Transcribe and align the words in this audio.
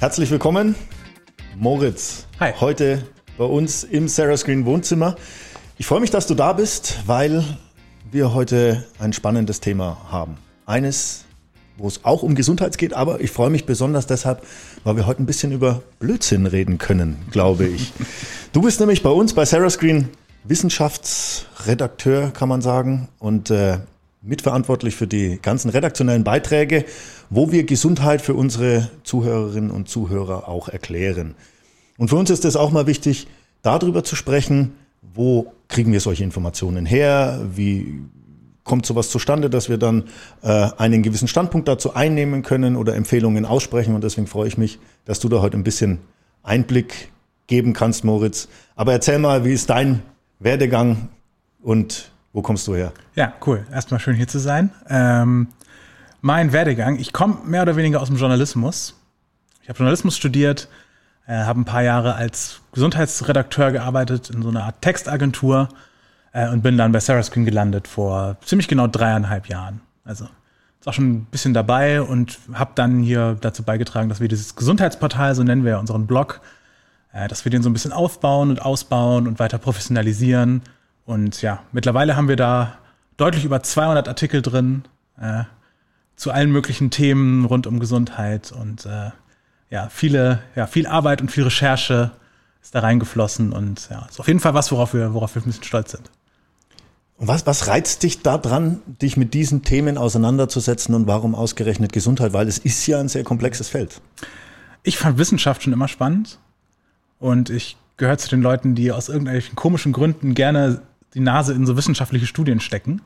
Herzlich 0.00 0.30
willkommen, 0.30 0.76
Moritz. 1.58 2.24
Hi. 2.40 2.54
Heute 2.58 3.06
bei 3.36 3.44
uns 3.44 3.84
im 3.84 4.08
Sarah 4.08 4.38
Screen 4.38 4.64
Wohnzimmer. 4.64 5.14
Ich 5.76 5.84
freue 5.84 6.00
mich, 6.00 6.10
dass 6.10 6.26
du 6.26 6.34
da 6.34 6.54
bist, 6.54 7.00
weil 7.04 7.44
wir 8.10 8.32
heute 8.32 8.86
ein 8.98 9.12
spannendes 9.12 9.60
Thema 9.60 9.98
haben. 10.10 10.38
Eines, 10.64 11.26
wo 11.76 11.86
es 11.86 12.02
auch 12.02 12.22
um 12.22 12.34
Gesundheit 12.34 12.78
geht, 12.78 12.94
aber 12.94 13.20
ich 13.20 13.30
freue 13.30 13.50
mich 13.50 13.66
besonders 13.66 14.06
deshalb, 14.06 14.42
weil 14.84 14.96
wir 14.96 15.04
heute 15.04 15.22
ein 15.22 15.26
bisschen 15.26 15.52
über 15.52 15.82
Blödsinn 15.98 16.46
reden 16.46 16.78
können, 16.78 17.22
glaube 17.30 17.66
ich. 17.66 17.92
Du 18.54 18.62
bist 18.62 18.80
nämlich 18.80 19.02
bei 19.02 19.10
uns 19.10 19.34
bei 19.34 19.44
Sarah 19.44 19.68
Screen 19.68 20.08
Wissenschaftsredakteur, 20.44 22.30
kann 22.30 22.48
man 22.48 22.62
sagen, 22.62 23.08
und 23.18 23.50
äh, 23.50 23.80
mitverantwortlich 24.22 24.94
für 24.96 25.06
die 25.06 25.38
ganzen 25.40 25.70
redaktionellen 25.70 26.24
Beiträge, 26.24 26.84
wo 27.30 27.52
wir 27.52 27.64
Gesundheit 27.64 28.20
für 28.20 28.34
unsere 28.34 28.90
Zuhörerinnen 29.02 29.70
und 29.70 29.88
Zuhörer 29.88 30.48
auch 30.48 30.68
erklären. 30.68 31.34
Und 31.96 32.08
für 32.08 32.16
uns 32.16 32.30
ist 32.30 32.44
es 32.44 32.56
auch 32.56 32.70
mal 32.70 32.86
wichtig, 32.86 33.26
darüber 33.62 34.04
zu 34.04 34.16
sprechen, 34.16 34.72
wo 35.14 35.52
kriegen 35.68 35.92
wir 35.92 36.00
solche 36.00 36.24
Informationen 36.24 36.84
her, 36.84 37.40
wie 37.54 38.00
kommt 38.64 38.86
sowas 38.86 39.10
zustande, 39.10 39.50
dass 39.50 39.68
wir 39.68 39.78
dann 39.78 40.04
äh, 40.42 40.68
einen 40.76 41.02
gewissen 41.02 41.28
Standpunkt 41.28 41.66
dazu 41.66 41.94
einnehmen 41.94 42.42
können 42.42 42.76
oder 42.76 42.94
Empfehlungen 42.94 43.44
aussprechen. 43.44 43.94
Und 43.94 44.04
deswegen 44.04 44.26
freue 44.26 44.48
ich 44.48 44.58
mich, 44.58 44.78
dass 45.06 45.18
du 45.18 45.28
da 45.28 45.40
heute 45.40 45.56
ein 45.56 45.64
bisschen 45.64 45.98
Einblick 46.42 47.10
geben 47.46 47.72
kannst, 47.72 48.04
Moritz. 48.04 48.48
Aber 48.76 48.92
erzähl 48.92 49.18
mal, 49.18 49.44
wie 49.44 49.52
ist 49.52 49.70
dein 49.70 50.02
Werdegang 50.38 51.08
und 51.62 52.12
wo 52.32 52.42
kommst 52.42 52.66
du 52.66 52.74
her? 52.74 52.92
Ja, 53.14 53.32
cool. 53.46 53.66
Erstmal 53.72 54.00
schön 54.00 54.14
hier 54.14 54.28
zu 54.28 54.38
sein. 54.38 54.70
Ähm, 54.88 55.48
mein 56.20 56.52
Werdegang, 56.52 56.98
ich 56.98 57.12
komme 57.12 57.38
mehr 57.44 57.62
oder 57.62 57.76
weniger 57.76 58.00
aus 58.00 58.08
dem 58.08 58.16
Journalismus. 58.16 58.94
Ich 59.62 59.68
habe 59.68 59.78
Journalismus 59.78 60.16
studiert, 60.16 60.68
äh, 61.26 61.34
habe 61.34 61.60
ein 61.60 61.64
paar 61.64 61.82
Jahre 61.82 62.14
als 62.14 62.60
Gesundheitsredakteur 62.72 63.72
gearbeitet 63.72 64.30
in 64.30 64.42
so 64.42 64.48
einer 64.48 64.64
Art 64.64 64.80
Textagentur 64.82 65.68
äh, 66.32 66.48
und 66.48 66.62
bin 66.62 66.76
dann 66.76 66.92
bei 66.92 67.00
Sarah 67.00 67.22
Screen 67.22 67.44
gelandet 67.44 67.88
vor 67.88 68.36
ziemlich 68.44 68.68
genau 68.68 68.86
dreieinhalb 68.86 69.48
Jahren. 69.48 69.80
Also 70.04 70.26
ist 70.78 70.88
auch 70.88 70.94
schon 70.94 71.10
ein 71.10 71.24
bisschen 71.26 71.52
dabei 71.52 72.00
und 72.00 72.38
habe 72.52 72.72
dann 72.74 73.02
hier 73.02 73.36
dazu 73.40 73.62
beigetragen, 73.62 74.08
dass 74.08 74.20
wir 74.20 74.28
dieses 74.28 74.56
Gesundheitsportal, 74.56 75.34
so 75.34 75.42
nennen 75.42 75.64
wir 75.64 75.78
unseren 75.78 76.06
Blog, 76.06 76.40
äh, 77.12 77.28
dass 77.28 77.44
wir 77.44 77.50
den 77.50 77.62
so 77.62 77.70
ein 77.70 77.72
bisschen 77.72 77.92
aufbauen 77.92 78.50
und 78.50 78.62
ausbauen 78.62 79.26
und 79.26 79.38
weiter 79.38 79.58
professionalisieren 79.58 80.62
und 81.10 81.42
ja, 81.42 81.64
mittlerweile 81.72 82.14
haben 82.14 82.28
wir 82.28 82.36
da 82.36 82.78
deutlich 83.16 83.44
über 83.44 83.64
200 83.64 84.06
Artikel 84.06 84.42
drin 84.42 84.84
äh, 85.20 85.42
zu 86.14 86.30
allen 86.30 86.52
möglichen 86.52 86.90
Themen 86.90 87.44
rund 87.46 87.66
um 87.66 87.80
Gesundheit 87.80 88.52
und 88.52 88.86
äh, 88.86 89.10
ja, 89.70 89.88
viele, 89.88 90.40
ja, 90.54 90.68
viel 90.68 90.86
Arbeit 90.86 91.20
und 91.20 91.32
viel 91.32 91.42
Recherche 91.42 92.12
ist 92.62 92.76
da 92.76 92.78
reingeflossen 92.78 93.52
und 93.52 93.88
ja, 93.90 94.06
ist 94.08 94.20
auf 94.20 94.28
jeden 94.28 94.38
Fall 94.38 94.54
was, 94.54 94.70
worauf 94.70 94.94
wir, 94.94 95.12
worauf 95.12 95.34
wir 95.34 95.42
ein 95.42 95.46
bisschen 95.46 95.64
stolz 95.64 95.90
sind. 95.90 96.12
Und 97.16 97.26
was, 97.26 97.44
was 97.44 97.66
reizt 97.66 98.04
dich 98.04 98.22
daran, 98.22 98.80
dich 98.86 99.16
mit 99.16 99.34
diesen 99.34 99.64
Themen 99.64 99.98
auseinanderzusetzen 99.98 100.94
und 100.94 101.08
warum 101.08 101.34
ausgerechnet 101.34 101.92
Gesundheit? 101.92 102.32
Weil 102.34 102.46
es 102.46 102.58
ist 102.58 102.86
ja 102.86 103.00
ein 103.00 103.08
sehr 103.08 103.24
komplexes 103.24 103.68
Feld. 103.68 104.00
Ich 104.84 104.96
fand 104.96 105.18
Wissenschaft 105.18 105.64
schon 105.64 105.72
immer 105.72 105.88
spannend 105.88 106.38
und 107.18 107.50
ich 107.50 107.76
gehöre 107.96 108.16
zu 108.16 108.28
den 108.28 108.42
Leuten, 108.42 108.76
die 108.76 108.92
aus 108.92 109.08
irgendwelchen 109.08 109.56
komischen 109.56 109.92
Gründen 109.92 110.34
gerne 110.34 110.82
die 111.14 111.20
Nase 111.20 111.54
in 111.54 111.66
so 111.66 111.76
wissenschaftliche 111.76 112.26
Studien 112.26 112.60
stecken 112.60 113.02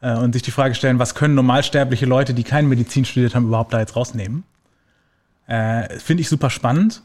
äh, 0.00 0.14
und 0.14 0.32
sich 0.32 0.42
die 0.42 0.50
Frage 0.50 0.74
stellen, 0.74 0.98
was 0.98 1.14
können 1.14 1.34
normalsterbliche 1.34 2.06
Leute, 2.06 2.34
die 2.34 2.44
kein 2.44 2.68
Medizin 2.68 3.04
studiert 3.04 3.34
haben, 3.34 3.46
überhaupt 3.46 3.72
da 3.72 3.80
jetzt 3.80 3.96
rausnehmen. 3.96 4.44
Äh, 5.46 5.98
Finde 5.98 6.22
ich 6.22 6.28
super 6.28 6.50
spannend. 6.50 7.02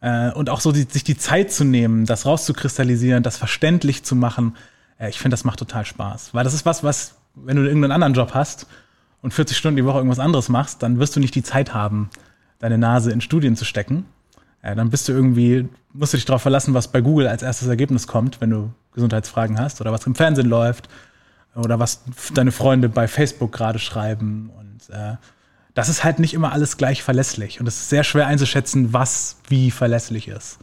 Äh, 0.00 0.32
und 0.32 0.50
auch 0.50 0.60
so 0.60 0.72
die, 0.72 0.82
sich 0.82 1.04
die 1.04 1.16
Zeit 1.16 1.52
zu 1.52 1.64
nehmen, 1.64 2.04
das 2.06 2.26
rauszukristallisieren, 2.26 3.22
das 3.22 3.38
verständlich 3.38 4.02
zu 4.02 4.14
machen. 4.14 4.56
Äh, 4.98 5.08
ich 5.08 5.18
finde, 5.18 5.34
das 5.34 5.44
macht 5.44 5.58
total 5.58 5.86
Spaß. 5.86 6.34
Weil 6.34 6.44
das 6.44 6.54
ist 6.54 6.66
was, 6.66 6.84
was, 6.84 7.16
wenn 7.34 7.56
du 7.56 7.62
irgendeinen 7.62 7.92
anderen 7.92 8.14
Job 8.14 8.34
hast 8.34 8.66
und 9.22 9.32
40 9.32 9.56
Stunden 9.56 9.76
die 9.76 9.84
Woche 9.84 9.98
irgendwas 9.98 10.18
anderes 10.18 10.48
machst, 10.48 10.82
dann 10.82 10.98
wirst 10.98 11.16
du 11.16 11.20
nicht 11.20 11.34
die 11.34 11.42
Zeit 11.42 11.72
haben, 11.72 12.10
deine 12.58 12.76
Nase 12.76 13.12
in 13.12 13.20
Studien 13.20 13.56
zu 13.56 13.64
stecken. 13.64 14.04
Äh, 14.64 14.74
dann 14.74 14.90
bist 14.90 15.06
du 15.08 15.12
irgendwie, 15.12 15.68
musst 15.92 16.14
du 16.14 16.16
dich 16.16 16.24
darauf 16.24 16.42
verlassen, 16.42 16.72
was 16.72 16.88
bei 16.88 17.02
Google 17.02 17.28
als 17.28 17.42
erstes 17.42 17.68
Ergebnis 17.68 18.06
kommt, 18.06 18.40
wenn 18.40 18.50
du 18.50 18.70
Gesundheitsfragen 18.94 19.58
hast 19.58 19.80
oder 19.80 19.92
was 19.92 20.06
im 20.06 20.14
Fernsehen 20.14 20.48
läuft 20.48 20.88
oder 21.54 21.78
was 21.78 22.02
deine 22.32 22.50
Freunde 22.50 22.88
bei 22.88 23.06
Facebook 23.06 23.52
gerade 23.52 23.78
schreiben. 23.78 24.50
Und 24.58 24.94
äh, 24.94 25.16
das 25.74 25.88
ist 25.90 26.02
halt 26.02 26.18
nicht 26.18 26.32
immer 26.32 26.52
alles 26.52 26.78
gleich 26.78 27.02
verlässlich. 27.02 27.60
Und 27.60 27.66
es 27.66 27.76
ist 27.76 27.90
sehr 27.90 28.04
schwer 28.04 28.26
einzuschätzen, 28.26 28.92
was 28.92 29.36
wie 29.48 29.70
verlässlich 29.70 30.28
ist 30.28 30.58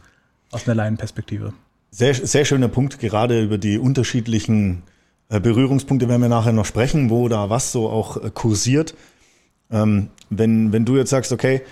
aus 0.50 0.66
einer 0.66 0.74
Laienperspektive. 0.74 1.52
Sehr, 1.92 2.14
sehr 2.14 2.44
schöner 2.44 2.68
Punkt, 2.68 2.98
gerade 2.98 3.40
über 3.40 3.58
die 3.58 3.78
unterschiedlichen 3.78 4.82
äh, 5.28 5.38
Berührungspunkte 5.38 6.08
werden 6.08 6.22
wir 6.22 6.28
nachher 6.28 6.52
noch 6.52 6.66
sprechen, 6.66 7.08
wo 7.08 7.28
da 7.28 7.50
was 7.50 7.70
so 7.70 7.88
auch 7.88 8.16
äh, 8.16 8.30
kursiert. 8.30 8.94
Ähm, 9.70 10.08
wenn, 10.28 10.72
wenn 10.72 10.84
du 10.84 10.96
jetzt 10.96 11.10
sagst, 11.10 11.30
okay, 11.30 11.62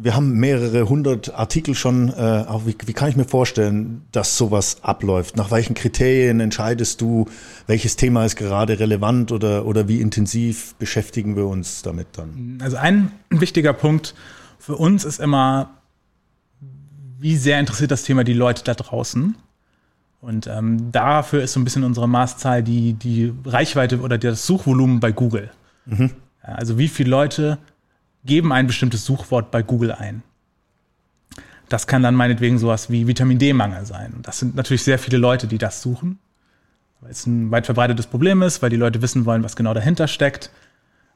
wir 0.00 0.14
haben 0.14 0.34
mehrere 0.34 0.88
hundert 0.88 1.34
Artikel 1.34 1.74
schon. 1.74 2.08
Äh, 2.08 2.44
auch 2.46 2.66
wie, 2.66 2.76
wie 2.86 2.92
kann 2.92 3.10
ich 3.10 3.16
mir 3.16 3.24
vorstellen, 3.24 4.02
dass 4.12 4.38
sowas 4.38 4.82
abläuft? 4.82 5.36
Nach 5.36 5.50
welchen 5.50 5.74
Kriterien 5.74 6.38
entscheidest 6.38 7.00
du, 7.00 7.26
welches 7.66 7.96
Thema 7.96 8.24
ist 8.24 8.36
gerade 8.36 8.78
relevant 8.78 9.32
oder, 9.32 9.66
oder 9.66 9.88
wie 9.88 10.00
intensiv 10.00 10.76
beschäftigen 10.76 11.34
wir 11.34 11.46
uns 11.46 11.82
damit 11.82 12.06
dann? 12.12 12.58
Also 12.62 12.76
ein 12.76 13.10
wichtiger 13.30 13.72
Punkt 13.72 14.14
für 14.58 14.76
uns 14.76 15.04
ist 15.04 15.18
immer, 15.18 15.70
wie 17.18 17.36
sehr 17.36 17.58
interessiert 17.58 17.90
das 17.90 18.04
Thema 18.04 18.22
die 18.22 18.34
Leute 18.34 18.62
da 18.62 18.74
draußen? 18.74 19.34
Und 20.20 20.46
ähm, 20.46 20.92
dafür 20.92 21.42
ist 21.42 21.52
so 21.52 21.60
ein 21.60 21.64
bisschen 21.64 21.84
unsere 21.84 22.08
Maßzahl 22.08 22.62
die, 22.62 22.92
die 22.92 23.32
Reichweite 23.44 24.00
oder 24.00 24.18
das 24.18 24.46
Suchvolumen 24.46 25.00
bei 25.00 25.10
Google. 25.10 25.50
Mhm. 25.86 26.10
Also 26.42 26.78
wie 26.78 26.88
viele 26.88 27.10
Leute 27.10 27.58
geben 28.28 28.52
ein 28.52 28.68
bestimmtes 28.68 29.04
Suchwort 29.04 29.50
bei 29.50 29.62
Google 29.62 29.90
ein. 29.90 30.22
Das 31.68 31.86
kann 31.86 32.02
dann 32.02 32.14
meinetwegen 32.14 32.58
sowas 32.58 32.90
wie 32.90 33.08
Vitamin 33.08 33.38
D-Mangel 33.38 33.84
sein. 33.84 34.14
Das 34.22 34.38
sind 34.38 34.54
natürlich 34.54 34.84
sehr 34.84 34.98
viele 34.98 35.18
Leute, 35.18 35.48
die 35.48 35.58
das 35.58 35.82
suchen, 35.82 36.18
weil 37.00 37.10
es 37.10 37.26
ein 37.26 37.50
weit 37.50 37.66
verbreitetes 37.66 38.06
Problem 38.06 38.42
ist, 38.42 38.62
weil 38.62 38.70
die 38.70 38.76
Leute 38.76 39.02
wissen 39.02 39.24
wollen, 39.24 39.42
was 39.42 39.56
genau 39.56 39.74
dahinter 39.74 40.06
steckt. 40.06 40.50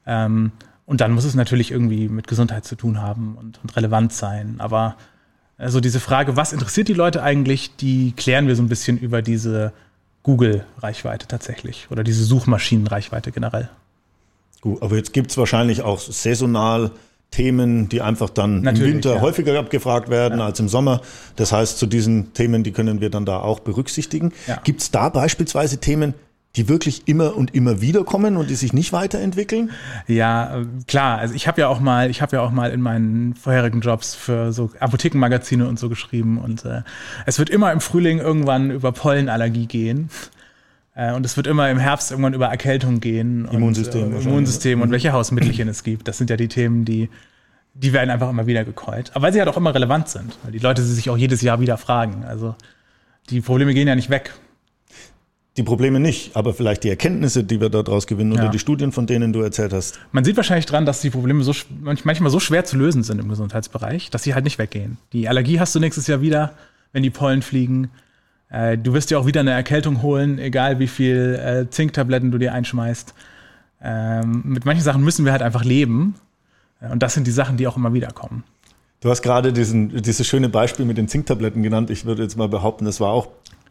Ähm, 0.05 0.51
und 0.85 1.01
dann 1.01 1.13
muss 1.13 1.25
es 1.25 1.35
natürlich 1.35 1.71
irgendwie 1.71 2.09
mit 2.09 2.27
Gesundheit 2.27 2.65
zu 2.65 2.75
tun 2.75 3.01
haben 3.01 3.37
und, 3.37 3.61
und 3.63 3.77
relevant 3.77 4.13
sein. 4.13 4.57
Aber 4.59 4.97
also 5.57 5.81
diese 5.81 6.01
Frage, 6.01 6.37
was 6.37 6.53
interessiert 6.53 6.89
die 6.89 6.95
Leute 6.95 7.23
eigentlich, 7.23 7.77
die 7.77 8.13
klären 8.13 8.49
wir 8.49 8.57
so 8.57 8.63
ein 8.63 8.69
bisschen 8.69 8.99
über 8.99 9.23
diese 9.23 9.73
Google-Reichweite 10.23 11.29
tatsächlich 11.29 11.89
oder 11.91 12.05
diese 12.05 12.25
Suchmaschinen-Reichweite 12.25 13.33
generell. 13.33 13.71
Gut, 14.63 14.81
aber 14.81 14.97
jetzt 14.97 15.13
gibt's 15.13 15.37
wahrscheinlich 15.37 15.83
auch 15.83 15.99
saisonal 15.99 16.93
Themen, 17.33 17.89
die 17.89 18.01
einfach 18.01 18.31
dann 18.31 18.61
Natürlich, 18.61 18.89
im 18.89 18.95
Winter 18.95 19.15
ja. 19.17 19.21
häufiger 19.21 19.59
abgefragt 19.59 20.09
werden 20.09 20.39
ja. 20.39 20.47
als 20.47 20.61
im 20.61 20.69
Sommer. 20.69 21.01
Das 21.37 21.51
heißt, 21.51 21.79
zu 21.79 21.87
diesen 21.87 22.33
Themen, 22.33 22.63
die 22.63 22.71
können 22.73 23.01
wir 23.01 23.11
dann 23.11 23.27
da 23.27 23.41
auch 23.41 23.61
berücksichtigen. 23.61 24.33
Ja. 24.47 24.61
Gibt's 24.63 24.91
da 24.91 25.09
beispielsweise 25.09 25.79
Themen, 25.79 26.15
die 26.57 26.69
wirklich 26.69 27.09
immer 27.09 27.35
und 27.35 27.55
immer 27.55 27.81
wieder 27.81 28.05
kommen 28.05 28.37
und 28.37 28.51
die 28.51 28.55
sich 28.55 28.73
nicht 28.73 28.93
weiterentwickeln? 28.93 29.71
Ja, 30.07 30.61
äh, 30.61 30.67
klar. 30.87 31.19
Also 31.19 31.35
ich 31.35 31.49
habe 31.49 31.63
ja 31.63 31.69
auch 31.69 31.81
mal, 31.81 32.11
ich 32.11 32.21
habe 32.23 32.37
ja 32.37 32.43
auch 32.43 32.51
mal 32.53 32.71
in 32.71 32.83
meinen 32.83 33.35
vorherigen 33.35 33.81
Jobs 33.81 34.15
für 34.15 34.53
so 34.53 34.71
Apothekenmagazine 34.79 35.67
und 35.67 35.79
so 35.79 35.89
geschrieben 35.89 36.39
und 36.39 36.65
äh, 36.65 36.83
es 37.27 37.39
wird 37.39 37.51
immer 37.51 37.73
im 37.73 37.81
Frühling 37.81 38.19
irgendwann 38.19 38.71
über 38.71 38.93
Pollenallergie 38.93 39.67
gehen. 39.67 40.11
Äh, 40.95 41.13
und 41.15 41.25
es 41.25 41.37
wird 41.37 41.47
immer 41.47 41.71
im 41.71 41.79
Herbst 41.79 42.11
irgendwann 42.11 42.35
über 42.35 42.47
Erkältung 42.47 43.01
gehen. 43.01 43.49
Immunsystem. 43.51 44.15
Und, 44.15 44.15
äh, 44.15 44.23
Immunsystem 44.23 44.83
und 44.83 44.91
welche 44.91 45.13
Hausmittelchen 45.13 45.69
es 45.69 45.85
gibt. 45.85 46.09
Das 46.09 46.19
sind 46.19 46.31
ja 46.31 46.37
die 46.37 46.49
Themen, 46.49 46.85
die, 46.85 47.09
die 47.75 47.93
werden 47.93 48.11
einfach 48.11 48.31
immer 48.31 48.47
wieder 48.47 48.65
gecallt. 48.65 49.11
Aber 49.15 49.27
weil 49.27 49.33
sie 49.33 49.39
halt 49.39 49.49
auch 49.49 49.57
immer 49.57 49.75
relevant 49.75 50.09
sind, 50.09 50.37
weil 50.43 50.53
die 50.53 50.59
Leute 50.59 50.83
sie 50.83 50.95
sich 50.95 51.09
auch 51.11 51.17
jedes 51.17 51.43
Jahr 51.43 51.61
wieder 51.61 51.79
fragen. 51.79 52.25
Also 52.25 52.55
die 53.31 53.41
Probleme 53.41 53.75
gehen 53.75 53.89
ja 53.89 53.95
nicht 53.95 54.11
weg. 54.11 54.33
Die 55.59 55.63
Probleme 55.63 56.01
nicht, 56.01 56.35
aber 56.35 56.55
vielleicht 56.55 56.83
die 56.83 56.89
Erkenntnisse, 56.89 57.45
die 57.45 57.61
wir 57.61 57.69
daraus 57.69 58.07
gewinnen 58.07 58.33
ja. 58.33 58.41
oder 58.41 58.51
die 58.51 58.59
Studien, 58.59 58.91
von 58.91 59.07
denen 59.07 59.35
du 59.35 59.43
erzählt 59.43 59.75
hast. 59.75 60.01
Man 60.11 60.25
sieht 60.25 60.37
wahrscheinlich 60.39 60.65
dran, 60.65 60.87
dass 60.87 61.03
die 61.03 61.11
Probleme 61.11 61.45
so, 61.45 61.53
manchmal 61.79 62.31
so 62.31 62.41
schwer 62.41 62.65
zu 62.65 62.79
lösen 62.79 63.03
sind 63.03 63.21
im 63.21 63.29
Gesundheitsbereich, 63.29 64.09
dass 64.09 64.23
sie 64.23 64.33
halt 64.33 64.45
nicht 64.45 64.59
weggehen. 64.59 64.97
Die 65.13 65.29
Allergie 65.29 65.61
hast 65.61 65.75
du 65.75 65.81
nächstes 65.81 66.07
Jahr 66.07 66.23
wieder, 66.23 66.55
wenn 66.93 67.03
die 67.03 67.11
Pollen 67.11 67.43
fliegen. 67.43 67.91
Äh, 68.53 68.79
du 68.79 68.93
wirst 68.93 69.11
dir 69.11 69.19
auch 69.19 69.27
wieder 69.27 69.41
eine 69.41 69.53
Erkältung 69.53 70.03
holen, 70.03 70.39
egal 70.39 70.79
wie 70.79 70.87
viel 70.87 71.35
äh, 71.35 71.71
Zinktabletten 71.71 72.31
du 72.31 72.39
dir 72.39 72.53
einschmeißt. 72.53 73.15
Ähm, 73.83 74.43
mit 74.45 74.65
manchen 74.65 74.85
Sachen 74.85 75.03
müssen 75.03 75.25
wir 75.25 75.33
halt 75.33 75.43
einfach 75.43 75.65
leben. 75.65 76.15
Und 76.81 77.03
das 77.03 77.15
sind 77.15 77.27
die 77.27 77.33
Sachen, 77.33 77.57
die 77.57 77.67
auch 77.67 77.77
immer 77.77 77.95
wieder 77.95 78.09
kommen. 78.09 78.45
Du 79.01 79.11
hast 79.11 79.23
gerade 79.23 79.53
diesen, 79.53 80.03
dieses 80.03 80.27
schöne 80.27 80.49
Beispiel 80.49 80.85
mit 80.85 80.99
den 80.99 81.09
Zinktabletten 81.09 81.63
genannt. 81.63 81.91
Ich 81.91 82.05
würde 82.05 82.23
jetzt 82.23 82.37
mal 82.37 82.49
behaupten, 82.49 82.85
das 82.85 83.01
war 83.01 83.11
auch 83.11 83.29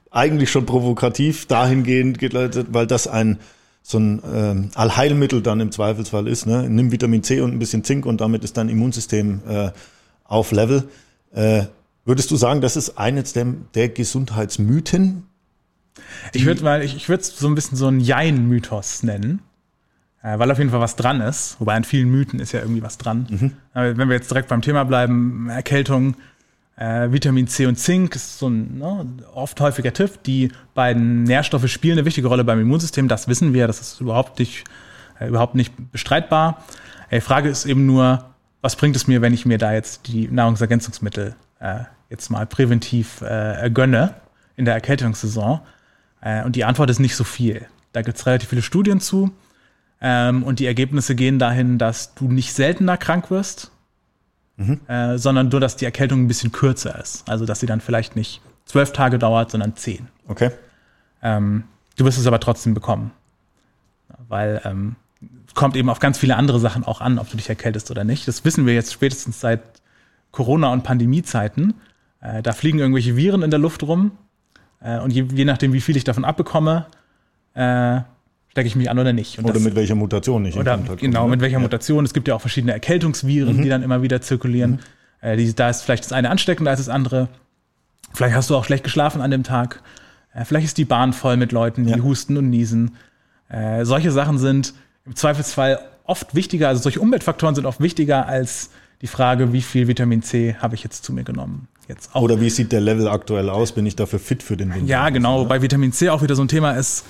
eigentlich 0.10 0.50
schon 0.52 0.66
provokativ 0.66 1.46
dahingehend 1.46 2.20
geleitet, 2.20 2.68
weil 2.72 2.88
das 2.88 3.08
ein 3.08 3.40
so 3.84 3.98
ein 3.98 4.22
ähm, 4.32 4.70
Allheilmittel 4.76 5.42
dann 5.42 5.60
im 5.60 5.72
Zweifelsfall 5.72 6.28
ist. 6.28 6.46
Ne? 6.46 6.70
Nimm 6.70 6.92
Vitamin 6.92 7.24
C 7.24 7.42
und 7.42 7.52
ein 7.52 7.60
bisschen 7.60 7.84
Zink 7.84 8.06
und 8.06 8.22
damit 8.22 8.44
ist 8.44 8.58
dein 8.58 8.70
Immunsystem 8.70 9.42
äh, 9.48 9.72
auf 10.24 10.52
Level. 10.52 10.88
Äh, 11.34 11.64
würdest 12.06 12.32
du 12.32 12.36
sagen, 12.36 12.62
das 12.62 12.76
ist 12.76 12.98
eines 12.98 13.34
der, 13.34 13.46
der 13.74 13.90
Gesundheitsmythen? 13.90 15.24
Ich 16.34 16.46
würde 16.46 16.64
mal, 16.64 16.84
ich, 16.84 16.96
ich 16.96 17.10
würde 17.10 17.22
es 17.22 17.38
so 17.38 17.48
ein 17.48 17.56
bisschen 17.56 17.78
so 17.78 17.88
ein 17.88 18.00
Jein-Mythos 18.00 19.04
nennen. 19.04 19.42
Äh, 20.24 20.38
weil 20.38 20.52
auf 20.52 20.60
jeden 20.60 20.70
Fall 20.70 20.80
was 20.80 20.96
dran 20.96 21.22
ist. 21.22 21.56
Wobei 21.60 21.76
an 21.76 21.84
vielen 21.84 22.10
Mythen 22.10 22.40
ist 22.40 22.52
ja 22.52 22.60
irgendwie 22.60 22.84
was 22.84 22.98
dran. 22.98 23.28
Mhm. 23.30 23.52
Aber 23.74 23.98
wenn 23.98 24.08
wir 24.08 24.16
jetzt 24.16 24.30
direkt 24.30 24.50
beim 24.50 24.62
Thema 24.62 24.84
bleiben, 24.84 25.50
Erkältung, 25.50 26.16
äh, 26.76 27.12
Vitamin 27.12 27.48
C 27.48 27.66
und 27.66 27.78
Zink 27.78 28.16
ist 28.16 28.38
so 28.38 28.48
ein 28.48 28.78
ne, 28.78 29.06
oft 29.34 29.60
häufiger 29.60 29.94
Tipp. 29.94 30.24
Die 30.24 30.52
beiden 30.76 31.24
Nährstoffe 31.24 31.68
spielen 31.68 31.98
eine 31.98 32.06
wichtige 32.06 32.28
Rolle 32.28 32.44
beim 32.44 32.60
Immunsystem. 32.60 33.08
Das 33.08 33.28
wissen 33.28 33.54
wir. 33.54 33.68
Das 33.68 33.82
ist 33.82 34.00
überhaupt 34.00 34.38
nicht, 34.40 34.64
äh, 35.20 35.28
überhaupt 35.28 35.56
nicht 35.56 35.74
bestreitbar. 35.92 36.64
Die 37.12 37.22
Frage 37.22 37.50
ist 37.50 37.66
eben 37.66 37.86
nur, 37.86 38.26
was 38.62 38.76
bringt 38.76 38.96
es 38.96 39.08
mir, 39.08 39.22
wenn 39.22 39.34
ich 39.34 39.46
mir 39.46 39.58
da 39.58 39.74
jetzt 39.74 40.08
die 40.08 40.28
Nahrungsergänzungsmittel 40.28 41.30
äh, 41.30 41.51
jetzt 42.10 42.30
mal 42.30 42.46
präventiv 42.46 43.22
äh, 43.22 43.70
gönne 43.74 44.16
in 44.56 44.66
der 44.66 44.74
Erkältungssaison? 44.74 45.62
Äh, 46.22 46.44
und 46.44 46.56
die 46.56 46.66
Antwort 46.66 46.90
ist 46.90 47.00
nicht 47.00 47.16
so 47.16 47.24
viel. 47.24 47.66
Da 47.94 48.02
gibt 48.02 48.18
es 48.18 48.26
relativ 48.26 48.50
viele 48.50 48.62
Studien 48.62 49.00
zu. 49.00 49.32
Ähm, 50.02 50.44
und 50.44 50.60
die 50.60 50.66
Ergebnisse 50.66 51.16
gehen 51.16 51.40
dahin, 51.40 51.78
dass 51.78 52.16
du 52.16 52.26
nicht 52.26 52.54
seltener 52.54 52.98
krank 52.98 53.30
wirst, 53.30 53.72
mhm. 54.58 54.80
äh, 54.88 55.18
sondern 55.18 55.50
nur, 55.50 55.60
dass 55.60 55.76
die 55.76 55.86
Erkältung 55.86 56.24
ein 56.24 56.28
bisschen 56.28 56.52
kürzer 56.52 57.00
ist. 57.00 57.30
Also, 57.30 57.46
dass 57.46 57.60
sie 57.60 57.68
dann 57.68 57.82
vielleicht 57.82 58.16
nicht 58.16 58.42
zwölf 58.66 58.94
Tage 58.94 59.20
dauert, 59.20 59.52
sondern 59.52 59.76
zehn. 59.76 60.08
Okay. 60.28 60.52
Ähm, 61.22 61.66
du 61.98 62.06
wirst 62.06 62.18
es 62.18 62.26
aber 62.26 62.40
trotzdem 62.40 62.74
bekommen. 62.74 63.12
Weil 64.28 64.62
ähm, 64.66 64.96
kommt 65.54 65.76
eben 65.76 65.90
auf 65.90 66.00
ganz 66.00 66.18
viele 66.18 66.36
andere 66.36 66.60
Sachen 66.60 66.84
auch 66.84 67.02
an, 67.02 67.20
ob 67.20 67.30
du 67.30 67.38
dich 67.38 67.50
erkältest 67.50 67.92
oder 67.92 68.04
nicht. 68.04 68.28
Das 68.28 68.44
wissen 68.46 68.66
wir 68.66 68.74
jetzt 68.74 68.94
spätestens 68.94 69.40
seit 69.40 69.62
Corona- 70.32 70.72
und 70.72 70.84
Pandemiezeiten. 70.84 71.76
Äh, 72.22 72.42
da 72.42 72.54
fliegen 72.54 72.80
irgendwelche 72.80 73.16
Viren 73.16 73.42
in 73.42 73.52
der 73.52 73.60
Luft 73.60 73.84
rum. 73.84 74.12
Äh, 74.82 75.00
und 75.00 75.12
je, 75.12 75.26
je, 75.34 75.46
nachdem, 75.46 75.74
wie 75.74 75.82
viel 75.82 75.98
ich 75.98 76.04
davon 76.04 76.26
abbekomme, 76.26 76.88
äh, 77.54 78.02
stecke 78.50 78.68
ich 78.68 78.76
mich 78.76 78.90
an 78.90 79.00
oder 79.00 79.14
nicht. 79.14 79.38
Und 79.38 79.46
oder 79.46 79.56
das, 79.56 79.64
mit 79.64 79.76
welcher 79.76 79.96
Mutation 79.96 80.46
ich 80.46 80.58
oder, 80.58 80.74
in 80.74 80.80
Kontakt 80.82 81.02
Genau, 81.02 81.28
mit 81.28 81.42
welcher 81.42 81.58
ja. 81.58 81.60
Mutation. 81.60 82.06
Es 82.06 82.14
gibt 82.14 82.28
ja 82.28 82.36
auch 82.36 82.42
verschiedene 82.42 82.74
Erkältungsviren, 82.74 83.58
mhm. 83.58 83.62
die 83.62 83.70
dann 83.70 83.84
immer 83.84 84.02
wieder 84.02 84.22
zirkulieren. 84.22 84.72
Mhm. 84.72 84.80
Äh, 85.22 85.38
die, 85.38 85.54
da 85.54 85.70
ist 85.70 85.84
vielleicht 85.84 86.06
das 86.06 86.12
eine 86.12 86.30
ansteckender 86.30 86.72
als 86.72 86.80
das 86.80 86.90
andere. 86.90 87.30
Vielleicht 88.14 88.36
hast 88.36 88.50
du 88.50 88.56
auch 88.56 88.66
schlecht 88.66 88.84
geschlafen 88.84 89.22
an 89.22 89.32
dem 89.32 89.44
Tag. 89.44 89.82
Äh, 90.34 90.46
vielleicht 90.46 90.66
ist 90.66 90.78
die 90.78 90.86
Bahn 90.86 91.14
voll 91.14 91.38
mit 91.38 91.52
Leuten, 91.52 91.86
die 91.86 91.92
ja. 91.92 92.00
husten 92.00 92.38
und 92.38 92.50
niesen. 92.50 92.96
Äh, 93.50 93.86
solche 93.86 94.12
Sachen 94.12 94.38
sind 94.38 94.74
im 95.06 95.16
Zweifelsfall 95.16 95.80
oft 96.06 96.36
wichtiger, 96.36 96.68
also 96.68 96.82
solche 96.82 97.00
Umweltfaktoren 97.00 97.56
sind 97.56 97.66
oft 97.66 97.80
wichtiger 97.80 98.28
als 98.28 98.72
die 99.02 99.08
Frage, 99.08 99.52
wie 99.52 99.62
viel 99.62 99.88
Vitamin 99.88 100.22
C 100.22 100.56
habe 100.60 100.76
ich 100.76 100.84
jetzt 100.84 101.04
zu 101.04 101.14
mir 101.14 101.24
genommen. 101.24 101.68
Jetzt 101.88 102.16
auch. 102.16 102.22
Oder 102.22 102.40
wie 102.40 102.50
sieht 102.50 102.72
der 102.72 102.82
Level 102.82 103.08
aktuell 103.08 103.50
aus? 103.50 103.72
Bin 103.72 103.86
ich 103.86 103.96
dafür 103.96 104.20
fit 104.20 104.44
für 104.44 104.56
den 104.56 104.74
Winter? 104.74 104.88
Ja, 104.88 105.10
genau. 105.10 105.46
Bei 105.46 105.62
Vitamin 105.62 105.92
C 105.92 106.10
auch 106.10 106.22
wieder 106.22 106.36
so 106.36 106.44
ein 106.44 106.48
Thema 106.48 106.72
ist, 106.72 107.06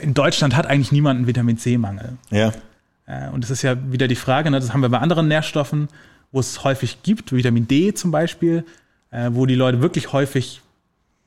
in 0.00 0.14
Deutschland 0.14 0.54
hat 0.56 0.66
eigentlich 0.66 0.92
niemand 0.92 1.18
einen 1.18 1.26
Vitamin 1.26 1.58
C-Mangel. 1.58 2.18
Ja. 2.30 2.52
Äh, 3.06 3.28
und 3.30 3.44
es 3.44 3.50
ist 3.50 3.62
ja 3.62 3.76
wieder 3.90 4.08
die 4.08 4.14
Frage, 4.14 4.50
ne, 4.50 4.60
das 4.60 4.72
haben 4.72 4.82
wir 4.82 4.88
bei 4.88 4.98
anderen 4.98 5.28
Nährstoffen, 5.28 5.88
wo 6.32 6.40
es 6.40 6.64
häufig 6.64 7.02
gibt, 7.02 7.32
Vitamin 7.32 7.68
D 7.68 7.94
zum 7.94 8.10
Beispiel, 8.10 8.64
äh, 9.10 9.30
wo 9.32 9.46
die 9.46 9.54
Leute 9.54 9.80
wirklich 9.80 10.12
häufig 10.12 10.60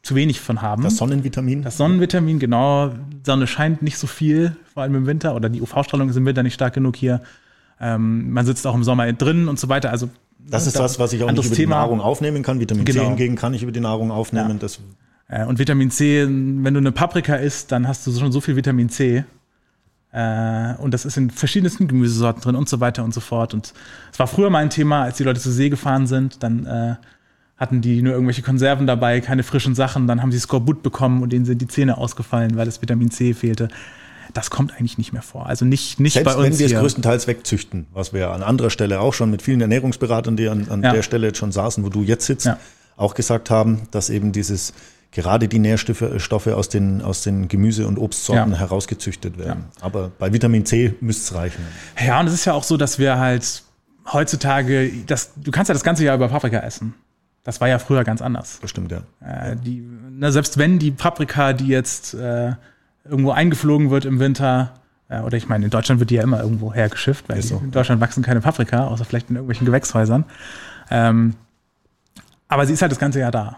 zu 0.04 0.16
wenig 0.16 0.40
von 0.40 0.62
haben. 0.62 0.84
Das 0.84 0.98
Sonnenvitamin? 0.98 1.64
Das 1.64 1.78
Sonnenvitamin, 1.78 2.40
genau. 2.40 2.94
Sonne 3.24 3.48
scheint 3.48 3.82
nicht 3.82 3.98
so 3.98 4.08
viel, 4.08 4.56
vor 4.74 4.84
allem 4.84 4.96
im 4.96 5.06
Winter, 5.06 5.36
oder 5.36 5.50
die 5.50 5.62
UV-Strahlung 5.62 6.10
ist 6.10 6.16
im 6.16 6.26
Winter 6.26 6.44
nicht 6.44 6.54
stark 6.54 6.74
genug 6.74 6.96
hier. 6.96 7.22
Ähm, 7.80 8.32
man 8.32 8.46
sitzt 8.46 8.66
auch 8.66 8.76
im 8.76 8.84
Sommer 8.84 9.12
drin 9.14 9.48
und 9.48 9.60
so 9.60 9.70
weiter. 9.70 9.92
Also 9.92 10.10
das 10.40 10.68
ist 10.68 10.80
das, 10.80 11.00
was 11.00 11.14
ich 11.14 11.24
auch 11.24 11.32
nicht 11.32 11.46
über 11.46 11.56
Thema. 11.56 11.76
die 11.76 11.80
Nahrung 11.80 12.02
aufnehmen 12.02 12.44
kann. 12.44 12.60
Vitamin 12.60 12.86
genau. 12.86 13.02
C 13.02 13.08
hingegen 13.08 13.36
kann 13.36 13.54
ich 13.54 13.64
über 13.64 13.72
die 13.72 13.80
Nahrung 13.80 14.12
aufnehmen. 14.12 14.52
Ja. 14.52 14.58
Das 14.58 14.80
äh, 15.28 15.46
und 15.46 15.60
Vitamin 15.60 15.92
C, 15.92 16.26
wenn 16.26 16.74
du 16.74 16.80
eine 16.80 16.92
Paprika 16.92 17.36
isst, 17.36 17.72
dann 17.72 17.88
hast 17.88 18.08
du 18.08 18.12
schon 18.12 18.32
so 18.32 18.42
viel 18.42 18.56
Vitamin 18.56 18.90
C. 18.90 19.26
Äh, 20.12 20.76
und 20.78 20.94
das 20.94 21.06
ist 21.06 21.18
in 21.18 21.30
verschiedensten 21.30 21.88
Gemüsesorten 21.88 22.42
drin 22.42 22.56
und 22.56 22.70
so 22.70 22.80
weiter 22.80 23.04
und 23.04 23.14
so 23.14 23.20
fort. 23.20 23.54
Und 23.54 23.74
es 24.12 24.20
war 24.20 24.28
früher 24.28 24.50
mal 24.50 24.60
ein 24.60 24.70
Thema, 24.70 25.04
als 25.04 25.18
die 25.18 25.24
Leute 25.24 25.40
zur 25.40 25.52
See 25.52 25.70
gefahren 25.70 26.08
sind, 26.08 26.44
dann 26.44 26.66
äh, 26.66 26.96
hatten 27.58 27.82
die 27.82 28.02
nur 28.02 28.14
irgendwelche 28.14 28.42
Konserven 28.44 28.88
dabei, 28.88 29.20
keine 29.20 29.44
frischen 29.44 29.76
Sachen, 29.76 30.08
dann 30.08 30.22
haben 30.22 30.32
sie 30.32 30.40
Skorbut 30.40 30.84
bekommen 30.84 31.24
und 31.24 31.34
denen 31.34 31.46
sind 31.46 31.62
die 31.62 31.68
Zähne 31.68 31.98
ausgefallen, 31.98 32.56
weil 32.56 32.66
das 32.66 32.82
Vitamin 32.82 33.12
C 33.12 33.34
fehlte. 33.34 33.68
Das 34.34 34.50
kommt 34.50 34.74
eigentlich 34.74 34.98
nicht 34.98 35.14
mehr 35.14 35.22
vor. 35.22 35.48
Also 35.48 35.66
nicht, 35.66 36.00
nicht 36.00 36.14
Selbst 36.14 36.34
bei 36.34 36.36
uns. 36.36 36.60
wenn 36.60 36.60
wir 36.60 36.66
es 36.66 36.82
größtenteils 36.82 37.28
wegzüchten, 37.28 37.88
was 37.94 38.14
wir 38.14 38.32
an 38.32 38.44
anderer 38.44 38.70
Stelle 38.70 39.00
auch 39.00 39.14
schon 39.14 39.32
mit 39.32 39.42
vielen 39.42 39.62
Ernährungsberatern, 39.62 40.38
die 40.38 40.48
an, 40.50 40.68
an 40.70 40.84
ja. 40.84 40.94
der 40.94 41.04
Stelle 41.04 41.28
jetzt 41.28 41.38
schon 41.38 41.52
saßen, 41.52 41.84
wo 41.84 41.90
du 41.90 42.04
jetzt 42.04 42.26
sitzt, 42.26 42.46
ja. 42.46 42.58
auch 42.96 43.14
gesagt 43.14 43.50
haben, 43.50 43.88
dass 43.92 44.10
eben 44.10 44.32
dieses 44.32 44.74
gerade 45.12 45.48
die 45.48 45.60
Nährstoffe 45.60 46.48
aus 46.48 46.70
den, 46.70 47.02
aus 47.02 47.24
den 47.24 47.48
Gemüse- 47.48 47.88
und 47.88 47.98
Obstsorten 47.98 48.52
ja. 48.52 48.60
herausgezüchtet 48.60 49.38
werden. 49.38 49.66
Aber 49.82 50.12
bei 50.20 50.34
Vitamin 50.34 50.66
C 50.66 50.94
müsste 51.00 51.24
es 51.24 51.34
reichen. 51.34 51.66
Ja, 52.06 52.20
und 52.20 52.28
es 52.28 52.34
ist 52.34 52.46
ja 52.46 52.54
auch 52.54 52.64
so, 52.64 52.78
dass 52.78 53.00
wir 53.00 53.18
halt 53.18 53.64
heutzutage, 54.12 54.92
das, 55.06 55.32
du 55.36 55.52
kannst 55.52 55.70
ja 55.70 55.74
das 55.74 55.84
ganze 55.84 56.04
Jahr 56.04 56.16
über 56.16 56.28
Paprika 56.28 56.60
essen. 56.60 56.94
Das 57.44 57.62
war 57.62 57.70
ja 57.70 57.80
früher 57.80 58.04
ganz 58.04 58.22
anders. 58.22 58.58
Bestimmt, 58.62 58.92
ja. 58.92 59.02
Äh, 59.26 59.56
die, 59.56 59.82
na, 60.12 60.32
selbst 60.32 60.58
wenn 60.58 60.80
die 60.80 60.92
Paprika, 60.92 61.54
die 61.54 61.68
jetzt 61.68 62.14
äh, 62.14 62.52
irgendwo 63.09 63.31
eingeflogen 63.31 63.89
wird 63.89 64.06
im 64.06 64.19
Winter, 64.19 64.74
äh, 65.09 65.19
oder 65.19 65.38
ich 65.38 65.48
meine, 65.48 65.65
in 65.65 65.71
Deutschland 65.71 66.00
wird 66.00 66.09
die 66.09 66.15
ja 66.15 66.24
immer 66.24 66.42
irgendwo 66.42 66.74
hergeschifft, 66.74 67.30
weil 67.30 67.42
so. 67.42 67.62
in 67.63 67.71
Deutschland 67.71 68.01
wachsen 68.01 68.24
keine 68.24 68.42
Paprika, 68.42 68.88
außer 68.88 69.06
vielleicht 69.06 69.30
in 69.30 69.36
irgendwelchen 69.36 69.65
Gewächshäusern. 69.65 70.25
Ähm, 70.89 71.36
aber 72.48 72.65
sie 72.65 72.74
ist 72.74 72.81
halt 72.81 72.92
das 72.92 73.00
ganze 73.00 73.19
Jahr 73.19 73.31
da. 73.31 73.57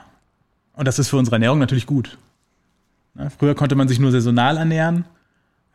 Und 0.74 0.88
das 0.88 1.00
ist 1.00 1.10
für 1.10 1.18
unsere 1.18 1.36
Ernährung 1.36 1.60
natürlich 1.60 1.86
gut. 1.86 2.18
Ne? 3.14 3.30
Früher 3.38 3.56
konnte 3.56 3.76
man 3.76 3.88
sich 3.88 4.00
nur 4.00 4.12
saisonal 4.12 4.58
ernähren. 4.58 5.06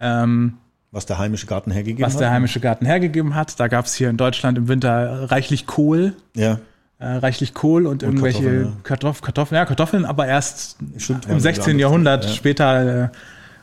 Ähm, 0.00 0.54
was 0.90 1.06
der 1.06 1.18
heimische 1.18 1.46
Garten 1.46 1.70
hergegeben 1.70 2.04
hat. 2.04 2.12
Was 2.12 2.18
der 2.18 2.30
heimische 2.30 2.60
Garten 2.60 2.86
hergegeben 2.86 3.34
hat. 3.34 3.58
Da 3.58 3.68
gab 3.68 3.86
es 3.86 3.94
hier 3.94 4.10
in 4.10 4.16
Deutschland 4.16 4.56
im 4.58 4.68
Winter 4.68 5.30
reichlich 5.30 5.66
Kohl. 5.66 6.14
Ja. 6.36 6.58
Äh, 7.00 7.16
reichlich 7.16 7.52
Kohl 7.52 7.86
und, 7.86 8.02
und 8.02 8.08
irgendwelche 8.08 8.38
Kartoffeln, 8.42 8.64
ja. 8.64 8.80
Kartoff 8.84 9.20
Kartoffeln, 9.20 9.56
ja, 9.56 9.64
Kartoffeln, 9.66 10.04
aber 10.04 10.26
erst 10.26 10.78
Stimmt, 10.96 11.26
im 11.26 11.40
16. 11.40 11.78
Jahrhundert, 11.80 12.24
ja. 12.24 12.31
später, 12.31 13.04
äh, 13.04 13.08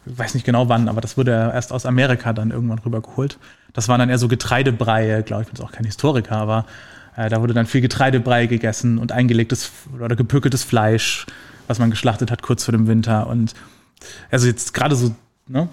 weiß 0.05 0.33
nicht 0.33 0.45
genau 0.45 0.69
wann, 0.69 0.87
aber 0.87 1.01
das 1.01 1.17
wurde 1.17 1.31
erst 1.31 1.71
aus 1.71 1.85
Amerika 1.85 2.33
dann 2.33 2.51
irgendwann 2.51 2.79
rübergeholt. 2.79 3.37
Das 3.73 3.87
waren 3.87 3.99
dann 3.99 4.09
eher 4.09 4.17
so 4.17 4.27
Getreidebreie, 4.27 5.23
glaube 5.23 5.43
ich, 5.43 5.47
bin 5.47 5.55
jetzt 5.55 5.65
auch 5.65 5.71
kein 5.71 5.85
Historiker, 5.85 6.37
aber 6.37 6.65
äh, 7.15 7.29
da 7.29 7.41
wurde 7.41 7.53
dann 7.53 7.65
viel 7.65 7.81
Getreidebrei 7.81 8.47
gegessen 8.47 8.97
und 8.97 9.11
eingelegtes 9.11 9.71
oder 9.93 10.15
gepökeltes 10.15 10.63
Fleisch, 10.63 11.25
was 11.67 11.79
man 11.79 11.89
geschlachtet 11.89 12.31
hat 12.31 12.41
kurz 12.41 12.63
vor 12.63 12.71
dem 12.71 12.87
Winter. 12.87 13.27
Und 13.27 13.53
also 14.29 14.47
jetzt 14.47 14.73
gerade 14.73 14.95
so, 14.95 15.15
ne, 15.47 15.69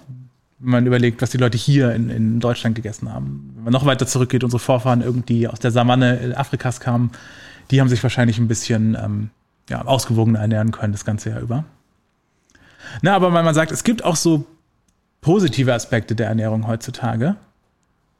wenn 0.59 0.71
man 0.71 0.85
überlegt, 0.85 1.21
was 1.21 1.31
die 1.31 1.37
Leute 1.37 1.57
hier 1.57 1.93
in, 1.93 2.09
in 2.09 2.39
Deutschland 2.39 2.75
gegessen 2.75 3.11
haben. 3.13 3.53
Wenn 3.55 3.63
man 3.65 3.73
noch 3.73 3.85
weiter 3.85 4.05
zurückgeht, 4.05 4.43
unsere 4.43 4.59
Vorfahren 4.59 5.01
irgendwie 5.01 5.47
aus 5.47 5.59
der 5.59 5.71
Savanne 5.71 6.33
Afrikas 6.35 6.79
kamen, 6.79 7.11
die 7.71 7.79
haben 7.79 7.87
sich 7.87 8.03
wahrscheinlich 8.03 8.37
ein 8.39 8.47
bisschen 8.47 8.97
ähm, 9.01 9.29
ja, 9.69 9.83
ausgewogener 9.85 10.39
ernähren 10.39 10.71
können 10.71 10.91
das 10.91 11.05
ganze 11.05 11.29
Jahr 11.29 11.39
über. 11.39 11.63
Na, 13.01 13.15
aber 13.15 13.33
weil 13.33 13.43
man 13.43 13.53
sagt, 13.53 13.71
es 13.71 13.83
gibt 13.83 14.03
auch 14.03 14.15
so 14.15 14.45
positive 15.21 15.73
Aspekte 15.73 16.15
der 16.15 16.27
Ernährung 16.27 16.67
heutzutage 16.67 17.35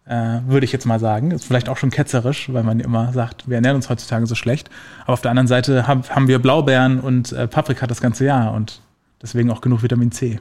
äh, 0.10 0.42
würde 0.48 0.66
ich 0.66 0.72
jetzt 0.72 0.86
mal 0.86 1.00
sagen. 1.00 1.32
Ist 1.32 1.46
vielleicht 1.46 1.70
auch 1.70 1.78
schon 1.78 1.92
ketzerisch, 1.92 2.52
weil 2.52 2.64
man 2.64 2.80
immer 2.80 3.14
sagt, 3.14 3.48
wir 3.48 3.56
ernähren 3.56 3.76
uns 3.76 3.90
heutzutage 3.90 4.26
so 4.26 4.36
schlecht. 4.36 4.70
Aber 5.04 5.14
auf 5.14 5.22
der 5.22 5.32
anderen 5.32 5.48
Seite 5.48 5.88
haben, 5.88 6.04
haben 6.10 6.28
wir 6.28 6.40
Blaubeeren 6.40 7.00
und 7.00 7.32
äh, 7.32 7.48
Paprika 7.48 7.86
das 7.88 8.02
ganze 8.02 8.26
Jahr 8.26 8.54
und 8.54 8.82
deswegen 9.22 9.52
auch 9.52 9.62
genug 9.62 9.84
Vitamin 9.84 10.12
C. 10.12 10.40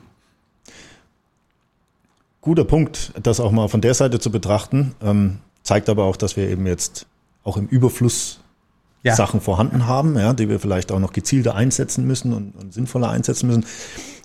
Guter 2.41 2.65
Punkt, 2.65 3.13
das 3.23 3.41
auch 3.41 3.53
mal 3.53 3.69
von 3.69 3.83
der 3.83 3.93
Seite 3.93 4.19
zu 4.19 4.31
betrachten. 4.31 4.95
Ähm, 5.03 5.39
zeigt 5.63 5.91
aber 5.91 6.05
auch, 6.05 6.17
dass 6.17 6.37
wir 6.37 6.49
eben 6.49 6.67
jetzt 6.67 7.07
auch 7.45 7.59
im 7.59 7.67
Überfluss 7.67 8.41
ja. 9.03 9.15
Sachen 9.15 9.43
vorhanden 9.43 9.87
haben, 9.87 10.17
ja, 10.17 10.33
die 10.33 10.49
wir 10.49 10.61
vielleicht 10.61 10.91
auch 10.93 10.99
noch 10.99 11.13
gezielter 11.13 11.55
einsetzen 11.55 12.07
müssen 12.07 12.33
und, 12.33 12.57
und 12.57 12.73
sinnvoller 12.73 13.11
einsetzen 13.11 13.49
müssen. 13.49 13.67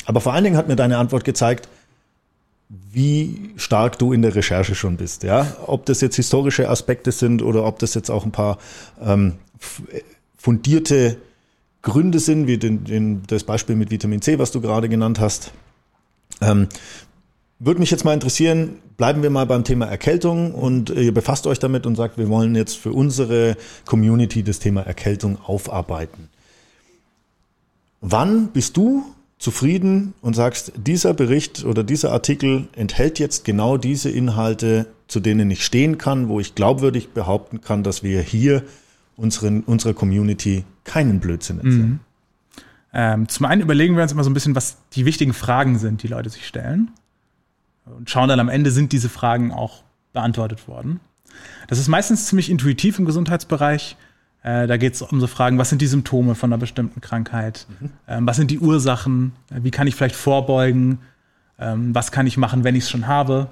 Aber 0.06 0.22
vor 0.22 0.34
allen 0.34 0.44
Dingen 0.44 0.58
hat 0.58 0.68
mir 0.68 0.76
deine 0.76 0.98
Antwort 0.98 1.24
gezeigt, 1.24 1.68
wie 2.92 3.52
stark 3.56 4.00
du 4.00 4.14
in 4.14 4.22
der 4.22 4.36
Recherche 4.36 4.76
schon 4.76 4.98
bist. 4.98 5.24
Ja? 5.24 5.56
Ob 5.68 5.86
das 5.86 6.02
jetzt 6.02 6.16
historische 6.16 6.70
Aspekte 6.70 7.12
sind 7.12 7.42
oder 7.42 7.66
ob 7.66 7.80
das 7.80 7.94
jetzt 7.94 8.10
auch 8.10 8.26
ein 8.26 8.32
paar 8.32 8.58
ähm, 9.02 9.34
fundierte 10.38 11.18
Gründe 11.82 12.20
sind, 12.20 12.48
wie 12.48 12.58
den, 12.58 12.84
den, 12.84 13.24
das 13.28 13.44
Beispiel 13.44 13.76
mit 13.76 13.92
Vitamin 13.92 14.22
C, 14.22 14.40
was 14.40 14.52
du 14.52 14.62
gerade 14.62 14.90
genannt 14.90 15.20
hast. 15.20 15.52
Ähm, 16.42 16.68
würde 17.60 17.80
mich 17.80 17.92
jetzt 17.92 18.06
mal 18.06 18.14
interessieren, 18.14 18.78
bleiben 18.98 19.24
wir 19.24 19.30
mal 19.30 19.46
beim 19.46 19.64
Thema 19.64 19.86
Erkältung 19.86 20.54
und 20.54 20.90
ihr 20.90 21.14
befasst 21.14 21.48
euch 21.48 21.60
damit 21.60 21.86
und 21.86 21.96
sagt, 21.96 22.18
wir 22.18 22.30
wollen 22.30 22.56
jetzt 22.56 22.78
für 22.78 22.92
unsere 22.92 23.56
Community 23.86 24.44
das 24.44 24.60
Thema 24.60 24.82
Erkältung 24.82 25.38
aufarbeiten. 25.46 26.30
Wann 28.02 28.48
bist 28.48 28.76
du 28.76 29.06
zufrieden 29.44 30.14
und 30.22 30.36
sagst, 30.38 30.72
dieser 30.78 31.14
Bericht 31.14 31.66
oder 31.66 31.84
dieser 31.84 32.14
Artikel 32.14 32.70
enthält 32.78 33.20
jetzt 33.20 33.44
genau 33.44 33.76
diese 33.76 34.10
Inhalte, 34.10 34.88
zu 35.10 35.20
denen 35.20 35.52
ich 35.52 35.66
stehen 35.66 35.98
kann, 35.98 36.30
wo 36.30 36.40
ich 36.40 36.56
glaubwürdig 36.56 37.10
behaupten 37.10 37.60
kann, 37.60 37.84
dass 37.84 38.04
wir 38.04 38.22
hier 38.22 38.64
unseren, 39.18 39.60
unserer 39.64 39.94
Community 39.94 40.64
keinen 40.86 41.20
Blödsinn 41.20 41.58
erzählen. 41.58 41.90
Mhm. 41.90 42.00
Ähm, 42.94 43.28
zum 43.28 43.46
einen 43.46 43.62
überlegen 43.62 43.98
wir 43.98 44.04
uns 44.04 44.14
immer 44.14 44.24
so 44.24 44.30
ein 44.30 44.34
bisschen, 44.34 44.56
was 44.56 44.78
die 44.94 45.06
wichtigen 45.06 45.34
Fragen 45.34 45.78
sind, 45.78 46.04
die 46.04 46.08
Leute 46.08 46.30
sich 46.30 46.48
stellen. 46.48 46.92
Und 47.84 48.10
schauen 48.10 48.30
dann 48.30 48.40
am 48.40 48.48
Ende, 48.48 48.72
sind 48.72 48.94
diese 48.94 49.10
Fragen 49.10 49.52
auch 49.52 49.84
beantwortet 50.14 50.70
worden. 50.70 51.02
Das 51.68 51.80
ist 51.80 51.90
meistens 51.90 52.28
ziemlich 52.28 52.50
intuitiv 52.50 52.98
im 52.98 53.04
Gesundheitsbereich. 53.04 53.98
Äh, 54.44 54.68
da 54.68 54.78
geht 54.78 54.94
es 54.94 55.02
um 55.02 55.20
so 55.20 55.28
Fragen, 55.28 55.58
was 55.58 55.70
sind 55.70 55.82
die 55.82 55.88
Symptome 55.88 56.36
von 56.36 56.52
einer 56.52 56.60
bestimmten 56.60 57.02
Krankheit? 57.02 57.66
Mhm. 57.80 57.90
Ähm, 58.08 58.28
was 58.28 58.36
sind 58.36 58.52
die 58.52 58.60
Ursachen? 58.60 59.32
Wie 59.50 59.72
kann 59.72 59.88
ich 59.88 59.96
vielleicht 59.96 60.16
vorbeugen? 60.16 61.00
Ähm, 61.58 61.96
was 61.96 62.12
kann 62.12 62.28
ich 62.28 62.38
machen, 62.38 62.64
wenn 62.64 62.76
ich 62.76 62.84
es 62.84 62.90
schon 62.90 63.08
habe? 63.08 63.50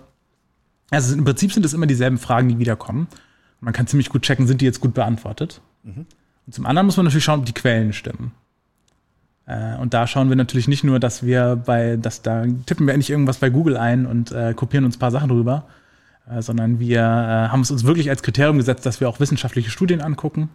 Also 0.90 1.16
im 1.16 1.24
Prinzip 1.24 1.54
sind 1.54 1.66
es 1.66 1.74
immer 1.74 1.88
dieselben 1.88 2.18
Fragen, 2.18 2.50
die 2.50 2.60
wiederkommen. 2.60 3.08
Man 3.62 3.74
kann 3.74 3.88
ziemlich 3.88 4.10
gut 4.10 4.24
checken, 4.24 4.48
sind 4.48 4.60
die 4.60 4.66
jetzt 4.66 4.82
gut 4.82 4.94
beantwortet. 4.94 5.62
Mhm. 5.84 6.06
Und 6.46 6.54
zum 6.54 6.66
anderen 6.66 6.86
muss 6.88 6.98
man 6.98 7.06
natürlich 7.06 7.24
schauen, 7.24 7.40
ob 7.40 7.46
die 7.46 7.54
Quellen 7.54 7.94
stimmen. 7.94 8.34
Äh, 9.46 9.78
und 9.78 9.94
da 9.94 10.08
schauen 10.08 10.28
wir 10.28 10.36
natürlich 10.36 10.68
nicht 10.68 10.84
nur, 10.84 11.00
dass 11.00 11.24
wir 11.24 11.56
bei, 11.56 11.96
dass 11.96 12.22
da 12.22 12.46
tippen 12.66 12.86
wir 12.86 12.98
nicht 12.98 13.10
irgendwas 13.10 13.38
bei 13.38 13.50
Google 13.50 13.78
ein 13.78 14.06
und 14.06 14.34
äh, 14.34 14.54
kopieren 14.54 14.84
uns 14.84 14.98
ein 14.98 15.00
paar 15.00 15.12
Sachen 15.12 15.30
drüber, 15.30 15.68
äh, 16.30 16.42
sondern 16.42 16.80
wir 16.80 17.00
äh, 17.00 17.50
haben 17.50 17.62
es 17.62 17.72
uns 17.72 17.86
wirklich 17.86 18.10
als 18.10 18.24
Kriterium 18.24 18.58
gesetzt, 18.58 18.86
dass 18.86 19.00
wir 19.00 19.08
auch 19.08 19.22
wissenschaftliche 19.22 19.70
Studien 19.70 20.02
angucken. 20.02 20.50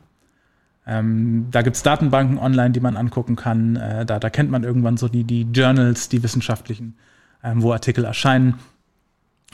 Ähm, 0.86 1.46
da 1.50 1.62
gibt 1.62 1.76
es 1.76 1.82
Datenbanken 1.82 2.38
online, 2.38 2.70
die 2.70 2.80
man 2.80 2.96
angucken 2.96 3.34
kann. 3.34 3.76
Äh, 3.76 4.06
da, 4.06 4.18
da 4.20 4.30
kennt 4.30 4.50
man 4.50 4.62
irgendwann 4.62 4.96
so 4.96 5.08
die, 5.08 5.24
die 5.24 5.42
Journals, 5.42 6.08
die 6.08 6.22
wissenschaftlichen, 6.22 6.94
ähm, 7.42 7.62
wo 7.62 7.72
Artikel 7.72 8.04
erscheinen. 8.04 8.54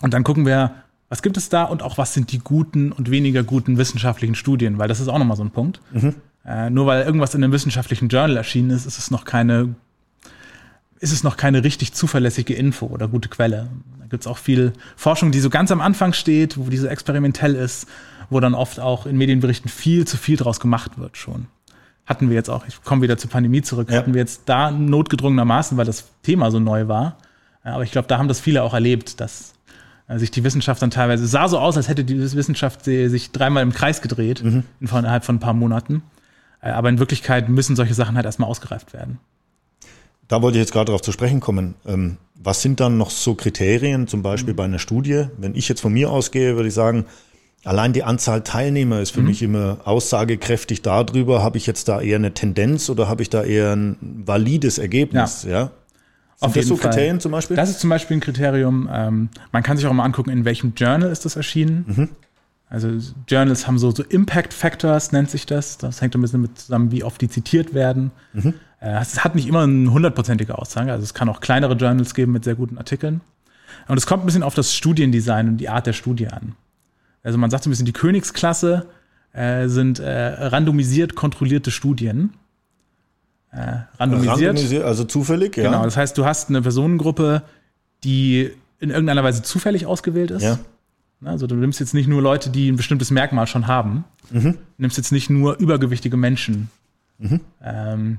Und 0.02 0.12
dann 0.12 0.24
gucken 0.24 0.44
wir, 0.44 0.72
was 1.08 1.22
gibt 1.22 1.36
es 1.36 1.48
da 1.48 1.64
und 1.64 1.82
auch 1.82 1.98
was 1.98 2.12
sind 2.14 2.32
die 2.32 2.38
guten 2.38 2.92
und 2.92 3.10
weniger 3.10 3.42
guten 3.42 3.78
wissenschaftlichen 3.78 4.34
Studien, 4.34 4.78
weil 4.78 4.88
das 4.88 5.00
ist 5.00 5.08
auch 5.08 5.18
nochmal 5.18 5.36
so 5.36 5.44
ein 5.44 5.50
Punkt. 5.50 5.80
Mhm. 5.92 6.14
Äh, 6.44 6.70
nur 6.70 6.86
weil 6.86 7.04
irgendwas 7.04 7.34
in 7.34 7.42
einem 7.42 7.52
wissenschaftlichen 7.52 8.08
Journal 8.08 8.36
erschienen 8.36 8.70
ist, 8.70 8.86
ist 8.86 8.98
es 8.98 9.10
noch 9.10 9.24
keine, 9.24 9.74
ist 11.00 11.12
es 11.12 11.22
noch 11.22 11.36
keine 11.36 11.64
richtig 11.64 11.94
zuverlässige 11.94 12.54
Info 12.54 12.86
oder 12.86 13.08
gute 13.08 13.28
Quelle. 13.28 13.68
Da 14.00 14.06
gibt 14.06 14.22
es 14.22 14.26
auch 14.26 14.38
viel 14.38 14.72
Forschung, 14.96 15.32
die 15.32 15.40
so 15.40 15.50
ganz 15.50 15.70
am 15.70 15.80
Anfang 15.80 16.12
steht, 16.12 16.58
wo 16.58 16.68
die 16.68 16.76
so 16.76 16.88
experimentell 16.88 17.54
ist, 17.54 17.86
wo 18.32 18.40
dann 18.40 18.54
oft 18.54 18.80
auch 18.80 19.06
in 19.06 19.16
Medienberichten 19.16 19.70
viel 19.70 20.06
zu 20.06 20.16
viel 20.16 20.36
draus 20.36 20.60
gemacht 20.60 20.98
wird 20.98 21.16
schon. 21.16 21.46
Hatten 22.06 22.28
wir 22.28 22.36
jetzt 22.36 22.50
auch, 22.50 22.66
ich 22.66 22.82
komme 22.82 23.02
wieder 23.02 23.16
zur 23.16 23.30
Pandemie 23.30 23.62
zurück, 23.62 23.90
ja. 23.90 23.98
hatten 23.98 24.14
wir 24.14 24.20
jetzt 24.20 24.42
da 24.46 24.70
notgedrungenermaßen, 24.70 25.76
weil 25.76 25.86
das 25.86 26.08
Thema 26.22 26.50
so 26.50 26.58
neu 26.58 26.88
war. 26.88 27.18
Aber 27.62 27.84
ich 27.84 27.92
glaube, 27.92 28.08
da 28.08 28.18
haben 28.18 28.28
das 28.28 28.40
viele 28.40 28.62
auch 28.62 28.74
erlebt, 28.74 29.20
dass 29.20 29.54
äh, 30.08 30.18
sich 30.18 30.30
die 30.30 30.42
Wissenschaft 30.44 30.82
dann 30.82 30.90
teilweise, 30.90 31.24
es 31.24 31.30
sah 31.30 31.48
so 31.48 31.58
aus, 31.58 31.76
als 31.76 31.88
hätte 31.88 32.04
die 32.04 32.18
Wissenschaft 32.18 32.84
sich 32.84 33.30
dreimal 33.30 33.62
im 33.62 33.72
Kreis 33.72 34.02
gedreht 34.02 34.42
mhm. 34.42 34.64
innerhalb 34.80 35.24
von 35.24 35.36
ein 35.36 35.40
paar 35.40 35.54
Monaten. 35.54 36.02
Äh, 36.60 36.70
aber 36.70 36.88
in 36.88 36.98
Wirklichkeit 36.98 37.48
müssen 37.48 37.76
solche 37.76 37.94
Sachen 37.94 38.16
halt 38.16 38.26
erstmal 38.26 38.48
ausgereift 38.48 38.92
werden. 38.92 39.18
Da 40.28 40.40
wollte 40.42 40.58
ich 40.58 40.62
jetzt 40.62 40.72
gerade 40.72 40.86
darauf 40.86 41.02
zu 41.02 41.12
sprechen 41.12 41.40
kommen. 41.40 41.74
Ähm, 41.86 42.16
was 42.34 42.62
sind 42.62 42.80
dann 42.80 42.96
noch 42.96 43.10
so 43.10 43.34
Kriterien, 43.34 44.08
zum 44.08 44.22
Beispiel 44.22 44.54
mhm. 44.54 44.56
bei 44.56 44.64
einer 44.64 44.78
Studie? 44.78 45.26
Wenn 45.36 45.54
ich 45.54 45.68
jetzt 45.68 45.80
von 45.80 45.92
mir 45.92 46.10
ausgehe, 46.10 46.56
würde 46.56 46.68
ich 46.68 46.74
sagen, 46.74 47.06
allein 47.64 47.92
die 47.92 48.04
Anzahl 48.04 48.42
Teilnehmer 48.42 49.00
ist 49.00 49.10
für 49.10 49.20
mhm. 49.20 49.26
mich 49.28 49.42
immer 49.42 49.78
aussagekräftig 49.84 50.82
darüber, 50.82 51.42
habe 51.42 51.58
ich 51.58 51.66
jetzt 51.66 51.88
da 51.88 52.00
eher 52.00 52.16
eine 52.16 52.34
Tendenz 52.34 52.90
oder 52.90 53.08
habe 53.08 53.22
ich 53.22 53.30
da 53.30 53.42
eher 53.42 53.74
ein 53.74 53.96
valides 54.00 54.78
Ergebnis? 54.78 55.44
Ja. 55.44 55.50
ja? 55.50 55.62
Sind 56.36 56.48
Auf 56.48 56.54
das 56.54 56.66
so 56.66 56.76
Kriterien 56.76 57.16
Fall. 57.16 57.20
zum 57.20 57.32
Beispiel? 57.32 57.56
Das 57.56 57.70
ist 57.70 57.80
zum 57.80 57.90
Beispiel 57.90 58.16
ein 58.16 58.20
Kriterium. 58.20 58.88
Ähm, 58.92 59.28
man 59.52 59.62
kann 59.62 59.76
sich 59.76 59.86
auch 59.86 59.92
mal 59.92 60.04
angucken, 60.04 60.30
in 60.30 60.44
welchem 60.44 60.74
Journal 60.76 61.10
ist 61.10 61.24
das 61.24 61.36
erschienen. 61.36 61.84
Mhm. 61.86 62.08
Also 62.68 62.88
Journals 63.28 63.66
haben 63.66 63.78
so, 63.78 63.90
so 63.90 64.02
Impact 64.02 64.54
Factors, 64.54 65.12
nennt 65.12 65.30
sich 65.30 65.46
das. 65.46 65.78
Das 65.78 66.00
hängt 66.00 66.14
ein 66.14 66.22
bisschen 66.22 66.40
mit 66.40 66.58
zusammen, 66.58 66.90
wie 66.90 67.04
oft 67.04 67.20
die 67.20 67.28
zitiert 67.28 67.74
werden. 67.74 68.10
Mhm. 68.32 68.54
Äh, 68.80 69.00
es 69.00 69.22
hat 69.22 69.34
nicht 69.34 69.46
immer 69.46 69.62
eine 69.62 69.92
hundertprozentige 69.92 70.58
Aussage. 70.58 70.90
Also 70.90 71.04
es 71.04 71.14
kann 71.14 71.28
auch 71.28 71.40
kleinere 71.40 71.74
Journals 71.74 72.14
geben 72.14 72.32
mit 72.32 72.44
sehr 72.44 72.54
guten 72.54 72.78
Artikeln. 72.78 73.20
Und 73.88 73.98
es 73.98 74.06
kommt 74.06 74.24
ein 74.24 74.26
bisschen 74.26 74.42
auf 74.42 74.54
das 74.54 74.74
Studiendesign 74.74 75.48
und 75.48 75.58
die 75.58 75.68
Art 75.68 75.86
der 75.86 75.92
Studie 75.92 76.28
an. 76.28 76.56
Also 77.22 77.38
man 77.38 77.50
sagt 77.50 77.64
so 77.64 77.70
ein 77.70 77.72
bisschen, 77.72 77.86
die 77.86 77.92
Königsklasse 77.92 78.86
äh, 79.32 79.68
sind 79.68 79.98
äh, 79.98 80.10
randomisiert 80.10 81.14
kontrollierte 81.14 81.70
Studien. 81.70 82.34
Äh, 83.50 83.84
randomisiert. 83.98 84.48
randomisiert. 84.48 84.84
Also 84.84 85.04
zufällig, 85.04 85.56
ja. 85.56 85.64
Genau, 85.64 85.84
das 85.84 85.96
heißt, 85.96 86.16
du 86.18 86.24
hast 86.24 86.48
eine 86.48 86.62
Personengruppe, 86.62 87.42
die 88.04 88.50
in 88.80 88.90
irgendeiner 88.90 89.22
Weise 89.22 89.42
zufällig 89.42 89.86
ausgewählt 89.86 90.30
ist. 90.32 90.42
Ja. 90.42 90.58
Also 91.24 91.46
du 91.46 91.54
nimmst 91.54 91.78
jetzt 91.78 91.94
nicht 91.94 92.08
nur 92.08 92.20
Leute, 92.20 92.50
die 92.50 92.70
ein 92.70 92.76
bestimmtes 92.76 93.10
Merkmal 93.10 93.46
schon 93.46 93.68
haben. 93.68 94.04
Mhm. 94.30 94.52
Du 94.52 94.58
nimmst 94.78 94.96
jetzt 94.96 95.12
nicht 95.12 95.30
nur 95.30 95.56
übergewichtige 95.58 96.16
Menschen. 96.16 96.68
Mhm. 97.18 97.40
Ähm, 97.62 98.18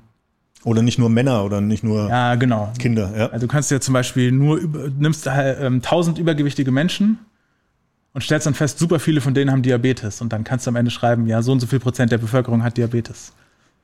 oder 0.64 0.82
nicht 0.82 0.98
nur 0.98 1.10
Männer 1.10 1.44
oder 1.44 1.60
nicht 1.60 1.84
nur 1.84 2.08
ja, 2.08 2.36
genau. 2.36 2.72
Kinder. 2.80 3.12
Ja. 3.18 3.28
Also 3.28 3.46
du 3.46 3.52
kannst 3.52 3.70
ja 3.72 3.82
zum 3.82 3.94
Beispiel 3.94 4.32
nur 4.32 4.62
nimmst 4.98 5.28
1000 5.28 6.18
übergewichtige 6.18 6.72
Menschen 6.72 7.20
und 8.14 8.22
stellst 8.22 8.46
dann 8.46 8.54
fest, 8.54 8.80
super 8.80 9.00
viele 9.00 9.22
von 9.22 9.34
denen 9.34 9.52
haben 9.52 9.64
Diabetes. 9.64 10.22
Und 10.22 10.32
dann 10.32 10.44
kannst 10.44 10.66
du 10.66 10.70
am 10.70 10.76
Ende 10.76 10.92
schreiben, 10.92 11.28
ja, 11.28 11.42
so 11.42 11.52
und 11.52 11.60
so 11.60 11.68
viel 11.68 11.80
Prozent 11.80 12.12
der 12.12 12.20
Bevölkerung 12.20 12.64
hat 12.64 12.78
Diabetes. 12.78 13.34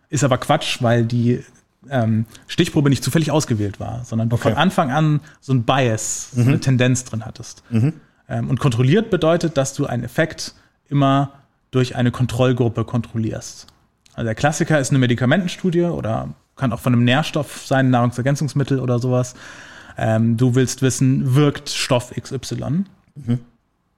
Ist 0.10 0.24
aber 0.24 0.38
Quatsch, 0.38 0.82
weil 0.82 1.06
die 1.06 1.44
ähm, 1.90 2.26
Stichprobe 2.48 2.90
nicht 2.90 3.04
zufällig 3.04 3.32
ausgewählt 3.32 3.80
war, 3.80 4.04
sondern 4.06 4.30
du 4.30 4.36
okay. 4.36 4.50
von 4.50 4.54
Anfang 4.54 4.92
an 4.92 5.22
so 5.40 5.54
ein 5.54 5.64
Bias, 5.64 6.30
mhm. 6.34 6.44
so 6.44 6.50
eine 6.50 6.60
Tendenz 6.60 7.06
drin 7.06 7.26
hattest. 7.26 7.64
Mhm. 7.70 7.94
Ähm, 8.28 8.50
und 8.50 8.60
kontrolliert 8.60 9.10
bedeutet, 9.10 9.58
dass 9.58 9.74
du 9.74 9.86
einen 9.86 10.04
Effekt 10.04 10.54
immer 10.90 11.34
durch 11.72 11.96
eine 11.96 12.12
Kontrollgruppe 12.12 12.84
kontrollierst. 12.86 13.68
Also 14.14 14.26
der 14.26 14.36
Klassiker 14.36 14.80
ist 14.80 14.90
eine 14.90 15.00
Medikamentenstudie 15.00 15.84
oder 15.84 16.34
kann 16.56 16.74
auch 16.74 16.80
von 16.80 16.94
einem 16.94 17.04
Nährstoff 17.04 17.66
sein, 17.66 17.90
Nahrungsergänzungsmittel 17.90 18.80
oder 18.80 19.00
sowas. 19.00 19.36
Ähm, 19.98 20.38
du 20.38 20.56
willst 20.56 20.82
wissen, 20.82 21.36
wirkt 21.36 21.70
Stoff 21.70 22.12
XY. 22.12 22.86
Mhm. 23.16 23.40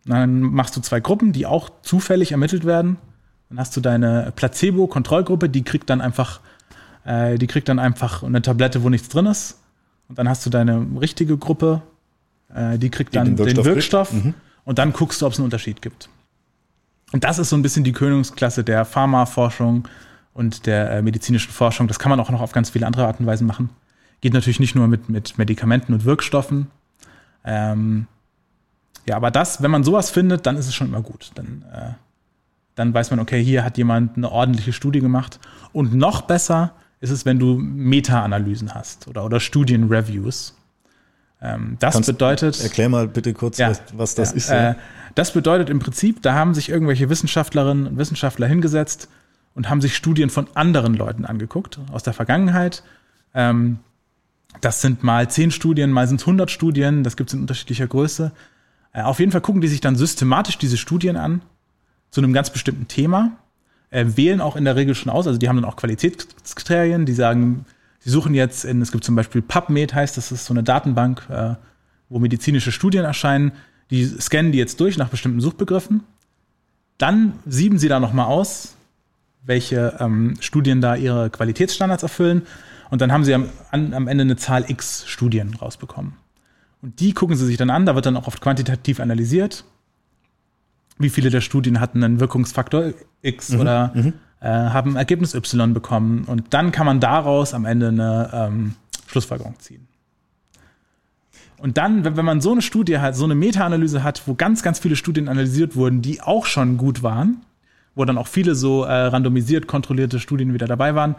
Dann 0.06 0.42
machst 0.42 0.76
du 0.76 0.82
zwei 0.82 1.00
Gruppen, 1.00 1.32
die 1.32 1.46
auch 1.46 1.70
zufällig 1.84 2.32
ermittelt 2.32 2.66
werden. 2.66 2.98
Dann 3.50 3.60
hast 3.60 3.76
du 3.76 3.82
deine 3.82 4.32
Placebo-Kontrollgruppe, 4.36 5.50
die 5.50 5.64
kriegt 5.64 5.90
dann 5.90 6.02
einfach, 6.02 6.40
äh, 7.06 7.38
die 7.38 7.48
kriegt 7.48 7.70
dann 7.70 7.80
einfach 7.80 8.24
eine 8.24 8.42
Tablette, 8.42 8.84
wo 8.84 8.90
nichts 8.90 9.10
drin 9.10 9.26
ist. 9.26 9.60
Und 10.08 10.18
dann 10.18 10.28
hast 10.28 10.46
du 10.46 10.50
deine 10.50 10.86
richtige 11.00 11.38
Gruppe, 11.38 11.82
äh, 12.54 12.78
die 12.78 12.90
kriegt 12.90 13.16
dann 13.16 13.26
die 13.26 13.36
den 13.36 13.38
Wirkstoff, 13.46 13.64
den 13.64 13.76
Wirkstoff 13.76 14.14
mhm. 14.14 14.34
und 14.66 14.80
dann 14.80 14.94
guckst 14.94 15.22
du, 15.22 15.26
ob 15.26 15.34
es 15.34 15.40
einen 15.40 15.46
Unterschied 15.46 15.82
gibt. 15.82 16.10
Und 17.12 17.24
das 17.24 17.40
ist 17.40 17.50
so 17.50 17.56
ein 17.56 17.62
bisschen 17.62 17.84
die 17.84 17.92
Königsklasse 17.92 18.64
der 18.64 18.86
Pharmaforschung 18.86 19.88
und 20.34 20.66
der 20.66 20.92
äh, 20.92 21.02
medizinischen 21.02 21.52
Forschung. 21.52 21.88
Das 21.88 22.00
kann 22.00 22.10
man 22.10 22.20
auch 22.20 22.30
noch 22.30 22.42
auf 22.42 22.52
ganz 22.52 22.70
viele 22.70 22.86
andere 22.86 23.06
Arten 23.06 23.24
und 23.24 23.28
Weisen 23.28 23.48
machen. 23.48 23.70
Geht 24.22 24.34
natürlich 24.34 24.60
nicht 24.60 24.76
nur 24.76 24.88
mit, 24.88 25.10
mit 25.10 25.38
Medikamenten 25.38 25.94
und 25.94 26.06
Wirkstoffen. 26.06 26.68
Ähm, 27.44 28.08
ja, 29.06 29.16
aber 29.16 29.32
das, 29.32 29.62
wenn 29.62 29.72
man 29.72 29.84
sowas 29.84 30.10
findet, 30.10 30.46
dann 30.46 30.58
ist 30.58 30.68
es 30.68 30.76
schon 30.76 30.88
immer 30.88 31.02
gut. 31.02 31.32
Dann, 31.36 31.66
äh, 31.74 31.92
dann 32.76 32.94
weiß 32.94 33.12
man, 33.12 33.20
okay, 33.20 33.44
hier 33.44 33.64
hat 33.64 33.78
jemand 33.78 34.18
eine 34.18 34.32
ordentliche 34.32 34.74
Studie 34.74 35.00
gemacht. 35.00 35.40
Und 35.74 35.94
noch 35.94 36.22
besser 36.22 36.74
ist 37.00 37.10
es, 37.10 37.26
wenn 37.26 37.40
du 37.40 37.58
Meta-Analysen 37.58 38.74
hast 38.74 39.08
oder, 39.08 39.26
oder 39.26 39.40
Studien-Reviews. 39.40 40.56
Ähm, 41.42 41.78
das 41.80 41.96
Kannst 41.96 42.08
bedeutet. 42.08 42.62
Erklär 42.62 42.90
mal 42.90 43.08
bitte 43.08 43.34
kurz, 43.34 43.58
ja, 43.58 43.70
was, 43.70 43.82
was, 43.94 44.16
das 44.16 44.32
ja, 44.32 44.38
ist. 44.38 44.50
Äh, 44.50 44.76
das 45.16 45.34
bedeutet 45.34 45.70
im 45.70 45.80
Prinzip, 45.80 46.22
da 46.22 46.36
haben 46.36 46.54
sich 46.54 46.70
irgendwelche 46.70 47.10
Wissenschaftlerinnen 47.10 47.88
und 47.88 47.98
Wissenschaftler 47.98 48.48
hingesetzt 48.48 49.10
und 49.56 49.70
haben 49.70 49.82
sich 49.82 49.96
Studien 49.96 50.30
von 50.30 50.48
anderen 50.54 50.94
Leuten 50.94 51.26
angeguckt 51.26 51.80
aus 51.92 52.04
der 52.04 52.14
Vergangenheit. 52.14 52.84
Ähm, 53.34 53.80
das 54.62 54.82
sind 54.82 55.04
mal 55.04 55.30
zehn 55.30 55.52
Studien, 55.52 55.92
mal 55.92 56.08
sind 56.08 56.22
es 56.22 56.28
100 56.28 56.52
Studien, 56.52 57.04
das 57.04 57.18
gibt 57.18 57.30
es 57.30 57.34
in 57.34 57.42
unterschiedlicher 57.42 57.88
Größe. 57.88 58.32
Äh, 58.94 59.02
auf 59.04 59.20
jeden 59.20 59.32
Fall 59.32 59.42
gucken 59.42 59.62
die 59.62 59.68
sich 59.68 59.82
dann 59.82 59.96
systematisch 59.96 60.58
diese 60.58 60.78
Studien 60.78 61.18
an 61.18 61.42
zu 62.10 62.22
einem 62.22 62.34
ganz 62.34 62.50
bestimmten 62.50 62.88
Thema, 62.88 63.32
äh, 63.90 64.06
wählen 64.16 64.42
auch 64.42 64.56
in 64.56 64.66
der 64.66 64.76
Regel 64.76 64.96
schon 64.96 65.12
aus, 65.12 65.28
also 65.28 65.40
die 65.40 65.48
haben 65.48 65.56
dann 65.56 65.66
auch 65.66 65.76
Qualitätskriterien, 65.76 67.06
die 67.06 67.14
sagen, 67.14 67.66
Sie 68.04 68.10
suchen 68.10 68.34
jetzt 68.34 68.66
in, 68.66 68.82
es 68.82 68.92
gibt 68.92 69.04
zum 69.04 69.16
Beispiel 69.16 69.44
PubMed, 69.44 69.94
heißt 69.94 70.18
das 70.18 70.32
ist 70.32 70.46
so 70.46 70.54
eine 70.54 70.64
Datenbank, 70.64 71.28
äh, 71.30 71.54
wo 72.10 72.18
medizinische 72.18 72.72
Studien 72.72 73.06
erscheinen. 73.06 73.52
Die 73.92 74.06
scannen 74.06 74.52
die 74.52 74.58
jetzt 74.58 74.80
durch 74.80 74.98
nach 74.98 75.10
bestimmten 75.10 75.40
Suchbegriffen. 75.40 76.04
Dann 76.98 77.34
sieben 77.46 77.78
sie 77.78 77.90
da 77.90 78.00
nochmal 78.00 78.26
aus, 78.26 78.76
welche 79.44 79.98
ähm, 80.00 80.36
Studien 80.40 80.82
da 80.82 80.96
ihre 80.96 81.30
Qualitätsstandards 81.30 82.02
erfüllen. 82.02 82.44
Und 82.90 83.02
dann 83.02 83.12
haben 83.12 83.24
sie 83.24 83.36
am, 83.36 83.50
am 83.72 84.08
Ende 84.08 84.24
eine 84.24 84.36
Zahl 84.36 84.70
X 84.70 85.04
Studien 85.08 85.54
rausbekommen. 85.62 86.14
Und 86.82 87.00
die 87.00 87.14
gucken 87.14 87.36
sie 87.36 87.46
sich 87.46 87.58
dann 87.58 87.70
an, 87.70 87.86
da 87.86 87.96
wird 87.96 88.06
dann 88.06 88.18
auch 88.18 88.28
oft 88.28 88.42
quantitativ 88.42 89.00
analysiert. 89.00 89.66
Wie 90.98 91.10
viele 91.10 91.30
der 91.30 91.42
Studien 91.42 91.80
hatten 91.80 92.04
einen 92.04 92.20
Wirkungsfaktor 92.20 92.94
X 93.22 93.50
mhm, 93.50 93.60
oder 93.60 93.92
mhm 93.94 94.14
äh, 94.42 94.48
haben 94.48 94.96
Ergebnis 94.96 95.34
Y 95.34 95.74
bekommen 95.74 96.26
und 96.26 96.54
dann 96.54 96.72
kann 96.72 96.86
man 96.86 97.00
daraus 97.00 97.54
am 97.54 97.66
Ende 97.66 97.90
eine 97.90 98.30
ähm, 98.34 98.76
Schlussfolgerung 99.08 99.58
ziehen. 99.60 99.88
Und 101.58 101.78
dann, 101.78 102.04
wenn, 102.04 102.18
wenn 102.18 102.26
man 102.26 102.42
so 102.42 102.52
eine 102.52 102.64
Studie 102.64 102.98
hat, 102.98 103.16
so 103.16 103.24
eine 103.24 103.36
Meta-Analyse 103.36 104.04
hat, 104.04 104.24
wo 104.26 104.34
ganz, 104.34 104.64
ganz 104.64 104.80
viele 104.80 104.96
Studien 104.96 105.28
analysiert 105.28 105.76
wurden, 105.76 106.02
die 106.02 106.22
auch 106.22 106.48
schon 106.48 106.78
gut 106.78 107.04
waren, 107.04 107.42
wo 107.94 108.04
dann 108.04 108.18
auch 108.18 108.28
viele 108.28 108.56
so 108.56 108.84
äh, 108.84 108.92
randomisiert 108.92 109.68
kontrollierte 109.68 110.20
Studien 110.20 110.56
wieder 110.56 110.66
dabei 110.66 110.96
waren, 110.96 111.16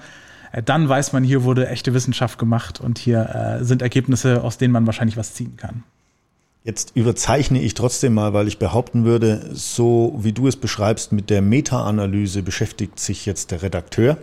dann 0.64 0.88
weiß 0.88 1.12
man, 1.12 1.24
hier 1.24 1.44
wurde 1.44 1.68
echte 1.68 1.94
Wissenschaft 1.94 2.38
gemacht 2.38 2.80
und 2.80 2.98
hier 2.98 3.58
äh, 3.60 3.64
sind 3.64 3.80
Ergebnisse, 3.80 4.42
aus 4.42 4.58
denen 4.58 4.72
man 4.72 4.86
wahrscheinlich 4.86 5.16
was 5.16 5.34
ziehen 5.34 5.56
kann. 5.56 5.84
Jetzt 6.64 6.92
überzeichne 6.94 7.60
ich 7.60 7.74
trotzdem 7.74 8.14
mal, 8.14 8.34
weil 8.34 8.46
ich 8.46 8.58
behaupten 8.58 9.04
würde, 9.04 9.50
so 9.52 10.14
wie 10.18 10.32
du 10.32 10.46
es 10.46 10.56
beschreibst, 10.56 11.10
mit 11.10 11.28
der 11.28 11.42
Meta-Analyse 11.42 12.42
beschäftigt 12.42 13.00
sich 13.00 13.26
jetzt 13.26 13.50
der 13.50 13.62
Redakteur, 13.62 14.18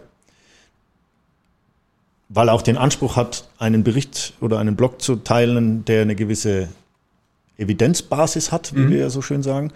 weil 2.30 2.48
er 2.48 2.54
auch 2.54 2.62
den 2.62 2.78
Anspruch 2.78 3.18
hat, 3.18 3.50
einen 3.58 3.84
Bericht 3.84 4.34
oder 4.40 4.60
einen 4.60 4.78
Blog 4.78 5.02
zu 5.02 5.18
teilen, 5.18 5.84
der 5.84 6.04
eine 6.04 6.16
gewisse 6.16 6.70
Evidenzbasis 7.60 8.52
hat, 8.52 8.76
wie 8.76 8.82
mhm. 8.82 8.90
wir 8.92 8.98
ja 9.00 9.10
so 9.10 9.22
schön 9.22 9.44
sagen. 9.44 9.72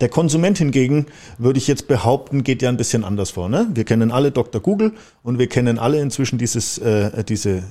Der 0.00 0.08
Konsument 0.08 0.58
hingegen, 0.58 1.06
würde 1.38 1.58
ich 1.58 1.66
jetzt 1.66 1.88
behaupten, 1.88 2.44
geht 2.44 2.62
ja 2.62 2.68
ein 2.68 2.76
bisschen 2.76 3.04
anders 3.04 3.30
vor. 3.30 3.48
Ne? 3.48 3.68
Wir 3.74 3.84
kennen 3.84 4.10
alle 4.10 4.30
Dr. 4.30 4.60
Google 4.60 4.92
und 5.22 5.38
wir 5.38 5.48
kennen 5.48 5.78
alle 5.78 6.00
inzwischen 6.00 6.38
dieses, 6.38 6.78
äh, 6.78 7.24
diese 7.24 7.64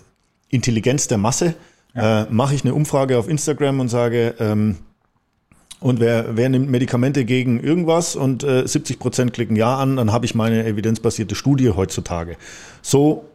Intelligenz 0.50 1.08
der 1.08 1.18
Masse 1.18 1.56
ja. 1.96 2.24
äh, 2.24 2.28
mache 2.30 2.56
ich 2.56 2.64
eine 2.64 2.74
Umfrage 2.74 3.18
auf 3.18 3.28
Instagram 3.28 3.80
und 3.80 3.90
sage, 3.90 4.36
ähm, 4.40 4.78
und 5.80 6.00
wer, 6.00 6.36
wer 6.36 6.50
nimmt 6.50 6.70
Medikamente 6.70 7.26
gegen 7.26 7.60
irgendwas 7.60 8.16
und 8.16 8.44
äh, 8.44 8.66
70 8.66 8.98
Prozent 8.98 9.34
klicken 9.34 9.56
Ja 9.56 9.78
an, 9.78 9.98
dann 9.98 10.12
habe 10.12 10.26
ich 10.26 10.34
meine 10.34 10.66
evidenzbasierte 10.66 11.36
Studie 11.36 11.70
heutzutage. 11.70 12.38
So 12.82 13.26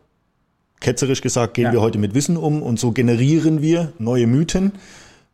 ketzerisch 0.81 1.21
gesagt 1.21 1.55
gehen 1.55 1.67
ja. 1.67 1.73
wir 1.73 1.81
heute 1.81 1.99
mit 1.99 2.15
Wissen 2.15 2.37
um 2.37 2.63
und 2.63 2.81
so 2.81 2.91
generieren 2.93 3.63
wir 3.63 3.93
neue 3.99 4.27
Mythen, 4.27 4.73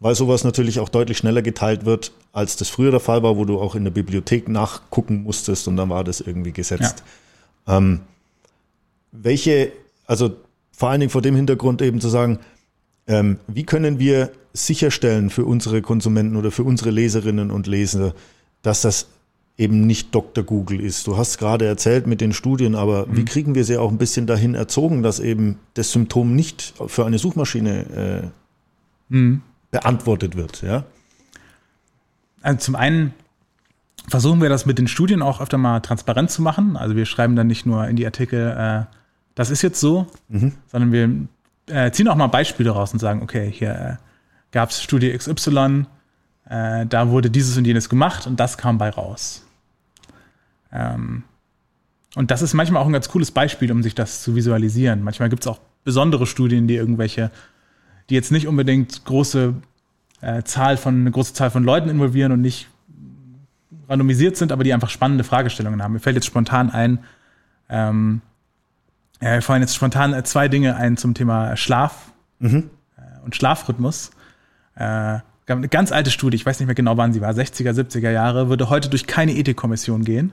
weil 0.00 0.14
sowas 0.14 0.44
natürlich 0.44 0.80
auch 0.80 0.88
deutlich 0.88 1.18
schneller 1.18 1.42
geteilt 1.42 1.84
wird, 1.84 2.12
als 2.32 2.56
das 2.56 2.68
früher 2.68 2.90
der 2.90 3.00
Fall 3.00 3.22
war, 3.22 3.36
wo 3.36 3.44
du 3.44 3.58
auch 3.60 3.74
in 3.74 3.84
der 3.84 3.90
Bibliothek 3.90 4.48
nachgucken 4.48 5.22
musstest 5.22 5.68
und 5.68 5.76
dann 5.76 5.88
war 5.88 6.04
das 6.04 6.20
irgendwie 6.20 6.52
gesetzt. 6.52 7.02
Ja. 7.66 7.78
Ähm, 7.78 8.00
welche, 9.12 9.72
also 10.06 10.36
vor 10.72 10.90
allen 10.90 11.00
Dingen 11.00 11.10
vor 11.10 11.22
dem 11.22 11.34
Hintergrund 11.34 11.80
eben 11.80 12.00
zu 12.00 12.08
sagen, 12.08 12.38
ähm, 13.06 13.38
wie 13.46 13.64
können 13.64 13.98
wir 13.98 14.30
sicherstellen 14.52 15.30
für 15.30 15.44
unsere 15.44 15.82
Konsumenten 15.82 16.36
oder 16.36 16.50
für 16.50 16.64
unsere 16.64 16.90
Leserinnen 16.90 17.50
und 17.50 17.66
Leser, 17.66 18.14
dass 18.62 18.82
das 18.82 19.06
eben 19.58 19.86
nicht 19.86 20.14
Dr. 20.14 20.44
Google 20.44 20.80
ist. 20.80 21.06
Du 21.06 21.16
hast 21.16 21.38
gerade 21.38 21.64
erzählt 21.64 22.06
mit 22.06 22.20
den 22.20 22.32
Studien, 22.32 22.74
aber 22.74 23.06
mhm. 23.06 23.16
wie 23.16 23.24
kriegen 23.24 23.54
wir 23.54 23.64
sie 23.64 23.78
auch 23.78 23.90
ein 23.90 23.98
bisschen 23.98 24.26
dahin 24.26 24.54
erzogen, 24.54 25.02
dass 25.02 25.20
eben 25.20 25.58
das 25.74 25.92
Symptom 25.92 26.34
nicht 26.34 26.74
für 26.86 27.06
eine 27.06 27.18
Suchmaschine 27.18 28.32
äh, 29.10 29.14
mhm. 29.14 29.42
Beantwortet 29.80 30.36
wird? 30.36 30.62
Ja? 30.62 30.84
Also 32.42 32.58
zum 32.58 32.76
einen 32.76 33.12
versuchen 34.08 34.40
wir 34.40 34.48
das 34.48 34.64
mit 34.64 34.78
den 34.78 34.88
Studien 34.88 35.20
auch 35.20 35.40
öfter 35.40 35.58
mal 35.58 35.80
transparent 35.80 36.30
zu 36.30 36.40
machen. 36.40 36.76
Also 36.76 36.96
wir 36.96 37.04
schreiben 37.04 37.36
dann 37.36 37.46
nicht 37.46 37.66
nur 37.66 37.86
in 37.88 37.96
die 37.96 38.06
Artikel, 38.06 38.50
äh, 38.56 38.94
das 39.34 39.50
ist 39.50 39.62
jetzt 39.62 39.80
so, 39.80 40.06
mhm. 40.28 40.52
sondern 40.66 40.92
wir 40.92 41.74
äh, 41.74 41.90
ziehen 41.90 42.08
auch 42.08 42.16
mal 42.16 42.28
Beispiele 42.28 42.70
raus 42.70 42.92
und 42.92 43.00
sagen, 43.00 43.22
okay, 43.22 43.50
hier 43.52 43.70
äh, 43.70 43.96
gab 44.50 44.70
es 44.70 44.82
Studie 44.82 45.12
XY, 45.12 45.84
äh, 46.48 46.86
da 46.86 47.08
wurde 47.10 47.30
dieses 47.30 47.56
und 47.58 47.66
jenes 47.66 47.88
gemacht 47.88 48.26
und 48.26 48.40
das 48.40 48.56
kam 48.56 48.78
bei 48.78 48.88
raus. 48.88 49.44
Ähm, 50.72 51.24
und 52.14 52.30
das 52.30 52.40
ist 52.40 52.54
manchmal 52.54 52.80
auch 52.82 52.86
ein 52.86 52.92
ganz 52.92 53.10
cooles 53.10 53.30
Beispiel, 53.30 53.70
um 53.70 53.82
sich 53.82 53.94
das 53.94 54.22
zu 54.22 54.34
visualisieren. 54.34 55.02
Manchmal 55.02 55.28
gibt 55.28 55.42
es 55.42 55.48
auch 55.48 55.60
besondere 55.84 56.26
Studien, 56.26 56.66
die 56.66 56.76
irgendwelche, 56.76 57.30
die 58.08 58.14
jetzt 58.14 58.32
nicht 58.32 58.46
unbedingt 58.46 59.04
große 59.04 59.54
äh, 60.20 60.42
Zahl 60.42 60.76
von, 60.76 61.00
eine 61.00 61.10
große 61.10 61.34
Zahl 61.34 61.50
von 61.50 61.64
Leuten 61.64 61.88
involvieren 61.88 62.32
und 62.32 62.40
nicht 62.40 62.68
randomisiert 63.88 64.36
sind, 64.36 64.52
aber 64.52 64.64
die 64.64 64.72
einfach 64.72 64.90
spannende 64.90 65.24
Fragestellungen 65.24 65.82
haben. 65.82 65.92
Mir 65.92 66.00
fällt 66.00 66.16
jetzt 66.16 66.26
spontan 66.26 66.70
ein, 66.70 67.00
ähm, 67.68 68.20
mir 69.20 69.42
fallen 69.42 69.62
jetzt 69.62 69.74
spontan 69.74 70.12
äh, 70.12 70.24
zwei 70.24 70.48
Dinge 70.48 70.76
ein 70.76 70.96
zum 70.96 71.14
Thema 71.14 71.56
Schlaf 71.56 72.12
mhm. 72.38 72.70
Äh, 72.96 73.24
und 73.24 73.34
Schlafrhythmus. 73.34 74.10
Äh, 74.74 75.20
gab 75.46 75.58
eine 75.58 75.68
ganz 75.68 75.92
alte 75.92 76.10
Studie, 76.10 76.36
ich 76.36 76.44
weiß 76.44 76.58
nicht 76.58 76.66
mehr 76.66 76.74
genau, 76.74 76.96
wann 76.96 77.12
sie 77.12 77.20
war, 77.20 77.32
60er, 77.32 77.70
70er 77.70 78.10
Jahre, 78.10 78.48
würde 78.48 78.68
heute 78.68 78.90
durch 78.90 79.06
keine 79.06 79.32
Ethikkommission 79.32 80.04
gehen. 80.04 80.32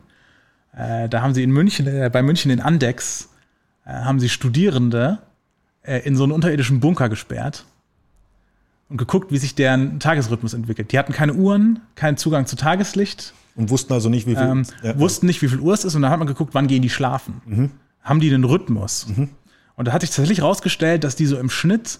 Äh, 0.76 1.08
da 1.08 1.22
haben 1.22 1.34
sie 1.34 1.44
in 1.44 1.52
München, 1.52 1.88
äh, 1.88 2.10
bei 2.12 2.24
München 2.24 2.52
in 2.52 2.60
Andex, 2.60 3.30
äh, 3.86 3.92
haben 3.92 4.20
sie 4.20 4.30
Studierende 4.30 5.20
äh, 5.84 6.00
in 6.00 6.16
so 6.16 6.24
einen 6.24 6.32
unterirdischen 6.32 6.80
Bunker 6.80 7.10
gesperrt 7.10 7.66
und 8.90 8.98
geguckt, 8.98 9.32
wie 9.32 9.38
sich 9.38 9.56
deren 9.56 10.00
Tagesrhythmus 10.00 10.54
entwickelt. 10.54 10.92
Die 10.92 11.00
hatten 11.00 11.14
keine 11.14 11.34
Uhren, 11.34 11.82
keinen 11.96 12.18
Zugang 12.18 12.46
zu 12.46 12.56
Tageslicht. 12.56 13.34
Und 13.56 13.70
wussten 13.70 13.94
also 13.94 14.10
nicht, 14.10 14.26
wie 14.26 14.36
viel. 14.36 14.44
Ähm, 14.44 14.66
ja. 14.82 14.98
Wussten 14.98 15.28
nicht, 15.28 15.42
wie 15.44 15.48
viel 15.48 15.60
Uhr 15.60 15.74
es 15.74 15.86
ist, 15.86 15.96
und 15.96 16.02
dann 16.02 16.10
hat 16.10 16.18
man 16.18 16.28
geguckt, 16.28 16.56
wann 16.56 16.68
gehen 16.68 16.82
die 16.82 16.90
schlafen. 16.90 17.42
Mhm 17.46 17.72
haben 18.04 18.20
die 18.20 18.34
einen 18.34 18.44
Rhythmus. 18.44 19.08
Mhm. 19.08 19.30
Und 19.76 19.88
da 19.88 19.94
hat 19.94 20.02
sich 20.02 20.12
tatsächlich 20.12 20.42
rausgestellt, 20.42 21.04
dass 21.04 21.16
die 21.16 21.26
so 21.26 21.38
im 21.38 21.50
Schnitt 21.50 22.00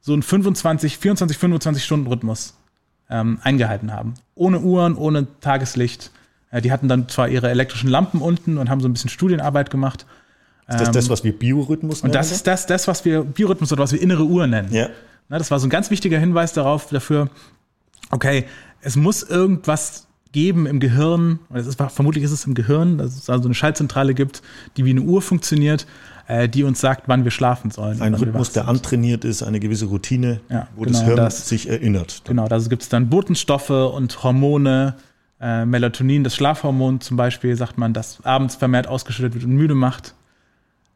so 0.00 0.12
einen 0.12 0.22
25, 0.22 0.98
24, 0.98 1.38
25 1.38 1.84
Stunden 1.84 2.06
Rhythmus 2.08 2.56
ähm, 3.08 3.38
eingehalten 3.42 3.92
haben. 3.92 4.14
Ohne 4.34 4.60
Uhren, 4.60 4.96
ohne 4.96 5.28
Tageslicht. 5.40 6.10
Äh, 6.50 6.62
die 6.62 6.72
hatten 6.72 6.88
dann 6.88 7.08
zwar 7.08 7.28
ihre 7.28 7.50
elektrischen 7.50 7.88
Lampen 7.88 8.20
unten 8.20 8.58
und 8.58 8.68
haben 8.70 8.80
so 8.80 8.88
ein 8.88 8.92
bisschen 8.92 9.10
Studienarbeit 9.10 9.70
gemacht. 9.70 10.06
Ist 10.68 10.80
das 10.80 10.90
das, 10.90 11.04
ähm, 11.06 11.10
was 11.10 11.24
wir 11.24 11.38
Biorhythmus 11.38 12.02
nennen? 12.02 12.10
Und 12.10 12.14
das 12.14 12.32
ist 12.32 12.46
das, 12.46 12.66
das, 12.66 12.88
was 12.88 13.04
wir 13.04 13.22
Biorhythmus 13.22 13.72
oder 13.72 13.82
was 13.82 13.92
wir 13.92 14.00
innere 14.00 14.24
Uhr 14.24 14.46
nennen. 14.46 14.72
Ja. 14.72 14.88
Na, 15.28 15.38
das 15.38 15.50
war 15.50 15.58
so 15.58 15.66
ein 15.66 15.70
ganz 15.70 15.90
wichtiger 15.90 16.18
Hinweis 16.18 16.52
darauf, 16.52 16.88
dafür, 16.88 17.28
okay, 18.10 18.44
es 18.80 18.96
muss 18.96 19.22
irgendwas 19.22 20.06
geben 20.32 20.66
im 20.66 20.80
Gehirn, 20.80 21.40
das 21.50 21.66
ist, 21.66 21.78
vermutlich 21.78 22.24
ist 22.24 22.32
es 22.32 22.46
im 22.46 22.54
Gehirn, 22.54 22.98
dass 22.98 23.16
es 23.16 23.30
also 23.30 23.46
eine 23.46 23.54
Schaltzentrale 23.54 24.14
gibt, 24.14 24.42
die 24.76 24.84
wie 24.84 24.90
eine 24.90 25.02
Uhr 25.02 25.20
funktioniert, 25.20 25.86
äh, 26.26 26.48
die 26.48 26.64
uns 26.64 26.80
sagt, 26.80 27.04
wann 27.06 27.24
wir 27.24 27.30
schlafen 27.30 27.70
sollen. 27.70 28.00
Ein 28.00 28.14
Rhythmus, 28.14 28.52
der 28.52 28.66
antrainiert 28.68 29.24
ist, 29.24 29.42
eine 29.42 29.60
gewisse 29.60 29.86
Routine, 29.86 30.40
ja, 30.48 30.68
wo 30.74 30.82
genau, 30.82 30.92
das 30.92 31.04
Hirn 31.04 31.16
das, 31.16 31.48
sich 31.48 31.68
erinnert. 31.68 32.22
Genau, 32.24 32.48
da 32.48 32.58
gibt 32.58 32.82
es 32.82 32.88
dann 32.88 33.10
Botenstoffe 33.10 33.70
und 33.70 34.22
Hormone, 34.22 34.94
äh, 35.40 35.66
Melatonin, 35.66 36.24
das 36.24 36.34
Schlafhormon 36.34 37.00
zum 37.00 37.16
Beispiel, 37.16 37.54
sagt 37.56 37.76
man, 37.76 37.92
das 37.92 38.18
abends 38.22 38.56
vermehrt 38.56 38.86
ausgeschüttet 38.86 39.34
wird 39.34 39.44
und 39.44 39.52
müde 39.52 39.74
macht. 39.74 40.14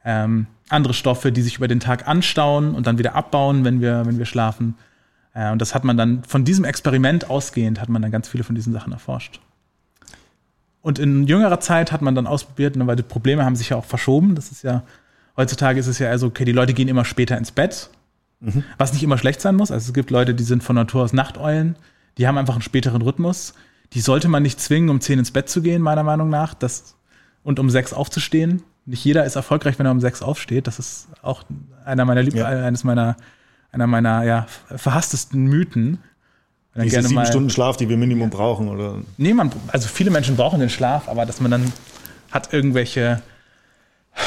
Ähm, 0.07 0.47
andere 0.69 0.95
Stoffe, 0.95 1.33
die 1.33 1.43
sich 1.43 1.57
über 1.57 1.69
den 1.69 1.81
Tag 1.81 2.09
anstauen 2.09 2.75
und 2.75 2.87
dann 2.87 2.97
wieder 2.97 3.15
abbauen, 3.15 3.65
wenn 3.65 3.81
wir, 3.81 4.07
wenn 4.07 4.19
wir 4.19 4.25
schlafen. 4.25 4.77
Äh, 5.35 5.51
und 5.51 5.61
das 5.61 5.75
hat 5.75 5.85
man 5.85 5.97
dann 5.97 6.25
von 6.25 6.45
diesem 6.45 6.65
Experiment 6.65 7.29
ausgehend, 7.29 7.81
hat 7.81 7.89
man 7.89 8.01
dann 8.03 8.11
ganz 8.11 8.29
viele 8.29 8.45
von 8.45 8.55
diesen 8.55 8.73
Sachen 8.73 8.93
erforscht. 8.93 9.41
Und 10.81 11.01
in 11.01 11.27
jüngerer 11.27 11.61
Zeit 11.61 11.91
hat 11.93 12.03
man 12.03 12.15
dann 12.15 12.27
ausprobiert, 12.27 12.77
ne, 12.77 12.87
weil 12.87 12.97
die 12.97 13.03
Probleme 13.03 13.45
haben 13.45 13.57
sich 13.57 13.71
ja 13.71 13.77
auch 13.77 13.85
verschoben. 13.85 14.37
Das 14.37 14.53
ist 14.53 14.63
ja, 14.63 14.85
heutzutage 15.37 15.81
ist 15.81 15.89
es 15.89 15.99
ja 15.99 16.09
also, 16.09 16.29
okay, 16.29 16.45
die 16.45 16.53
Leute 16.53 16.75
gehen 16.75 16.87
immer 16.89 17.05
später 17.05 17.37
ins 17.37 17.51
Bett, 17.51 17.91
mhm. 18.39 18.63
was 18.79 18.93
nicht 18.93 19.03
immer 19.03 19.19
schlecht 19.19 19.41
sein 19.41 19.57
muss. 19.57 19.73
Also 19.73 19.89
es 19.89 19.95
gibt 19.95 20.11
Leute, 20.11 20.35
die 20.35 20.45
sind 20.45 20.63
von 20.63 20.77
Natur 20.77 21.03
aus 21.03 21.13
Nachteulen, 21.13 21.77
die 22.19 22.29
haben 22.29 22.39
einfach 22.39 22.55
einen 22.55 22.63
späteren 22.63 23.03
Rhythmus. 23.03 23.55
Die 23.93 24.01
sollte 24.01 24.29
man 24.29 24.43
nicht 24.43 24.61
zwingen, 24.61 24.89
um 24.89 25.01
zehn 25.01 25.19
ins 25.19 25.31
Bett 25.31 25.49
zu 25.49 25.63
gehen, 25.63 25.83
meiner 25.83 26.03
Meinung 26.03 26.29
nach, 26.29 26.55
das, 26.55 26.97
und 27.43 27.59
um 27.59 27.71
sechs 27.71 27.93
aufzustehen. 27.93 28.63
Nicht 28.87 29.05
jeder 29.05 29.25
ist 29.25 29.37
erfolgreich, 29.37 29.79
wenn 29.79 29.87
er 29.87 29.93
um 29.93 30.01
sechs 30.01 30.23
aufsteht. 30.23 30.67
Das 30.67 30.79
ist 30.79 31.09
auch 31.23 31.43
einer 31.85 32.05
meiner 32.05 32.23
Lieb 32.23 32.35
ja. 32.35 32.47
eines 32.47 32.85
meiner 32.85 33.17
einer 33.73 33.87
meiner 33.87 34.23
ja, 34.23 34.47
verhasstesten 34.75 35.45
Mythen. 35.45 35.99
Diese 36.75 37.03
sieben 37.03 37.15
mal, 37.15 37.27
Stunden 37.27 37.51
Schlaf, 37.51 37.77
die 37.77 37.89
wir 37.89 37.97
Minimum 37.97 38.31
brauchen, 38.31 38.69
oder? 38.69 38.97
Nee, 39.17 39.33
man, 39.33 39.51
also 39.69 39.89
viele 39.89 40.11
Menschen 40.11 40.37
brauchen 40.37 40.61
den 40.61 40.69
Schlaf, 40.69 41.09
aber 41.09 41.25
dass 41.25 41.41
man 41.41 41.51
dann 41.51 41.73
hat 42.31 42.53
irgendwelche 42.53 43.23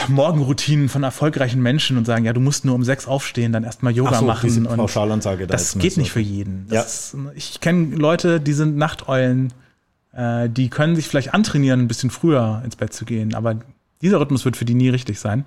Morgenroutinen 0.08 0.89
von 0.89 1.04
erfolgreichen 1.04 1.62
Menschen 1.62 1.98
und 1.98 2.06
sagen, 2.06 2.26
ja, 2.26 2.34
du 2.34 2.39
musst 2.39 2.65
nur 2.65 2.76
um 2.76 2.84
sechs 2.84 3.08
aufstehen, 3.08 3.52
dann 3.52 3.63
erstmal 3.63 3.93
Yoga 3.93 4.19
so, 4.19 4.26
machen. 4.26 4.67
Und 4.67 4.78
Pauschalansage 4.78 5.48
da 5.48 5.54
das 5.54 5.78
geht 5.78 5.98
nicht 5.98 6.12
für 6.12 6.19
jeden. 6.19 6.67
Ja. 6.72 6.82
Ist, 6.82 7.15
ich 7.36 7.60
kenne 7.60 7.95
Leute, 7.95 8.39
die 8.39 8.54
sind 8.54 8.78
Nachteulen, 8.78 9.54
äh, 10.13 10.50
die 10.50 10.69
können 10.69 10.95
sich 10.95 11.08
vielleicht 11.08 11.34
antrainieren, 11.34 11.82
ein 11.82 11.88
bisschen 11.88 12.10
früher 12.10 12.62
ins 12.63 12.76
Bett 12.76 12.93
zu 12.93 13.06
gehen, 13.06 13.34
aber 13.36 13.58
dieser 14.02 14.20
Rhythmus 14.20 14.46
wird 14.46 14.58
für 14.58 14.66
die 14.66 14.76
nie 14.76 14.90
richtig 14.90 15.20
sein. 15.20 15.46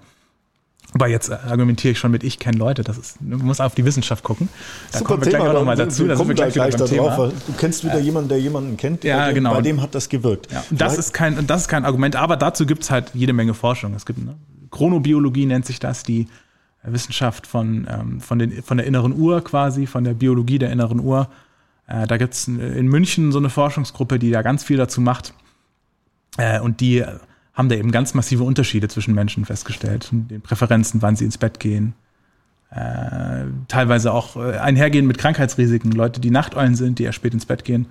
Aber 0.95 1.09
jetzt 1.09 1.31
argumentiere 1.31 1.93
ich 1.93 1.99
schon 1.99 2.11
mit, 2.11 2.23
ich 2.23 2.39
kenne 2.39 2.59
Leute, 2.59 2.83
das 2.85 2.99
ist, 2.99 3.23
man 3.23 3.39
muss 3.39 3.61
auf 3.61 3.75
die 3.75 3.85
Wissenschaft 3.85 4.25
gucken. 4.25 4.49
Da 4.91 4.99
Super 4.99 5.09
kommen 5.09 5.25
wir 5.25 5.33
Thema, 5.33 5.45
gleich 5.45 5.55
nochmal 5.55 5.77
dazu. 5.77 6.07
Da 6.07 6.17
kommen 6.17 6.35
gleich, 6.35 6.53
gleich 6.53 6.77
da 6.77 6.85
drauf. 6.85 7.33
Du 7.47 7.53
kennst 7.57 7.85
wieder 7.85 7.99
äh, 7.99 8.03
jemanden, 8.03 8.29
der 8.29 8.41
jemanden 8.41 8.77
kennt. 8.77 9.05
Ja, 9.05 9.27
bei 9.27 9.33
genau. 9.33 9.55
Bei 9.55 9.63
dem 9.63 9.81
hat 9.81 9.95
das 9.95 10.09
gewirkt. 10.09 10.53
Ja, 10.53 10.63
das, 10.71 10.99
ist 10.99 11.15
kein, 11.15 11.47
das 11.47 11.63
ist 11.63 11.69
kein 11.69 11.87
Argument, 11.87 12.17
aber 12.17 12.37
dazu 12.37 12.67
gibt 12.67 12.83
es 12.83 12.91
halt 12.91 13.11
jede 13.15 13.33
Menge 13.33 13.55
Forschung. 13.55 13.95
Es 13.95 14.05
gibt 14.05 14.19
ne, 14.19 14.37
Chronobiologie 14.71 15.47
nennt 15.47 15.65
sich 15.65 15.79
das, 15.79 16.03
die 16.03 16.27
Wissenschaft 16.83 17.47
von, 17.47 17.87
ähm, 17.89 18.21
von, 18.21 18.39
den, 18.39 18.63
von 18.63 18.77
der 18.77 18.87
inneren 18.87 19.19
Uhr 19.19 19.43
quasi, 19.43 19.87
von 19.87 20.05
der 20.05 20.15
Biologie 20.15 20.59
der 20.59 20.73
inneren 20.73 21.01
Uhr. 21.01 21.29
Äh, 21.87 22.07
da 22.07 22.19
gibt 22.19 22.35
es 22.35 22.49
in 22.49 22.89
München 22.89 23.33
so 23.33 23.39
eine 23.39 23.51
Forschungsgruppe, 23.51 24.19
die 24.19 24.31
da 24.31 24.43
ganz 24.43 24.65
viel 24.65 24.77
dazu 24.77 25.01
macht. 25.01 25.33
Äh, 26.37 26.61
und 26.61 26.81
die 26.81 27.05
haben 27.55 27.69
da 27.69 27.77
eben 27.77 27.93
ganz 27.93 28.15
massive 28.15 28.45
Unterschiede 28.45 28.89
zwischen 28.89 29.15
Menschen 29.15 29.45
festgestellt, 29.45 30.09
den 30.13 30.41
Präferenzen, 30.41 31.03
wann 31.03 31.17
sie 31.17 31.25
ins 31.25 31.39
Bett 31.39 31.61
gehen. 31.61 31.95
Äh, 32.71 33.45
teilweise 33.69 34.13
auch 34.13 34.37
äh, 34.37 34.57
einhergehen 34.57 35.07
mit 35.07 35.19
Krankheitsrisiken. 35.19 35.93
Leute, 35.93 36.21
die 36.21 36.31
Nachteulen 36.31 36.75
sind, 36.75 36.99
die 36.99 37.05
eher 37.05 37.13
spät 37.13 37.35
ins 37.35 37.45
Bett 37.45 37.65
gehen, 37.65 37.87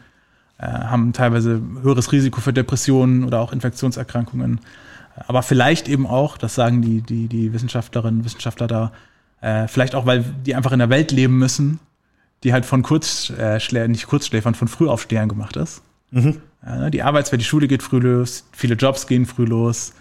äh, 0.58 0.66
haben 0.66 1.14
teilweise 1.14 1.62
höheres 1.84 2.12
Risiko 2.12 2.42
für 2.42 2.54
Depressionen 2.54 3.24
oder 3.24 3.40
auch 3.42 3.54
Infektionserkrankungen. 3.54 4.60
Aber 5.28 5.44
vielleicht 5.44 5.88
eben 5.88 6.08
auch, 6.08 6.38
das 6.38 6.56
sagen 6.56 6.82
die, 6.82 7.02
die, 7.02 7.28
die 7.28 7.54
Wissenschaftlerinnen 7.54 8.22
und 8.22 8.26
Wissenschaftler 8.26 8.66
da, 8.66 8.92
äh, 9.42 9.68
vielleicht 9.68 9.94
auch, 9.94 10.08
weil 10.08 10.24
die 10.46 10.56
einfach 10.56 10.72
in 10.72 10.80
der 10.80 10.90
Welt 10.90 11.12
leben 11.12 11.38
müssen, 11.38 11.80
die 12.44 12.54
halt 12.54 12.66
von 12.66 12.82
Kurzschläfern, 12.82 13.76
äh, 13.76 13.88
nicht 13.88 14.08
Kurzschläfern, 14.08 14.56
von 14.56 14.68
Frühaufstehern 14.68 15.30
gemacht 15.30 15.58
ist. 15.58 15.84
Mhm. 16.10 16.38
Ne, 16.64 16.92
die 16.92 17.02
Arbeitswelt, 17.02 17.42
die 17.42 17.46
Schule 17.46 17.68
geht 17.68 17.82
früh 17.82 18.00
los, 18.00 18.46
viele 18.52 18.76
Jobs 18.76 19.08
gehen 19.08 19.26
früh 19.26 19.46
los. 19.46 19.94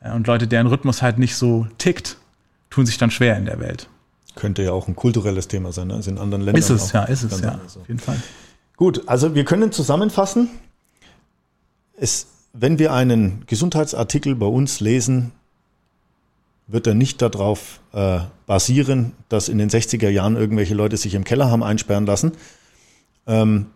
Und 0.00 0.26
Leute, 0.26 0.46
deren 0.46 0.66
Rhythmus 0.66 1.02
halt 1.02 1.18
nicht 1.18 1.36
so 1.36 1.66
tickt, 1.78 2.16
tun 2.70 2.86
sich 2.86 2.96
dann 2.98 3.10
schwer 3.10 3.36
in 3.36 3.44
der 3.44 3.60
Welt. 3.60 3.88
Könnte 4.34 4.62
ja 4.62 4.72
auch 4.72 4.88
ein 4.88 4.96
kulturelles 4.96 5.48
Thema 5.48 5.72
sein, 5.72 5.88
ne? 5.88 5.98
Ist 5.98 6.08
in 6.08 6.18
anderen 6.18 6.44
Ländern. 6.44 6.60
Ist 6.60 6.70
es, 6.70 6.92
ja, 6.92 7.04
ist 7.04 7.22
es, 7.22 7.40
ja, 7.40 7.54
auf 7.54 7.88
jeden 7.88 8.00
Fall. 8.00 8.20
Gut, 8.76 9.08
also 9.08 9.34
wir 9.34 9.44
können 9.44 9.72
zusammenfassen. 9.72 10.50
Es, 11.98 12.26
wenn 12.52 12.78
wir 12.78 12.92
einen 12.92 13.44
Gesundheitsartikel 13.46 14.34
bei 14.34 14.46
uns 14.46 14.80
lesen, 14.80 15.32
wird 16.66 16.86
er 16.86 16.94
nicht 16.94 17.22
darauf 17.22 17.80
äh, 17.92 18.20
basieren, 18.46 19.12
dass 19.28 19.48
in 19.48 19.56
den 19.58 19.70
60er 19.70 20.08
Jahren 20.08 20.36
irgendwelche 20.36 20.74
Leute 20.74 20.96
sich 20.96 21.14
im 21.14 21.24
Keller 21.24 21.50
haben 21.50 21.62
einsperren 21.62 22.04
lassen 22.04 22.32
ähm, 23.26 23.66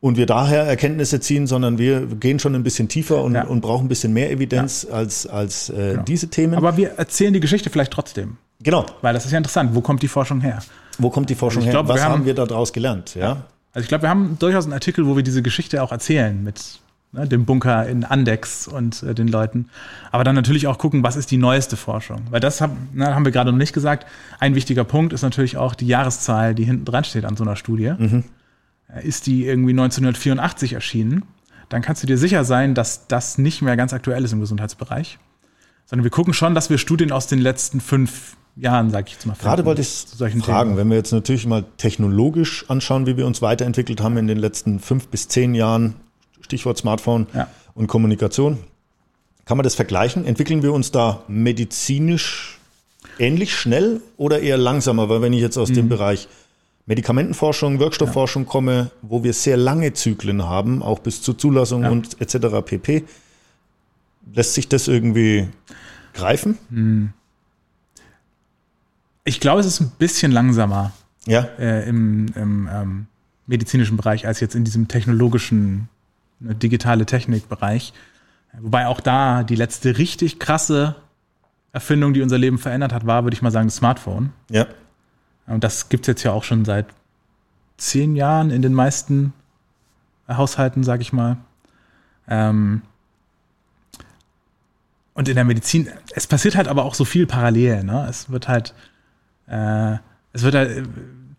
und 0.00 0.16
wir 0.16 0.26
daher 0.26 0.64
Erkenntnisse 0.64 1.20
ziehen, 1.20 1.46
sondern 1.46 1.78
wir 1.78 2.06
gehen 2.06 2.38
schon 2.38 2.54
ein 2.54 2.62
bisschen 2.62 2.88
tiefer 2.88 3.22
und, 3.22 3.34
ja. 3.34 3.44
und 3.44 3.60
brauchen 3.60 3.86
ein 3.86 3.88
bisschen 3.88 4.12
mehr 4.12 4.30
Evidenz 4.30 4.86
ja. 4.88 4.94
als, 4.94 5.26
als 5.26 5.68
äh, 5.70 5.92
genau. 5.92 6.02
diese 6.04 6.28
Themen. 6.28 6.54
Aber 6.54 6.76
wir 6.76 6.92
erzählen 6.92 7.32
die 7.32 7.40
Geschichte 7.40 7.70
vielleicht 7.70 7.92
trotzdem. 7.92 8.38
Genau. 8.62 8.86
Weil 9.02 9.14
das 9.14 9.26
ist 9.26 9.32
ja 9.32 9.38
interessant. 9.38 9.74
Wo 9.74 9.80
kommt 9.80 10.02
die 10.02 10.08
Forschung 10.08 10.40
her? 10.40 10.60
Wo 10.98 11.10
kommt 11.10 11.30
die 11.30 11.34
Forschung 11.34 11.62
also 11.62 11.68
her? 11.68 11.82
Glaub, 11.82 11.88
Was 11.88 12.02
haben, 12.02 12.12
haben 12.12 12.24
wir 12.24 12.34
daraus 12.34 12.72
gelernt? 12.72 13.14
Ja. 13.14 13.44
Also 13.72 13.84
ich 13.84 13.88
glaube, 13.88 14.02
wir 14.02 14.08
haben 14.10 14.36
durchaus 14.38 14.64
einen 14.64 14.72
Artikel, 14.72 15.06
wo 15.06 15.16
wir 15.16 15.22
diese 15.22 15.42
Geschichte 15.42 15.82
auch 15.82 15.92
erzählen 15.92 16.42
mit 16.42 16.80
ne, 17.12 17.26
dem 17.26 17.44
Bunker 17.44 17.86
in 17.86 18.04
Andex 18.04 18.68
und 18.68 19.02
äh, 19.02 19.14
den 19.14 19.28
Leuten. 19.28 19.68
Aber 20.10 20.24
dann 20.24 20.34
natürlich 20.34 20.66
auch 20.66 20.78
gucken, 20.78 21.02
was 21.02 21.16
ist 21.16 21.30
die 21.30 21.36
neueste 21.36 21.76
Forschung? 21.76 22.22
Weil 22.30 22.40
das 22.40 22.60
hab, 22.60 22.70
ne, 22.92 23.14
haben 23.14 23.24
wir 23.24 23.32
gerade 23.32 23.50
noch 23.50 23.58
nicht 23.58 23.72
gesagt. 23.72 24.06
Ein 24.38 24.54
wichtiger 24.54 24.84
Punkt 24.84 25.12
ist 25.12 25.22
natürlich 25.22 25.56
auch 25.56 25.74
die 25.74 25.86
Jahreszahl, 25.86 26.54
die 26.54 26.64
hinten 26.64 26.84
dran 26.84 27.04
steht 27.04 27.24
an 27.24 27.36
so 27.36 27.44
einer 27.44 27.56
Studie. 27.56 27.92
Mhm. 27.96 28.24
Ist 29.02 29.26
die 29.26 29.46
irgendwie 29.46 29.72
1984 29.72 30.72
erschienen? 30.72 31.24
Dann 31.68 31.82
kannst 31.82 32.02
du 32.02 32.06
dir 32.06 32.18
sicher 32.18 32.44
sein, 32.44 32.74
dass 32.74 33.06
das 33.06 33.38
nicht 33.38 33.62
mehr 33.62 33.76
ganz 33.76 33.92
aktuell 33.92 34.24
ist 34.24 34.32
im 34.32 34.40
Gesundheitsbereich. 34.40 35.18
Sondern 35.86 36.04
wir 36.04 36.10
gucken 36.10 36.34
schon, 36.34 36.54
dass 36.54 36.70
wir 36.70 36.78
Studien 36.78 37.12
aus 37.12 37.26
den 37.26 37.38
letzten 37.38 37.80
fünf 37.80 38.36
Jahren, 38.56 38.90
sag 38.90 39.08
ich 39.08 39.14
jetzt 39.14 39.26
mal. 39.26 39.36
Gerade 39.38 39.64
wollte 39.64 39.80
ich 39.80 40.06
fragen, 40.42 40.70
Themen. 40.70 40.76
wenn 40.76 40.90
wir 40.90 40.96
jetzt 40.96 41.12
natürlich 41.12 41.46
mal 41.46 41.64
technologisch 41.76 42.68
anschauen, 42.68 43.06
wie 43.06 43.16
wir 43.16 43.26
uns 43.26 43.40
weiterentwickelt 43.40 44.00
haben 44.00 44.16
in 44.16 44.26
den 44.26 44.38
letzten 44.38 44.80
fünf 44.80 45.08
bis 45.08 45.28
zehn 45.28 45.54
Jahren, 45.54 45.94
Stichwort 46.40 46.78
Smartphone 46.78 47.26
ja. 47.34 47.48
und 47.74 47.86
Kommunikation. 47.86 48.58
Kann 49.44 49.56
man 49.56 49.64
das 49.64 49.74
vergleichen? 49.74 50.24
Entwickeln 50.24 50.62
wir 50.62 50.72
uns 50.72 50.90
da 50.90 51.22
medizinisch 51.28 52.58
ähnlich 53.18 53.56
schnell 53.56 54.00
oder 54.16 54.40
eher 54.40 54.58
langsamer? 54.58 55.08
Weil 55.08 55.22
wenn 55.22 55.32
ich 55.32 55.40
jetzt 55.40 55.56
aus 55.56 55.70
mhm. 55.70 55.74
dem 55.74 55.88
Bereich 55.88 56.28
Medikamentenforschung, 56.90 57.78
Wirkstoffforschung 57.78 58.42
ja. 58.42 58.48
komme, 58.48 58.90
wo 59.00 59.22
wir 59.22 59.32
sehr 59.32 59.56
lange 59.56 59.92
Zyklen 59.92 60.42
haben, 60.42 60.82
auch 60.82 60.98
bis 60.98 61.22
zur 61.22 61.38
Zulassung 61.38 61.84
ja. 61.84 61.90
und 61.90 62.20
etc. 62.20 62.48
pp. 62.66 63.04
Lässt 64.34 64.54
sich 64.54 64.68
das 64.68 64.88
irgendwie 64.88 65.46
greifen? 66.14 66.58
Hm. 66.70 67.12
Ich 69.22 69.38
glaube, 69.38 69.60
es 69.60 69.66
ist 69.66 69.78
ein 69.80 69.92
bisschen 69.98 70.32
langsamer 70.32 70.90
ja. 71.26 71.42
Äh, 71.60 71.88
im, 71.88 72.26
im 72.34 72.68
ähm, 72.72 73.06
medizinischen 73.46 73.96
Bereich 73.96 74.26
als 74.26 74.40
jetzt 74.40 74.56
in 74.56 74.64
diesem 74.64 74.88
technologischen 74.88 75.88
eine 76.42 76.56
digitale 76.56 77.06
Technikbereich. 77.06 77.92
Wobei 78.58 78.88
auch 78.88 79.00
da 79.00 79.44
die 79.44 79.54
letzte 79.54 79.96
richtig 79.96 80.40
krasse 80.40 80.96
Erfindung, 81.72 82.14
die 82.14 82.22
unser 82.22 82.38
Leben 82.38 82.58
verändert 82.58 82.92
hat, 82.92 83.06
war, 83.06 83.22
würde 83.22 83.34
ich 83.34 83.42
mal 83.42 83.52
sagen, 83.52 83.68
das 83.68 83.76
Smartphone. 83.76 84.32
Ja. 84.50 84.66
Und 85.46 85.64
das 85.64 85.88
gibt 85.88 86.04
es 86.04 86.06
jetzt 86.08 86.22
ja 86.22 86.32
auch 86.32 86.44
schon 86.44 86.64
seit 86.64 86.86
zehn 87.76 88.14
Jahren 88.14 88.50
in 88.50 88.62
den 88.62 88.74
meisten 88.74 89.32
Haushalten, 90.28 90.84
sage 90.84 91.02
ich 91.02 91.12
mal. 91.12 91.38
Ähm 92.28 92.82
und 95.14 95.28
in 95.28 95.34
der 95.34 95.44
Medizin, 95.44 95.88
es 96.14 96.26
passiert 96.26 96.56
halt 96.56 96.68
aber 96.68 96.84
auch 96.84 96.94
so 96.94 97.04
viel 97.04 97.26
parallel. 97.26 97.84
Ne? 97.84 98.06
Es 98.08 98.30
wird 98.30 98.48
halt, 98.48 98.74
äh, 99.48 99.96
es 100.32 100.42
wird 100.42 100.54
halt 100.54 100.86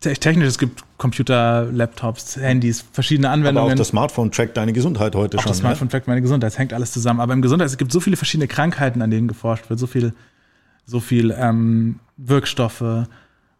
technisch, 0.00 0.48
es 0.48 0.58
gibt 0.58 0.84
Computer, 0.98 1.64
Laptops, 1.72 2.36
Handys, 2.36 2.84
verschiedene 2.92 3.30
Anwendungen. 3.30 3.66
Aber 3.66 3.72
auch 3.72 3.76
das 3.76 3.88
Smartphone 3.88 4.30
trackt 4.30 4.56
deine 4.56 4.72
Gesundheit 4.72 5.14
heute 5.14 5.38
auch 5.38 5.42
schon. 5.42 5.50
Das 5.50 5.58
ne? 5.58 5.62
Smartphone 5.62 5.86
ne? 5.86 5.90
trackt 5.92 6.06
meine 6.06 6.22
Gesundheit, 6.22 6.52
es 6.52 6.58
hängt 6.58 6.72
alles 6.72 6.92
zusammen. 6.92 7.20
Aber 7.20 7.32
im 7.32 7.42
Gesundheit, 7.42 7.66
es 7.66 7.78
gibt 7.78 7.92
so 7.92 8.00
viele 8.00 8.16
verschiedene 8.16 8.48
Krankheiten, 8.48 9.00
an 9.00 9.10
denen 9.10 9.28
geforscht 9.28 9.70
wird, 9.70 9.80
so 9.80 9.86
viel, 9.86 10.12
so 10.84 11.00
viel 11.00 11.34
ähm, 11.36 11.98
Wirkstoffe. 12.16 13.06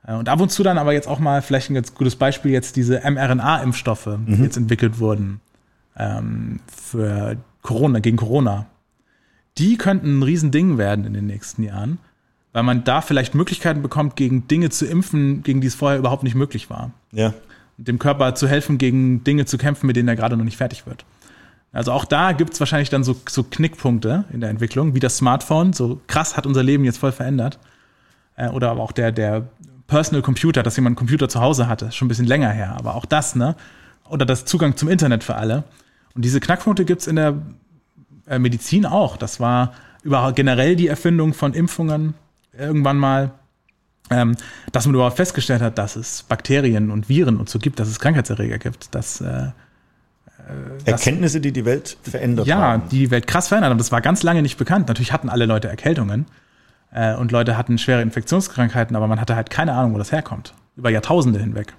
Äh, 0.06 0.14
und 0.14 0.28
ab 0.28 0.40
und 0.40 0.50
zu 0.50 0.62
dann 0.62 0.78
aber 0.78 0.92
jetzt 0.92 1.08
auch 1.08 1.18
mal, 1.18 1.42
vielleicht 1.42 1.70
ein 1.70 1.74
ganz 1.74 1.94
gutes 1.94 2.16
Beispiel, 2.16 2.52
jetzt 2.52 2.76
diese 2.76 3.00
mRNA-Impfstoffe, 3.00 4.18
die 4.26 4.36
mhm. 4.36 4.44
jetzt 4.44 4.56
entwickelt 4.56 4.98
wurden 4.98 5.40
ähm, 5.96 6.60
für 6.66 7.36
Corona, 7.62 8.00
gegen 8.00 8.16
Corona. 8.16 8.66
Die 9.58 9.76
könnten 9.76 10.18
ein 10.18 10.22
Riesending 10.22 10.78
werden 10.78 11.04
in 11.04 11.12
den 11.12 11.26
nächsten 11.26 11.62
Jahren 11.62 11.98
weil 12.52 12.62
man 12.62 12.84
da 12.84 13.00
vielleicht 13.00 13.34
Möglichkeiten 13.34 13.82
bekommt, 13.82 14.16
gegen 14.16 14.46
Dinge 14.46 14.70
zu 14.70 14.86
impfen, 14.86 15.42
gegen 15.42 15.60
die 15.60 15.66
es 15.66 15.74
vorher 15.74 15.98
überhaupt 15.98 16.22
nicht 16.22 16.34
möglich 16.34 16.70
war. 16.70 16.92
Ja. 17.10 17.32
Dem 17.78 17.98
Körper 17.98 18.34
zu 18.34 18.46
helfen, 18.46 18.78
gegen 18.78 19.24
Dinge 19.24 19.46
zu 19.46 19.58
kämpfen, 19.58 19.86
mit 19.86 19.96
denen 19.96 20.08
er 20.08 20.16
gerade 20.16 20.36
noch 20.36 20.44
nicht 20.44 20.58
fertig 20.58 20.86
wird. 20.86 21.04
Also 21.72 21.92
auch 21.92 22.04
da 22.04 22.32
gibt 22.32 22.52
es 22.52 22.60
wahrscheinlich 22.60 22.90
dann 22.90 23.02
so, 23.02 23.16
so 23.26 23.42
Knickpunkte 23.42 24.24
in 24.30 24.42
der 24.42 24.50
Entwicklung, 24.50 24.94
wie 24.94 25.00
das 25.00 25.16
Smartphone. 25.16 25.72
So 25.72 26.00
krass 26.06 26.36
hat 26.36 26.46
unser 26.46 26.62
Leben 26.62 26.84
jetzt 26.84 26.98
voll 26.98 27.12
verändert. 27.12 27.58
Äh, 28.36 28.48
oder 28.48 28.70
aber 28.70 28.82
auch 28.82 28.92
der, 28.92 29.10
der 29.10 29.48
Personal 29.92 30.22
Computer, 30.22 30.62
dass 30.62 30.76
jemand 30.76 30.92
einen 30.92 30.96
Computer 30.96 31.28
zu 31.28 31.42
Hause 31.42 31.68
hatte, 31.68 31.92
schon 31.92 32.06
ein 32.06 32.08
bisschen 32.08 32.26
länger 32.26 32.48
her. 32.48 32.76
Aber 32.78 32.94
auch 32.94 33.04
das, 33.04 33.36
ne? 33.36 33.56
Oder 34.08 34.24
das 34.24 34.46
Zugang 34.46 34.74
zum 34.74 34.88
Internet 34.88 35.22
für 35.22 35.34
alle. 35.34 35.64
Und 36.14 36.24
diese 36.24 36.40
Knackpunkte 36.40 36.86
gibt 36.86 37.02
es 37.02 37.06
in 37.06 37.16
der 37.16 37.34
äh, 38.26 38.38
Medizin 38.38 38.86
auch. 38.86 39.18
Das 39.18 39.38
war 39.38 39.74
überhaupt 40.02 40.34
generell 40.34 40.76
die 40.76 40.88
Erfindung 40.88 41.34
von 41.34 41.52
Impfungen, 41.52 42.14
irgendwann 42.56 42.96
mal, 42.96 43.32
ähm, 44.08 44.34
dass 44.72 44.86
man 44.86 44.94
überhaupt 44.94 45.16
festgestellt 45.16 45.60
hat, 45.60 45.76
dass 45.76 45.96
es 45.96 46.22
Bakterien 46.22 46.90
und 46.90 47.10
Viren 47.10 47.36
und 47.36 47.50
so 47.50 47.58
gibt, 47.58 47.78
dass 47.78 47.88
es 47.88 48.00
Krankheitserreger 48.00 48.56
gibt, 48.56 48.94
dass 48.94 49.20
äh, 49.20 49.26
äh 49.26 49.52
Erkenntnisse, 50.86 51.42
die 51.42 51.52
die 51.52 51.66
Welt 51.66 51.98
verändert 52.02 52.46
ja, 52.46 52.56
haben. 52.56 52.82
Ja, 52.84 52.88
die 52.88 52.98
die 52.98 53.10
Welt 53.10 53.26
krass 53.26 53.48
verändert 53.48 53.72
haben. 53.72 53.78
Das 53.78 53.92
war 53.92 54.00
ganz 54.00 54.22
lange 54.22 54.40
nicht 54.40 54.56
bekannt. 54.56 54.88
Natürlich 54.88 55.12
hatten 55.12 55.28
alle 55.28 55.44
Leute 55.44 55.68
Erkältungen 55.68 56.24
äh, 56.92 57.14
und 57.14 57.32
Leute 57.32 57.56
hatten 57.56 57.78
schwere 57.78 58.02
Infektionskrankheiten, 58.02 58.96
aber 58.96 59.06
man 59.06 59.20
hatte 59.20 59.36
halt 59.36 59.50
keine 59.50 59.72
Ahnung, 59.72 59.94
wo 59.94 59.98
das 59.98 60.12
herkommt. 60.12 60.54
Über 60.76 60.90
Jahrtausende 60.90 61.38
hinweg. 61.38 61.74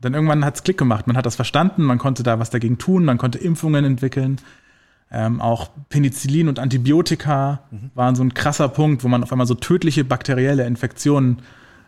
Dann 0.00 0.14
irgendwann 0.14 0.44
hat 0.44 0.56
es 0.56 0.62
Klick 0.62 0.78
gemacht. 0.78 1.06
Man 1.06 1.16
hat 1.16 1.26
das 1.26 1.36
verstanden, 1.36 1.82
man 1.84 1.98
konnte 1.98 2.22
da 2.22 2.38
was 2.38 2.50
dagegen 2.50 2.78
tun, 2.78 3.04
man 3.04 3.18
konnte 3.18 3.38
Impfungen 3.38 3.84
entwickeln. 3.84 4.38
Ähm, 5.12 5.40
auch 5.40 5.70
Penicillin 5.88 6.48
und 6.48 6.58
Antibiotika 6.58 7.60
mhm. 7.70 7.90
waren 7.94 8.14
so 8.14 8.22
ein 8.22 8.32
krasser 8.32 8.68
Punkt, 8.68 9.02
wo 9.04 9.08
man 9.08 9.22
auf 9.22 9.32
einmal 9.32 9.46
so 9.46 9.54
tödliche 9.54 10.04
bakterielle 10.04 10.64
Infektionen 10.64 11.42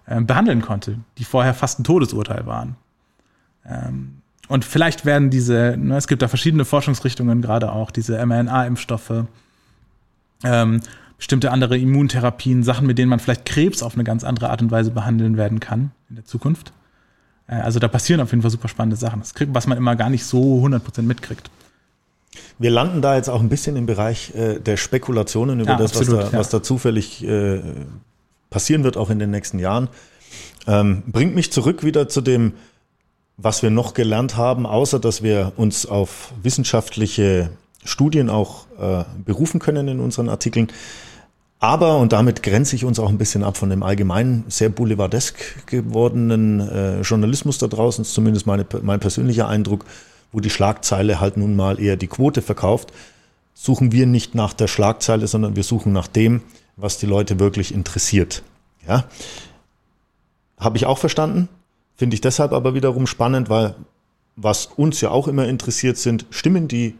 äh, 0.06 0.20
behandeln 0.20 0.60
konnte, 0.60 0.98
die 1.18 1.24
vorher 1.24 1.54
fast 1.54 1.78
ein 1.78 1.84
Todesurteil 1.84 2.46
waren. 2.46 2.76
Ähm, 3.64 4.22
und 4.48 4.64
vielleicht 4.64 5.06
werden 5.06 5.30
diese, 5.30 5.76
ne, 5.78 5.96
es 5.96 6.08
gibt 6.08 6.20
da 6.20 6.28
verschiedene 6.28 6.64
Forschungsrichtungen, 6.64 7.40
gerade 7.40 7.72
auch 7.72 7.90
diese 7.90 8.18
mRNA-Impfstoffe, 8.26 9.24
ähm, 10.44 10.80
bestimmte 11.22 11.52
andere 11.52 11.78
Immuntherapien, 11.78 12.64
Sachen, 12.64 12.84
mit 12.84 12.98
denen 12.98 13.08
man 13.08 13.20
vielleicht 13.20 13.44
Krebs 13.44 13.84
auf 13.84 13.94
eine 13.94 14.02
ganz 14.02 14.24
andere 14.24 14.50
Art 14.50 14.60
und 14.60 14.72
Weise 14.72 14.90
behandeln 14.90 15.36
werden 15.36 15.60
kann 15.60 15.92
in 16.10 16.16
der 16.16 16.24
Zukunft. 16.24 16.72
Äh, 17.46 17.60
also 17.60 17.78
da 17.78 17.86
passieren 17.86 18.20
auf 18.20 18.32
jeden 18.32 18.42
Fall 18.42 18.50
super 18.50 18.66
spannende 18.66 18.96
Sachen, 18.96 19.22
was 19.52 19.66
man 19.68 19.78
immer 19.78 19.94
gar 19.94 20.10
nicht 20.10 20.24
so 20.24 20.60
100% 20.64 21.02
mitkriegt. 21.02 21.48
Wir 22.58 22.72
landen 22.72 23.02
da 23.02 23.14
jetzt 23.14 23.28
auch 23.30 23.40
ein 23.40 23.48
bisschen 23.48 23.76
im 23.76 23.86
Bereich 23.86 24.34
äh, 24.34 24.58
der 24.58 24.76
Spekulationen 24.76 25.60
über 25.60 25.70
ja, 25.70 25.76
das, 25.76 25.96
absolut, 25.96 26.18
was, 26.18 26.30
da, 26.30 26.32
ja. 26.32 26.38
was 26.40 26.48
da 26.48 26.60
zufällig 26.60 27.22
äh, 27.22 27.60
passieren 28.50 28.82
wird, 28.82 28.96
auch 28.96 29.08
in 29.08 29.20
den 29.20 29.30
nächsten 29.30 29.60
Jahren. 29.60 29.90
Ähm, 30.66 31.04
bringt 31.06 31.36
mich 31.36 31.52
zurück 31.52 31.84
wieder 31.84 32.08
zu 32.08 32.20
dem, 32.20 32.54
was 33.36 33.62
wir 33.62 33.70
noch 33.70 33.94
gelernt 33.94 34.36
haben, 34.36 34.66
außer 34.66 34.98
dass 34.98 35.22
wir 35.22 35.52
uns 35.54 35.86
auf 35.86 36.32
wissenschaftliche 36.42 37.50
Studien 37.84 38.28
auch 38.28 38.66
berufen 39.24 39.58
können 39.58 39.88
in 39.88 40.00
unseren 40.00 40.28
Artikeln. 40.28 40.68
Aber, 41.62 41.98
und 41.98 42.12
damit 42.12 42.42
grenze 42.42 42.74
ich 42.74 42.84
uns 42.84 42.98
auch 42.98 43.08
ein 43.08 43.18
bisschen 43.18 43.44
ab 43.44 43.56
von 43.56 43.70
dem 43.70 43.84
allgemeinen, 43.84 44.42
sehr 44.48 44.68
boulevardesk 44.68 45.64
gewordenen 45.66 46.58
äh, 46.58 47.02
Journalismus 47.02 47.58
da 47.58 47.68
draußen, 47.68 48.02
ist 48.02 48.14
zumindest 48.14 48.48
meine, 48.48 48.66
mein 48.82 48.98
persönlicher 48.98 49.46
Eindruck, 49.46 49.84
wo 50.32 50.40
die 50.40 50.50
Schlagzeile 50.50 51.20
halt 51.20 51.36
nun 51.36 51.54
mal 51.54 51.78
eher 51.78 51.94
die 51.96 52.08
Quote 52.08 52.42
verkauft, 52.42 52.92
suchen 53.54 53.92
wir 53.92 54.06
nicht 54.06 54.34
nach 54.34 54.54
der 54.54 54.66
Schlagzeile, 54.66 55.28
sondern 55.28 55.54
wir 55.54 55.62
suchen 55.62 55.92
nach 55.92 56.08
dem, 56.08 56.42
was 56.74 56.98
die 56.98 57.06
Leute 57.06 57.38
wirklich 57.38 57.72
interessiert. 57.72 58.42
Ja, 58.88 59.04
habe 60.58 60.78
ich 60.78 60.86
auch 60.86 60.98
verstanden. 60.98 61.48
Finde 61.94 62.14
ich 62.14 62.20
deshalb 62.20 62.52
aber 62.52 62.74
wiederum 62.74 63.06
spannend, 63.06 63.50
weil 63.50 63.76
was 64.34 64.66
uns 64.66 65.00
ja 65.00 65.10
auch 65.10 65.28
immer 65.28 65.46
interessiert 65.46 65.96
sind, 65.96 66.26
stimmen 66.30 66.66
die 66.66 66.96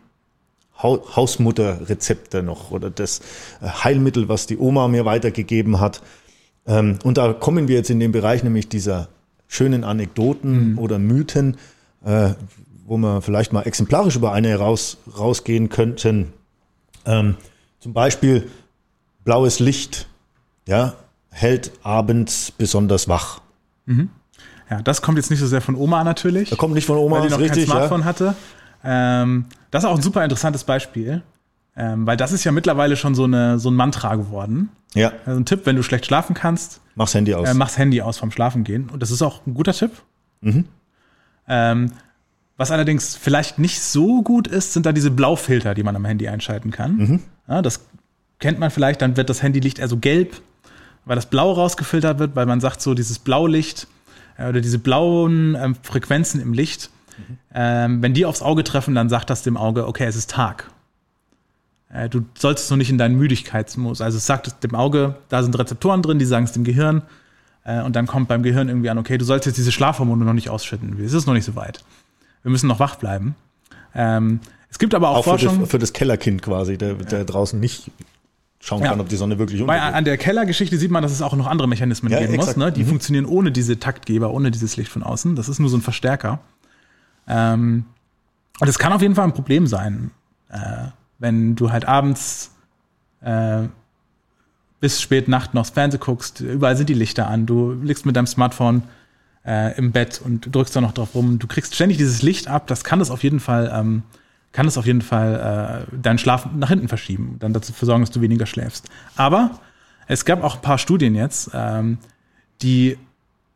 Hausmutterrezepte 0.82 2.42
noch 2.42 2.70
oder 2.70 2.90
das 2.90 3.20
äh, 3.60 3.68
Heilmittel, 3.68 4.28
was 4.28 4.46
die 4.46 4.58
Oma 4.58 4.88
mir 4.88 5.04
weitergegeben 5.04 5.80
hat. 5.80 6.02
Ähm, 6.66 6.98
und 7.04 7.18
da 7.18 7.32
kommen 7.32 7.68
wir 7.68 7.76
jetzt 7.76 7.90
in 7.90 8.00
den 8.00 8.12
Bereich 8.12 8.42
nämlich 8.42 8.68
dieser 8.68 9.08
schönen 9.48 9.84
Anekdoten 9.84 10.72
mhm. 10.72 10.78
oder 10.78 10.98
Mythen, 10.98 11.56
äh, 12.04 12.30
wo 12.86 12.96
wir 12.96 13.22
vielleicht 13.22 13.52
mal 13.52 13.62
exemplarisch 13.62 14.16
über 14.16 14.32
eine 14.32 14.54
raus, 14.56 14.98
rausgehen 15.18 15.68
könnten. 15.68 16.32
Ähm, 17.04 17.36
zum 17.80 17.92
Beispiel 17.92 18.48
blaues 19.24 19.60
Licht, 19.60 20.08
ja, 20.66 20.94
hält 21.30 21.72
abends 21.82 22.52
besonders 22.52 23.08
wach. 23.08 23.40
Mhm. 23.86 24.10
Ja, 24.70 24.80
das 24.80 25.02
kommt 25.02 25.18
jetzt 25.18 25.30
nicht 25.30 25.40
so 25.40 25.46
sehr 25.46 25.60
von 25.60 25.74
Oma 25.74 26.04
natürlich. 26.04 26.50
Das 26.50 26.58
kommt 26.58 26.74
nicht 26.74 26.86
von 26.86 26.96
Oma, 26.96 27.16
weil 27.16 27.28
die 27.28 27.32
noch 27.32 27.40
richtig, 27.40 27.66
kein 27.66 27.76
Smartphone 27.76 28.00
ja. 28.00 28.06
hatte. 28.06 28.34
Ähm, 28.84 29.46
das 29.70 29.84
ist 29.84 29.88
auch 29.88 29.96
ein 29.96 30.02
super 30.02 30.22
interessantes 30.24 30.64
Beispiel, 30.64 31.22
ähm, 31.76 32.06
weil 32.06 32.16
das 32.16 32.32
ist 32.32 32.44
ja 32.44 32.52
mittlerweile 32.52 32.96
schon 32.96 33.14
so, 33.14 33.24
eine, 33.24 33.58
so 33.58 33.70
ein 33.70 33.74
Mantra 33.74 34.16
geworden. 34.16 34.70
Ja. 34.94 35.12
Also 35.24 35.40
ein 35.40 35.46
Tipp, 35.46 35.62
wenn 35.64 35.76
du 35.76 35.82
schlecht 35.82 36.06
schlafen 36.06 36.34
kannst. 36.34 36.80
Mach's 36.94 37.14
Handy 37.14 37.34
aus. 37.34 37.48
Äh, 37.48 37.54
mach's 37.54 37.78
Handy 37.78 38.02
aus 38.02 38.18
vom 38.18 38.30
Schlafengehen. 38.30 38.90
Und 38.90 39.02
das 39.02 39.10
ist 39.10 39.22
auch 39.22 39.46
ein 39.46 39.54
guter 39.54 39.72
Tipp. 39.72 39.92
Mhm. 40.40 40.64
Ähm, 41.48 41.92
was 42.56 42.70
allerdings 42.70 43.16
vielleicht 43.16 43.58
nicht 43.58 43.80
so 43.80 44.22
gut 44.22 44.46
ist, 44.46 44.72
sind 44.72 44.86
da 44.86 44.92
diese 44.92 45.10
Blaufilter, 45.10 45.74
die 45.74 45.82
man 45.82 45.96
am 45.96 46.04
Handy 46.04 46.28
einschalten 46.28 46.70
kann. 46.70 46.96
Mhm. 46.96 47.20
Ja, 47.48 47.62
das 47.62 47.86
kennt 48.38 48.58
man 48.58 48.70
vielleicht, 48.70 49.02
dann 49.02 49.16
wird 49.16 49.30
das 49.30 49.42
Handylicht 49.42 49.78
eher 49.78 49.88
so 49.88 49.96
gelb, 49.96 50.40
weil 51.04 51.16
das 51.16 51.26
Blau 51.26 51.52
rausgefiltert 51.52 52.18
wird, 52.18 52.36
weil 52.36 52.46
man 52.46 52.60
sagt 52.60 52.82
so, 52.82 52.94
dieses 52.94 53.18
Blaulicht 53.18 53.88
äh, 54.36 54.48
oder 54.48 54.60
diese 54.60 54.78
blauen 54.78 55.56
ähm, 55.58 55.74
Frequenzen 55.82 56.40
im 56.40 56.52
Licht, 56.52 56.90
mhm. 57.18 57.38
ähm, 57.54 58.02
wenn 58.02 58.14
die 58.14 58.26
aufs 58.26 58.42
Auge 58.42 58.64
treffen, 58.64 58.94
dann 58.94 59.08
sagt 59.08 59.30
das 59.30 59.42
dem 59.42 59.56
Auge, 59.56 59.86
okay, 59.86 60.04
es 60.04 60.16
ist 60.16 60.30
Tag. 60.30 60.70
Äh, 61.92 62.08
du 62.08 62.24
solltest 62.36 62.70
noch 62.70 62.78
nicht 62.78 62.90
in 62.90 62.98
deinen 62.98 63.16
Müdigkeitsmodus. 63.16 64.00
Also 64.00 64.18
es 64.18 64.26
sagt 64.26 64.64
dem 64.64 64.74
Auge, 64.74 65.16
da 65.28 65.42
sind 65.42 65.58
Rezeptoren 65.58 66.02
drin, 66.02 66.18
die 66.18 66.24
sagen 66.24 66.44
es 66.44 66.52
dem 66.52 66.64
Gehirn. 66.64 67.02
Äh, 67.64 67.82
und 67.82 67.94
dann 67.94 68.06
kommt 68.06 68.28
beim 68.28 68.42
Gehirn 68.42 68.68
irgendwie 68.68 68.90
an, 68.90 68.98
okay, 68.98 69.18
du 69.18 69.24
solltest 69.24 69.46
jetzt 69.46 69.56
diese 69.58 69.72
Schlafhormone 69.72 70.24
noch 70.24 70.32
nicht 70.32 70.50
ausschütten. 70.50 70.98
Es 71.04 71.12
ist 71.12 71.26
noch 71.26 71.34
nicht 71.34 71.44
so 71.44 71.54
weit. 71.54 71.84
Wir 72.42 72.50
müssen 72.50 72.66
noch 72.66 72.80
wach 72.80 72.96
bleiben. 72.96 73.34
Ähm, 73.94 74.40
es 74.70 74.78
gibt 74.78 74.94
aber 74.94 75.10
auch, 75.10 75.18
auch 75.18 75.24
Forschung. 75.24 75.54
Für 75.54 75.60
das, 75.60 75.70
für 75.70 75.78
das 75.78 75.92
Kellerkind 75.92 76.42
quasi, 76.42 76.78
der, 76.78 76.94
der 76.94 77.24
draußen 77.24 77.60
nicht 77.60 77.90
schauen 78.58 78.82
kann, 78.82 79.00
ob 79.00 79.08
die 79.08 79.16
Sonne 79.16 79.38
wirklich 79.38 79.60
untergeht. 79.60 79.82
Bei, 79.82 79.96
an 79.96 80.04
der 80.04 80.16
Kellergeschichte 80.16 80.78
sieht 80.78 80.90
man, 80.90 81.02
dass 81.02 81.12
es 81.12 81.20
auch 81.20 81.34
noch 81.34 81.46
andere 81.46 81.68
Mechanismen 81.68 82.10
ja, 82.10 82.20
geben 82.20 82.34
exakt. 82.34 82.56
muss. 82.56 82.64
Ne? 82.64 82.72
Die 82.72 82.84
mhm. 82.84 82.88
funktionieren 82.88 83.26
ohne 83.26 83.52
diese 83.52 83.78
Taktgeber, 83.78 84.32
ohne 84.32 84.50
dieses 84.50 84.76
Licht 84.76 84.90
von 84.90 85.02
außen. 85.02 85.36
Das 85.36 85.48
ist 85.48 85.58
nur 85.58 85.68
so 85.68 85.76
ein 85.76 85.82
Verstärker. 85.82 86.40
Ähm, 87.26 87.84
und 88.60 88.68
es 88.68 88.78
kann 88.78 88.92
auf 88.92 89.02
jeden 89.02 89.14
Fall 89.14 89.24
ein 89.24 89.34
Problem 89.34 89.66
sein, 89.66 90.10
äh, 90.50 90.88
wenn 91.18 91.54
du 91.54 91.70
halt 91.70 91.84
abends 91.84 92.52
äh, 93.20 93.62
bis 94.80 95.00
spät 95.00 95.28
Nacht 95.28 95.54
noch 95.54 95.62
das 95.62 95.70
Fernsehen 95.70 96.00
guckst, 96.00 96.40
überall 96.40 96.76
sind 96.76 96.88
die 96.88 96.94
Lichter 96.94 97.28
an, 97.28 97.46
du 97.46 97.72
liegst 97.72 98.04
mit 98.04 98.16
deinem 98.16 98.26
Smartphone 98.26 98.82
äh, 99.46 99.76
im 99.76 99.92
Bett 99.92 100.20
und 100.24 100.54
drückst 100.54 100.74
da 100.74 100.80
noch 100.80 100.92
drauf 100.92 101.14
rum, 101.14 101.38
du 101.38 101.46
kriegst 101.46 101.74
ständig 101.74 101.98
dieses 101.98 102.22
Licht 102.22 102.48
ab, 102.48 102.66
das 102.66 102.82
kann 102.82 102.98
das 102.98 103.10
auf 103.10 103.22
jeden 103.22 103.40
Fall 103.40 103.70
ähm, 103.72 104.02
kann 104.52 104.66
es 104.66 104.78
auf 104.78 104.86
jeden 104.86 105.02
Fall 105.02 105.86
äh, 105.90 105.96
deinen 105.96 106.18
Schlaf 106.18 106.46
nach 106.54 106.68
hinten 106.68 106.88
verschieben, 106.88 107.36
dann 107.40 107.52
dazu 107.52 107.72
sorgen, 107.80 108.02
dass 108.02 108.10
du 108.10 108.20
weniger 108.20 108.46
schläfst. 108.46 108.88
Aber 109.16 109.58
es 110.06 110.24
gab 110.24 110.44
auch 110.44 110.56
ein 110.56 110.62
paar 110.62 110.78
Studien 110.78 111.14
jetzt, 111.14 111.50
ähm, 111.54 111.98
die 112.60 112.98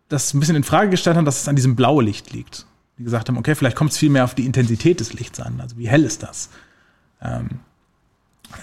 das 0.08 0.32
ein 0.32 0.40
bisschen 0.40 0.56
in 0.56 0.64
Frage 0.64 0.90
gestellt 0.90 1.16
haben, 1.16 1.24
dass 1.24 1.42
es 1.42 1.48
an 1.48 1.56
diesem 1.56 1.76
blauen 1.76 2.04
Licht 2.04 2.32
liegt. 2.32 2.66
Die 2.98 3.04
gesagt 3.04 3.28
haben, 3.28 3.36
okay, 3.36 3.54
vielleicht 3.54 3.76
kommt 3.76 3.92
es 3.92 3.98
viel 3.98 4.10
mehr 4.10 4.24
auf 4.24 4.34
die 4.34 4.46
Intensität 4.46 5.00
des 5.00 5.12
Lichts 5.12 5.40
an. 5.40 5.60
Also 5.60 5.76
wie 5.76 5.88
hell 5.88 6.04
ist 6.04 6.22
das? 6.22 6.50
Ähm, 7.20 7.60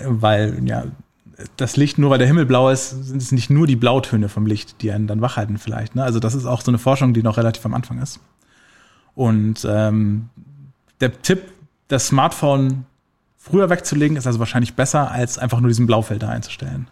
weil 0.03 0.59
ja 0.67 0.85
das 1.57 1.77
Licht, 1.77 1.97
nur 1.97 2.09
weil 2.09 2.19
der 2.19 2.27
Himmel 2.27 2.45
blau 2.45 2.69
ist, 2.69 2.91
sind 2.91 3.21
es 3.21 3.31
nicht 3.31 3.49
nur 3.49 3.67
die 3.67 3.75
Blautöne 3.75 4.29
vom 4.29 4.45
Licht, 4.45 4.81
die 4.81 4.91
einen 4.91 5.07
dann 5.07 5.21
wach 5.21 5.37
halten 5.37 5.57
vielleicht. 5.57 5.95
Ne? 5.95 6.03
Also 6.03 6.19
das 6.19 6.35
ist 6.35 6.45
auch 6.45 6.61
so 6.61 6.71
eine 6.71 6.77
Forschung, 6.77 7.13
die 7.13 7.23
noch 7.23 7.37
relativ 7.37 7.65
am 7.65 7.73
Anfang 7.73 8.01
ist. 8.01 8.19
Und 9.15 9.65
ähm, 9.69 10.29
der 11.01 11.21
Tipp 11.21 11.51
das 11.87 12.07
Smartphone 12.07 12.85
früher 13.37 13.69
wegzulegen, 13.69 14.15
ist 14.15 14.25
also 14.25 14.39
wahrscheinlich 14.39 14.73
besser, 14.73 15.11
als 15.11 15.37
einfach 15.37 15.59
nur 15.59 15.67
diesen 15.67 15.85
Blaufilter 15.85 16.29
einzustellen. 16.29 16.87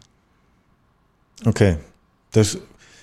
Okay. 1.46 1.78
Das 2.32 2.58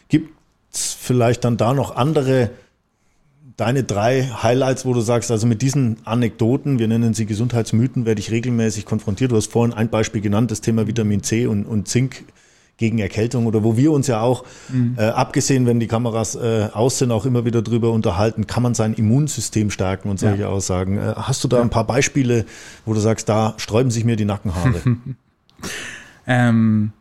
gibt 0.09 0.33
es 0.73 0.93
vielleicht 0.93 1.45
dann 1.45 1.57
da 1.57 1.73
noch 1.73 1.97
andere, 1.97 2.51
deine 3.59 3.83
drei 3.83 4.23
Highlights, 4.25 4.87
wo 4.87 4.95
du 4.95 5.01
sagst, 5.01 5.31
also 5.31 5.47
mit 5.47 5.61
diesen 5.63 5.99
Anekdoten, 6.05 6.79
wir 6.79 6.87
nennen 6.89 7.13
sie 7.13 7.27
Gesundheitsmythen, 7.27 8.07
werde 8.07 8.21
ich 8.21 8.31
regelmäßig 8.31 8.87
konfrontiert. 8.87 9.33
Du 9.33 9.37
hast 9.37 9.51
vorhin 9.51 9.75
ein 9.75 9.91
Beispiel 9.91 10.23
genannt, 10.23 10.51
das 10.51 10.61
Thema 10.61 10.87
Vitamin 10.87 11.23
C 11.25 11.47
und, 11.47 11.67
und 11.67 11.89
Zink 11.89 12.25
gegen 12.77 13.01
Erkältung 13.01 13.47
oder 13.47 13.65
wo 13.65 13.77
wir 13.77 13.91
uns 13.91 14.07
ja 14.07 14.21
auch, 14.21 14.45
mhm. 14.69 14.95
äh, 14.97 15.07
abgesehen, 15.07 15.67
wenn 15.67 15.81
die 15.81 15.89
Kameras 15.89 16.37
äh, 16.37 16.69
aus 16.73 16.99
sind, 16.99 17.11
auch 17.11 17.27
immer 17.27 17.45
wieder 17.45 17.61
drüber 17.61 17.91
unterhalten, 17.91 18.47
kann 18.47 18.63
man 18.63 18.75
sein 18.75 18.95
Immunsystem 18.95 19.73
stärken 19.73 20.09
und 20.09 20.21
solche 20.21 20.43
ja. 20.43 20.49
Aussagen. 20.49 20.97
Äh, 20.97 21.15
hast 21.17 21.43
du 21.43 21.49
da 21.49 21.57
ja. 21.57 21.63
ein 21.63 21.71
paar 21.71 21.85
Beispiele, 21.85 22.47
wo 22.87 22.95
du 22.95 23.01
sagst, 23.01 23.29
da 23.29 23.55
sträuben 23.57 23.91
sich 23.91 24.05
mir 24.05 24.15
die 24.15 24.25
Nackenhaare? 24.25 24.81
ähm, 26.29 26.93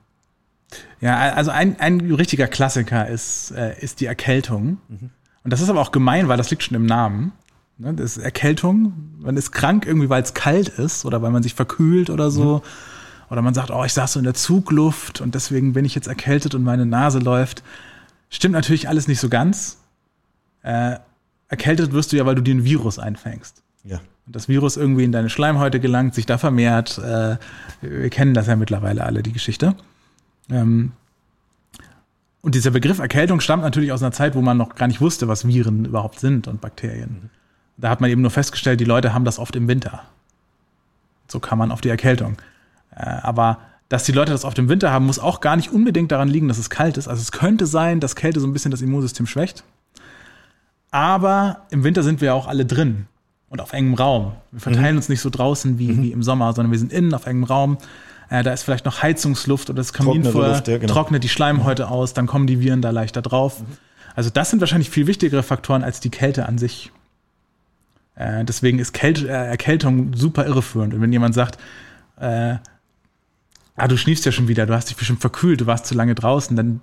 ja, 0.99 1.19
also 1.33 1.51
ein, 1.51 1.79
ein 1.79 2.01
richtiger 2.01 2.47
Klassiker 2.47 3.07
ist, 3.07 3.51
äh, 3.51 3.79
ist 3.79 4.01
die 4.01 4.07
Erkältung. 4.07 4.79
Mhm. 4.89 5.11
Und 5.43 5.53
das 5.53 5.61
ist 5.61 5.69
aber 5.69 5.81
auch 5.81 5.91
gemein, 5.91 6.27
weil 6.27 6.37
das 6.37 6.49
liegt 6.49 6.63
schon 6.63 6.75
im 6.75 6.85
Namen. 6.85 7.31
Ne? 7.77 7.93
Das 7.93 8.17
ist 8.17 8.23
Erkältung. 8.23 8.93
Man 9.19 9.37
ist 9.37 9.51
krank 9.51 9.85
irgendwie, 9.85 10.09
weil 10.09 10.21
es 10.21 10.33
kalt 10.33 10.69
ist 10.69 11.05
oder 11.05 11.21
weil 11.21 11.31
man 11.31 11.43
sich 11.43 11.53
verkühlt 11.53 12.09
oder 12.09 12.31
so. 12.31 12.57
Mhm 12.57 12.61
oder 13.29 13.41
man 13.41 13.53
sagt, 13.53 13.71
oh, 13.71 13.83
ich 13.83 13.93
saß 13.93 14.13
so 14.13 14.19
in 14.19 14.25
der 14.25 14.33
Zugluft 14.33 15.21
und 15.21 15.35
deswegen 15.35 15.73
bin 15.73 15.85
ich 15.85 15.95
jetzt 15.95 16.07
erkältet 16.07 16.55
und 16.55 16.63
meine 16.63 16.85
Nase 16.85 17.19
läuft. 17.19 17.63
Stimmt 18.29 18.53
natürlich 18.53 18.87
alles 18.87 19.07
nicht 19.07 19.19
so 19.19 19.29
ganz. 19.29 19.77
Äh, 20.63 20.97
erkältet 21.49 21.93
wirst 21.93 22.11
du 22.11 22.17
ja, 22.17 22.25
weil 22.25 22.35
du 22.35 22.41
dir 22.41 22.55
ein 22.55 22.63
Virus 22.63 22.99
einfängst. 22.99 23.63
Ja. 23.83 23.99
Und 24.25 24.35
das 24.35 24.47
Virus 24.47 24.77
irgendwie 24.77 25.03
in 25.03 25.11
deine 25.11 25.29
Schleimhäute 25.29 25.79
gelangt, 25.79 26.15
sich 26.15 26.25
da 26.25 26.37
vermehrt. 26.37 26.97
Äh, 26.97 27.37
wir 27.81 28.09
kennen 28.09 28.33
das 28.33 28.47
ja 28.47 28.55
mittlerweile 28.55 29.03
alle, 29.03 29.23
die 29.23 29.33
Geschichte. 29.33 29.75
Ähm, 30.49 30.93
und 32.47 32.55
dieser 32.55 32.71
Begriff 32.71 32.99
Erkältung 32.99 33.41
stammt 33.41 33.63
natürlich 33.63 33.91
aus 33.91 34.01
einer 34.01 34.13
Zeit, 34.13 34.33
wo 34.33 34.41
man 34.41 34.55
noch 34.55 34.75
gar 34.75 34.87
nicht 34.87 35.01
wusste, 35.01 35.27
was 35.27 35.45
Viren 35.45 35.83
überhaupt 35.83 36.21
sind 36.21 36.47
und 36.47 36.61
Bakterien. 36.61 37.09
Mhm. 37.09 37.29
Da 37.75 37.89
hat 37.89 37.99
man 37.99 38.09
eben 38.09 38.21
nur 38.21 38.31
festgestellt, 38.31 38.79
die 38.79 38.85
Leute 38.85 39.13
haben 39.13 39.25
das 39.25 39.37
oft 39.37 39.53
im 39.57 39.67
Winter. 39.67 40.03
So 41.27 41.41
kam 41.41 41.59
man 41.59 41.73
auf 41.73 41.81
die 41.81 41.89
Erkältung. 41.89 42.37
Äh, 42.95 43.03
aber 43.03 43.57
dass 43.89 44.05
die 44.05 44.13
Leute 44.13 44.31
das 44.31 44.45
auf 44.45 44.53
dem 44.53 44.69
Winter 44.69 44.91
haben, 44.91 45.05
muss 45.05 45.19
auch 45.19 45.41
gar 45.41 45.57
nicht 45.57 45.73
unbedingt 45.73 46.09
daran 46.09 46.29
liegen, 46.29 46.47
dass 46.47 46.57
es 46.57 46.69
kalt 46.69 46.95
ist. 46.95 47.09
Also 47.09 47.21
es 47.21 47.33
könnte 47.33 47.65
sein, 47.65 47.99
dass 47.99 48.15
Kälte 48.15 48.39
so 48.39 48.47
ein 48.47 48.53
bisschen 48.53 48.71
das 48.71 48.81
Immunsystem 48.81 49.27
schwächt. 49.27 49.65
Aber 50.89 51.65
im 51.69 51.83
Winter 51.83 52.01
sind 52.01 52.21
wir 52.21 52.27
ja 52.27 52.33
auch 52.33 52.47
alle 52.47 52.65
drin 52.65 53.07
und 53.49 53.59
auf 53.59 53.73
engem 53.73 53.95
Raum. 53.95 54.31
Wir 54.53 54.61
verteilen 54.61 54.93
mhm. 54.93 54.99
uns 54.99 55.09
nicht 55.09 55.19
so 55.19 55.29
draußen 55.29 55.79
wie, 55.79 55.91
mhm. 55.91 56.01
wie 56.01 56.11
im 56.13 56.23
Sommer, 56.23 56.53
sondern 56.53 56.71
wir 56.71 56.79
sind 56.79 56.93
innen 56.93 57.13
auf 57.13 57.25
engem 57.25 57.43
Raum. 57.43 57.77
Äh, 58.29 58.43
da 58.43 58.53
ist 58.53 58.63
vielleicht 58.63 58.85
noch 58.85 59.01
Heizungsluft 59.01 59.69
oder 59.69 59.77
das 59.77 59.93
Kaminfeuer 59.93 60.61
ja, 60.65 60.77
genau. 60.77 60.93
trocknet 60.93 61.23
die 61.23 61.29
Schleimhäute 61.29 61.85
mhm. 61.85 61.91
aus, 61.91 62.13
dann 62.13 62.27
kommen 62.27 62.47
die 62.47 62.59
Viren 62.59 62.81
da 62.81 62.89
leichter 62.89 63.21
drauf. 63.21 63.61
Mhm. 63.61 63.77
Also 64.15 64.29
das 64.29 64.49
sind 64.49 64.59
wahrscheinlich 64.59 64.89
viel 64.89 65.07
wichtigere 65.07 65.43
Faktoren 65.43 65.83
als 65.83 65.99
die 65.99 66.09
Kälte 66.09 66.47
an 66.47 66.57
sich. 66.57 66.91
Äh, 68.15 68.43
deswegen 68.45 68.79
ist 68.79 68.93
Kälte, 68.93 69.27
äh, 69.27 69.31
Erkältung 69.31 70.13
super 70.15 70.45
irreführend. 70.45 70.93
Und 70.93 71.01
wenn 71.01 71.13
jemand 71.13 71.35
sagt, 71.35 71.59
äh, 72.19 72.55
ah, 73.75 73.87
du 73.87 73.95
schniefst 73.95 74.25
ja 74.25 74.31
schon 74.31 74.47
wieder, 74.47 74.65
du 74.65 74.73
hast 74.73 74.89
dich 74.89 74.97
bestimmt 74.97 75.21
verkühlt, 75.21 75.61
du 75.61 75.67
warst 75.67 75.85
zu 75.85 75.93
lange 75.93 76.15
draußen, 76.15 76.57
dann 76.57 76.81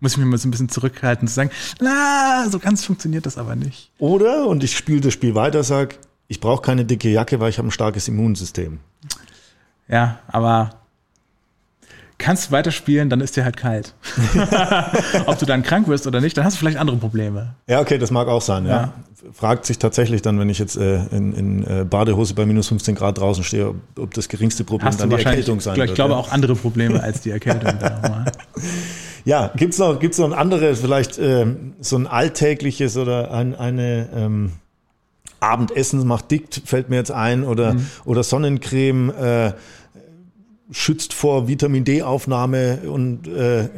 muss 0.00 0.12
ich 0.12 0.18
mich 0.18 0.26
mal 0.26 0.38
so 0.38 0.48
ein 0.48 0.50
bisschen 0.50 0.68
zurückhalten 0.68 1.28
zu 1.28 1.34
sagen, 1.34 1.50
na, 1.80 2.48
so 2.50 2.58
ganz 2.58 2.84
funktioniert 2.84 3.26
das 3.26 3.38
aber 3.38 3.54
nicht. 3.54 3.90
Oder, 3.98 4.46
und 4.46 4.64
ich 4.64 4.76
spiele 4.76 5.00
das 5.00 5.12
Spiel 5.12 5.34
weiter, 5.34 5.62
sag, 5.62 5.98
ich 6.28 6.40
brauche 6.40 6.62
keine 6.62 6.84
dicke 6.84 7.08
Jacke, 7.08 7.40
weil 7.40 7.50
ich 7.50 7.58
habe 7.58 7.68
ein 7.68 7.72
starkes 7.72 8.08
Immunsystem. 8.08 8.80
Ja, 9.88 10.18
aber 10.28 10.70
kannst 12.18 12.48
du 12.48 12.52
weiterspielen, 12.52 13.10
dann 13.10 13.20
ist 13.20 13.36
dir 13.36 13.44
halt 13.44 13.56
kalt. 13.56 13.94
Ob 15.26 15.38
du 15.38 15.46
dann 15.46 15.62
krank 15.62 15.88
wirst 15.88 16.06
oder 16.06 16.20
nicht, 16.20 16.36
dann 16.36 16.44
hast 16.44 16.54
du 16.54 16.58
vielleicht 16.58 16.78
andere 16.78 16.96
Probleme. 16.96 17.54
Ja, 17.66 17.80
okay, 17.80 17.98
das 17.98 18.10
mag 18.10 18.28
auch 18.28 18.42
sein, 18.42 18.66
ja. 18.66 18.70
ja. 18.70 18.92
Fragt 19.32 19.66
sich 19.66 19.78
tatsächlich 19.78 20.22
dann, 20.22 20.38
wenn 20.38 20.48
ich 20.48 20.58
jetzt 20.58 20.76
äh, 20.76 21.04
in, 21.06 21.32
in 21.32 21.64
äh, 21.64 21.84
Badehose 21.84 22.34
bei 22.34 22.46
minus 22.46 22.68
15 22.68 22.94
Grad 22.94 23.18
draußen 23.18 23.42
stehe, 23.42 23.70
ob, 23.70 23.76
ob 23.98 24.14
das 24.14 24.28
geringste 24.28 24.62
Problem 24.62 24.88
hast 24.88 25.00
dann 25.00 25.10
die 25.10 25.16
Erkältung 25.16 25.60
sein 25.60 25.76
wird. 25.76 25.88
Ich 25.88 25.94
glaube 25.94 26.12
ja. 26.12 26.18
auch 26.18 26.30
andere 26.30 26.54
Probleme 26.54 27.02
als 27.02 27.22
die 27.22 27.30
Erkältung. 27.30 27.72
ja, 29.24 29.50
gibt's 29.56 29.78
noch, 29.78 29.98
gibt's 29.98 30.18
noch 30.18 30.26
ein 30.26 30.32
anderes, 30.32 30.80
vielleicht 30.80 31.18
äh, 31.18 31.46
so 31.80 31.96
ein 31.96 32.06
alltägliches 32.06 32.96
oder 32.96 33.32
ein, 33.32 33.56
eine 33.56 34.08
ähm, 34.14 34.52
Abendessen 35.40 36.06
macht 36.06 36.30
dick, 36.30 36.48
fällt 36.64 36.88
mir 36.88 36.96
jetzt 36.96 37.10
ein, 37.10 37.44
oder, 37.44 37.74
mhm. 37.74 37.86
oder 38.04 38.22
Sonnencreme, 38.22 39.10
äh, 39.10 39.52
schützt 40.70 41.14
vor 41.14 41.48
Vitamin 41.48 41.84
D-Aufnahme 41.84 42.80
und 42.90 43.28
äh, 43.28 43.68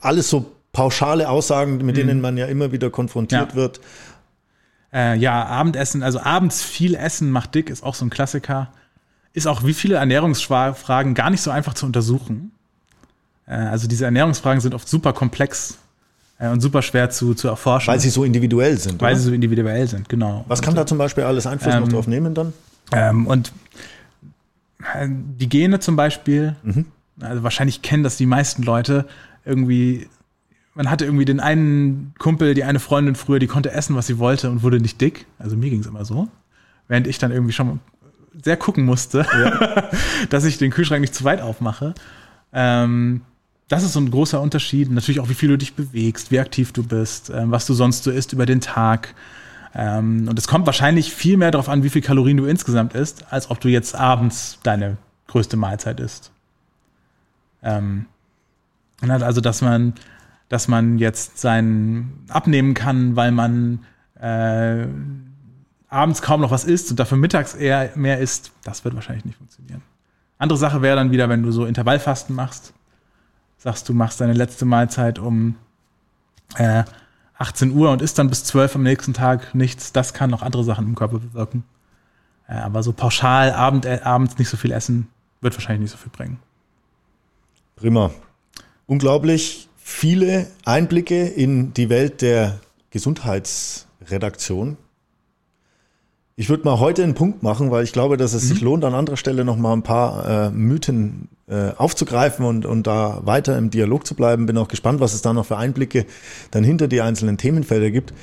alles 0.00 0.30
so 0.30 0.52
pauschale 0.72 1.28
Aussagen, 1.28 1.78
mit 1.78 1.96
denen 1.96 2.16
mhm. 2.16 2.22
man 2.22 2.36
ja 2.36 2.46
immer 2.46 2.72
wieder 2.72 2.90
konfrontiert 2.90 3.50
ja. 3.50 3.56
wird. 3.56 3.80
Äh, 4.92 5.16
ja, 5.18 5.44
Abendessen, 5.44 6.02
also 6.02 6.20
abends 6.20 6.62
viel 6.62 6.94
essen 6.94 7.30
macht 7.30 7.54
dick, 7.54 7.70
ist 7.70 7.82
auch 7.82 7.94
so 7.94 8.04
ein 8.04 8.10
Klassiker. 8.10 8.72
Ist 9.32 9.46
auch 9.46 9.64
wie 9.64 9.74
viele 9.74 9.96
Ernährungsfragen 9.96 11.14
gar 11.14 11.30
nicht 11.30 11.42
so 11.42 11.50
einfach 11.50 11.74
zu 11.74 11.86
untersuchen. 11.86 12.52
Äh, 13.46 13.54
also 13.54 13.86
diese 13.88 14.04
Ernährungsfragen 14.04 14.60
sind 14.60 14.74
oft 14.74 14.88
super 14.88 15.12
komplex 15.12 15.78
und 16.48 16.60
super 16.60 16.82
schwer 16.82 17.10
zu, 17.10 17.34
zu 17.34 17.48
erforschen. 17.48 17.92
Weil 17.92 18.00
sie 18.00 18.10
so 18.10 18.24
individuell 18.24 18.78
sind. 18.78 19.00
Weil 19.00 19.12
oder? 19.12 19.20
sie 19.20 19.28
so 19.28 19.32
individuell 19.32 19.86
sind, 19.86 20.08
genau. 20.08 20.44
Was 20.48 20.62
kann 20.62 20.74
da 20.74 20.86
zum 20.86 20.98
Beispiel 20.98 21.24
alles 21.24 21.46
Einfluss 21.46 21.74
ähm, 21.74 21.80
noch 21.80 21.88
drauf 21.88 22.06
nehmen 22.06 22.34
dann? 22.34 22.52
Ähm, 22.92 23.26
und 23.26 23.52
äh, 24.94 25.06
die 25.08 25.48
Gene 25.48 25.80
zum 25.80 25.96
Beispiel, 25.96 26.56
mhm. 26.62 26.86
also 27.20 27.42
wahrscheinlich 27.42 27.82
kennen 27.82 28.02
das 28.02 28.16
die 28.16 28.26
meisten 28.26 28.62
Leute, 28.62 29.06
irgendwie 29.44 30.08
man 30.74 30.90
hatte 30.90 31.04
irgendwie 31.04 31.24
den 31.24 31.40
einen 31.40 32.14
Kumpel, 32.18 32.54
die 32.54 32.64
eine 32.64 32.78
Freundin 32.78 33.14
früher, 33.14 33.38
die 33.38 33.46
konnte 33.46 33.72
essen, 33.72 33.96
was 33.96 34.06
sie 34.06 34.18
wollte 34.18 34.50
und 34.50 34.62
wurde 34.62 34.80
nicht 34.80 35.00
dick. 35.00 35.26
Also 35.38 35.56
mir 35.56 35.68
ging 35.70 35.80
es 35.80 35.86
immer 35.86 36.04
so. 36.04 36.28
Während 36.88 37.06
ich 37.06 37.18
dann 37.18 37.32
irgendwie 37.32 37.52
schon 37.52 37.80
sehr 38.42 38.56
gucken 38.56 38.84
musste, 38.84 39.26
ja. 39.30 39.90
dass 40.30 40.44
ich 40.44 40.58
den 40.58 40.70
Kühlschrank 40.70 41.00
nicht 41.00 41.14
zu 41.14 41.24
weit 41.24 41.40
aufmache. 41.40 41.94
Ähm, 42.52 43.22
das 43.70 43.84
ist 43.84 43.92
so 43.92 44.00
ein 44.00 44.10
großer 44.10 44.40
Unterschied. 44.40 44.90
Natürlich 44.90 45.20
auch, 45.20 45.28
wie 45.28 45.34
viel 45.34 45.48
du 45.48 45.56
dich 45.56 45.74
bewegst, 45.74 46.30
wie 46.30 46.40
aktiv 46.40 46.72
du 46.72 46.82
bist, 46.82 47.30
ähm, 47.30 47.52
was 47.52 47.66
du 47.66 47.72
sonst 47.72 48.02
so 48.02 48.10
isst 48.10 48.32
über 48.32 48.44
den 48.44 48.60
Tag. 48.60 49.14
Ähm, 49.74 50.26
und 50.28 50.36
es 50.38 50.48
kommt 50.48 50.66
wahrscheinlich 50.66 51.14
viel 51.14 51.36
mehr 51.36 51.52
darauf 51.52 51.68
an, 51.68 51.84
wie 51.84 51.88
viel 51.88 52.02
Kalorien 52.02 52.36
du 52.36 52.46
insgesamt 52.46 52.94
isst, 52.94 53.32
als 53.32 53.48
ob 53.48 53.60
du 53.60 53.68
jetzt 53.68 53.94
abends 53.94 54.58
deine 54.64 54.96
größte 55.28 55.56
Mahlzeit 55.56 56.00
isst. 56.00 56.32
Ähm, 57.62 58.06
also, 59.00 59.40
dass 59.40 59.62
man 59.62 59.94
dass 60.48 60.66
man 60.66 60.98
jetzt 60.98 61.38
sein 61.38 62.12
abnehmen 62.28 62.74
kann, 62.74 63.14
weil 63.14 63.30
man 63.30 63.84
äh, 64.20 64.84
abends 65.88 66.22
kaum 66.22 66.40
noch 66.40 66.50
was 66.50 66.64
isst 66.64 66.90
und 66.90 66.98
dafür 66.98 67.16
mittags 67.16 67.54
eher 67.54 67.90
mehr 67.94 68.18
isst, 68.18 68.50
das 68.64 68.84
wird 68.84 68.96
wahrscheinlich 68.96 69.24
nicht 69.24 69.38
funktionieren. 69.38 69.80
Andere 70.38 70.58
Sache 70.58 70.82
wäre 70.82 70.96
dann 70.96 71.12
wieder, 71.12 71.28
wenn 71.28 71.44
du 71.44 71.52
so 71.52 71.66
Intervallfasten 71.66 72.34
machst, 72.34 72.74
sagst 73.60 73.88
du 73.88 73.94
machst 73.94 74.20
deine 74.20 74.32
letzte 74.32 74.64
Mahlzeit 74.64 75.18
um 75.18 75.56
äh, 76.56 76.84
18 77.38 77.72
Uhr 77.72 77.90
und 77.90 78.02
isst 78.02 78.18
dann 78.18 78.28
bis 78.28 78.44
12 78.44 78.76
am 78.76 78.82
nächsten 78.82 79.14
Tag 79.14 79.54
nichts, 79.54 79.92
das 79.92 80.12
kann 80.12 80.30
noch 80.30 80.42
andere 80.42 80.64
Sachen 80.64 80.86
im 80.86 80.94
Körper 80.94 81.18
bewirken. 81.18 81.64
Äh, 82.48 82.54
aber 82.54 82.82
so 82.82 82.92
pauschal 82.92 83.52
Abend, 83.52 83.84
äh, 83.84 84.00
abends 84.02 84.38
nicht 84.38 84.48
so 84.48 84.56
viel 84.56 84.72
essen, 84.72 85.08
wird 85.40 85.54
wahrscheinlich 85.54 85.82
nicht 85.82 85.92
so 85.92 85.98
viel 85.98 86.10
bringen. 86.10 86.40
Prima. 87.76 88.10
Unglaublich 88.86 89.68
viele 89.76 90.48
Einblicke 90.64 91.26
in 91.26 91.72
die 91.74 91.88
Welt 91.88 92.22
der 92.22 92.60
Gesundheitsredaktion. 92.90 94.76
Ich 96.36 96.48
würde 96.48 96.64
mal 96.64 96.78
heute 96.80 97.02
einen 97.02 97.14
Punkt 97.14 97.42
machen, 97.42 97.70
weil 97.70 97.84
ich 97.84 97.92
glaube, 97.92 98.16
dass 98.16 98.32
es 98.32 98.44
mhm. 98.44 98.48
sich 98.48 98.60
lohnt, 98.60 98.84
an 98.84 98.94
anderer 98.94 99.16
Stelle 99.16 99.44
noch 99.44 99.56
mal 99.56 99.72
ein 99.72 99.82
paar 99.82 100.46
äh, 100.46 100.50
Mythen 100.50 101.28
äh, 101.48 101.72
aufzugreifen 101.76 102.46
und, 102.46 102.64
und 102.64 102.86
da 102.86 103.20
weiter 103.24 103.58
im 103.58 103.70
Dialog 103.70 104.06
zu 104.06 104.14
bleiben. 104.14 104.46
Bin 104.46 104.56
auch 104.56 104.68
gespannt, 104.68 105.00
was 105.00 105.12
es 105.12 105.22
da 105.22 105.32
noch 105.32 105.46
für 105.46 105.56
Einblicke 105.56 106.06
dann 106.50 106.64
hinter 106.64 106.88
die 106.88 107.02
einzelnen 107.02 107.36
Themenfelder 107.36 107.90
gibt. 107.90 108.14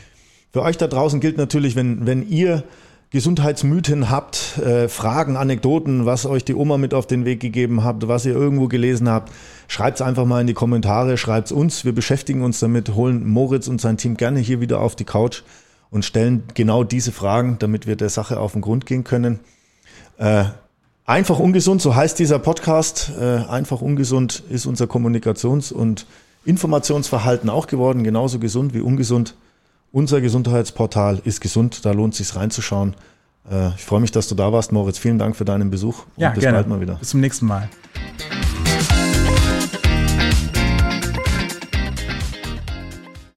Für 0.51 0.63
euch 0.63 0.77
da 0.77 0.87
draußen 0.87 1.19
gilt 1.19 1.37
natürlich, 1.37 1.75
wenn, 1.75 2.07
wenn 2.07 2.27
ihr 2.27 2.63
Gesundheitsmythen 3.09 4.09
habt, 4.09 4.57
äh, 4.57 4.89
Fragen, 4.89 5.37
Anekdoten, 5.37 6.05
was 6.05 6.25
euch 6.25 6.43
die 6.43 6.55
Oma 6.55 6.77
mit 6.77 6.93
auf 6.93 7.07
den 7.07 7.23
Weg 7.23 7.39
gegeben 7.39 7.83
habt, 7.83 8.07
was 8.07 8.25
ihr 8.25 8.33
irgendwo 8.33 8.67
gelesen 8.67 9.07
habt, 9.07 9.31
schreibt 9.67 9.99
es 9.99 10.01
einfach 10.01 10.25
mal 10.25 10.41
in 10.41 10.47
die 10.47 10.53
Kommentare, 10.53 11.17
schreibt 11.17 11.47
es 11.47 11.51
uns. 11.53 11.85
Wir 11.85 11.93
beschäftigen 11.93 12.43
uns 12.43 12.59
damit, 12.59 12.95
holen 12.95 13.27
Moritz 13.27 13.67
und 13.67 13.79
sein 13.79 13.97
Team 13.97 14.17
gerne 14.17 14.39
hier 14.39 14.59
wieder 14.59 14.81
auf 14.81 14.95
die 14.95 15.05
Couch 15.05 15.43
und 15.89 16.05
stellen 16.05 16.43
genau 16.53 16.83
diese 16.83 17.11
Fragen, 17.11 17.57
damit 17.59 17.87
wir 17.87 17.95
der 17.95 18.09
Sache 18.09 18.39
auf 18.39 18.53
den 18.53 18.61
Grund 18.61 18.85
gehen 18.85 19.03
können. 19.03 19.39
Äh, 20.17 20.45
einfach 21.05 21.39
ungesund, 21.39 21.81
so 21.81 21.95
heißt 21.95 22.19
dieser 22.19 22.39
Podcast. 22.39 23.11
Äh, 23.19 23.45
einfach 23.47 23.81
ungesund 23.81 24.43
ist 24.49 24.65
unser 24.65 24.85
Kommunikations- 24.85 25.71
und 25.71 26.05
Informationsverhalten 26.45 27.49
auch 27.49 27.67
geworden, 27.67 28.03
genauso 28.03 28.39
gesund 28.39 28.73
wie 28.73 28.81
ungesund. 28.81 29.35
Unser 29.91 30.21
Gesundheitsportal 30.21 31.21
ist 31.23 31.41
gesund, 31.41 31.85
da 31.85 31.91
lohnt 31.91 32.13
es 32.13 32.19
sich 32.19 32.35
reinzuschauen. 32.35 32.95
Äh, 33.49 33.69
ich 33.75 33.85
freue 33.85 34.01
mich, 34.01 34.11
dass 34.11 34.27
du 34.27 34.35
da 34.35 34.51
warst, 34.51 34.71
Moritz. 34.71 34.97
Vielen 34.97 35.17
Dank 35.17 35.35
für 35.35 35.45
deinen 35.45 35.69
Besuch 35.69 36.05
und 36.15 36.21
ja, 36.21 36.29
bis 36.29 36.41
gerne. 36.41 36.57
bald 36.57 36.67
mal 36.67 36.81
wieder. 36.81 36.95
Bis 36.95 37.09
zum 37.09 37.21
nächsten 37.21 37.45
Mal. 37.45 37.69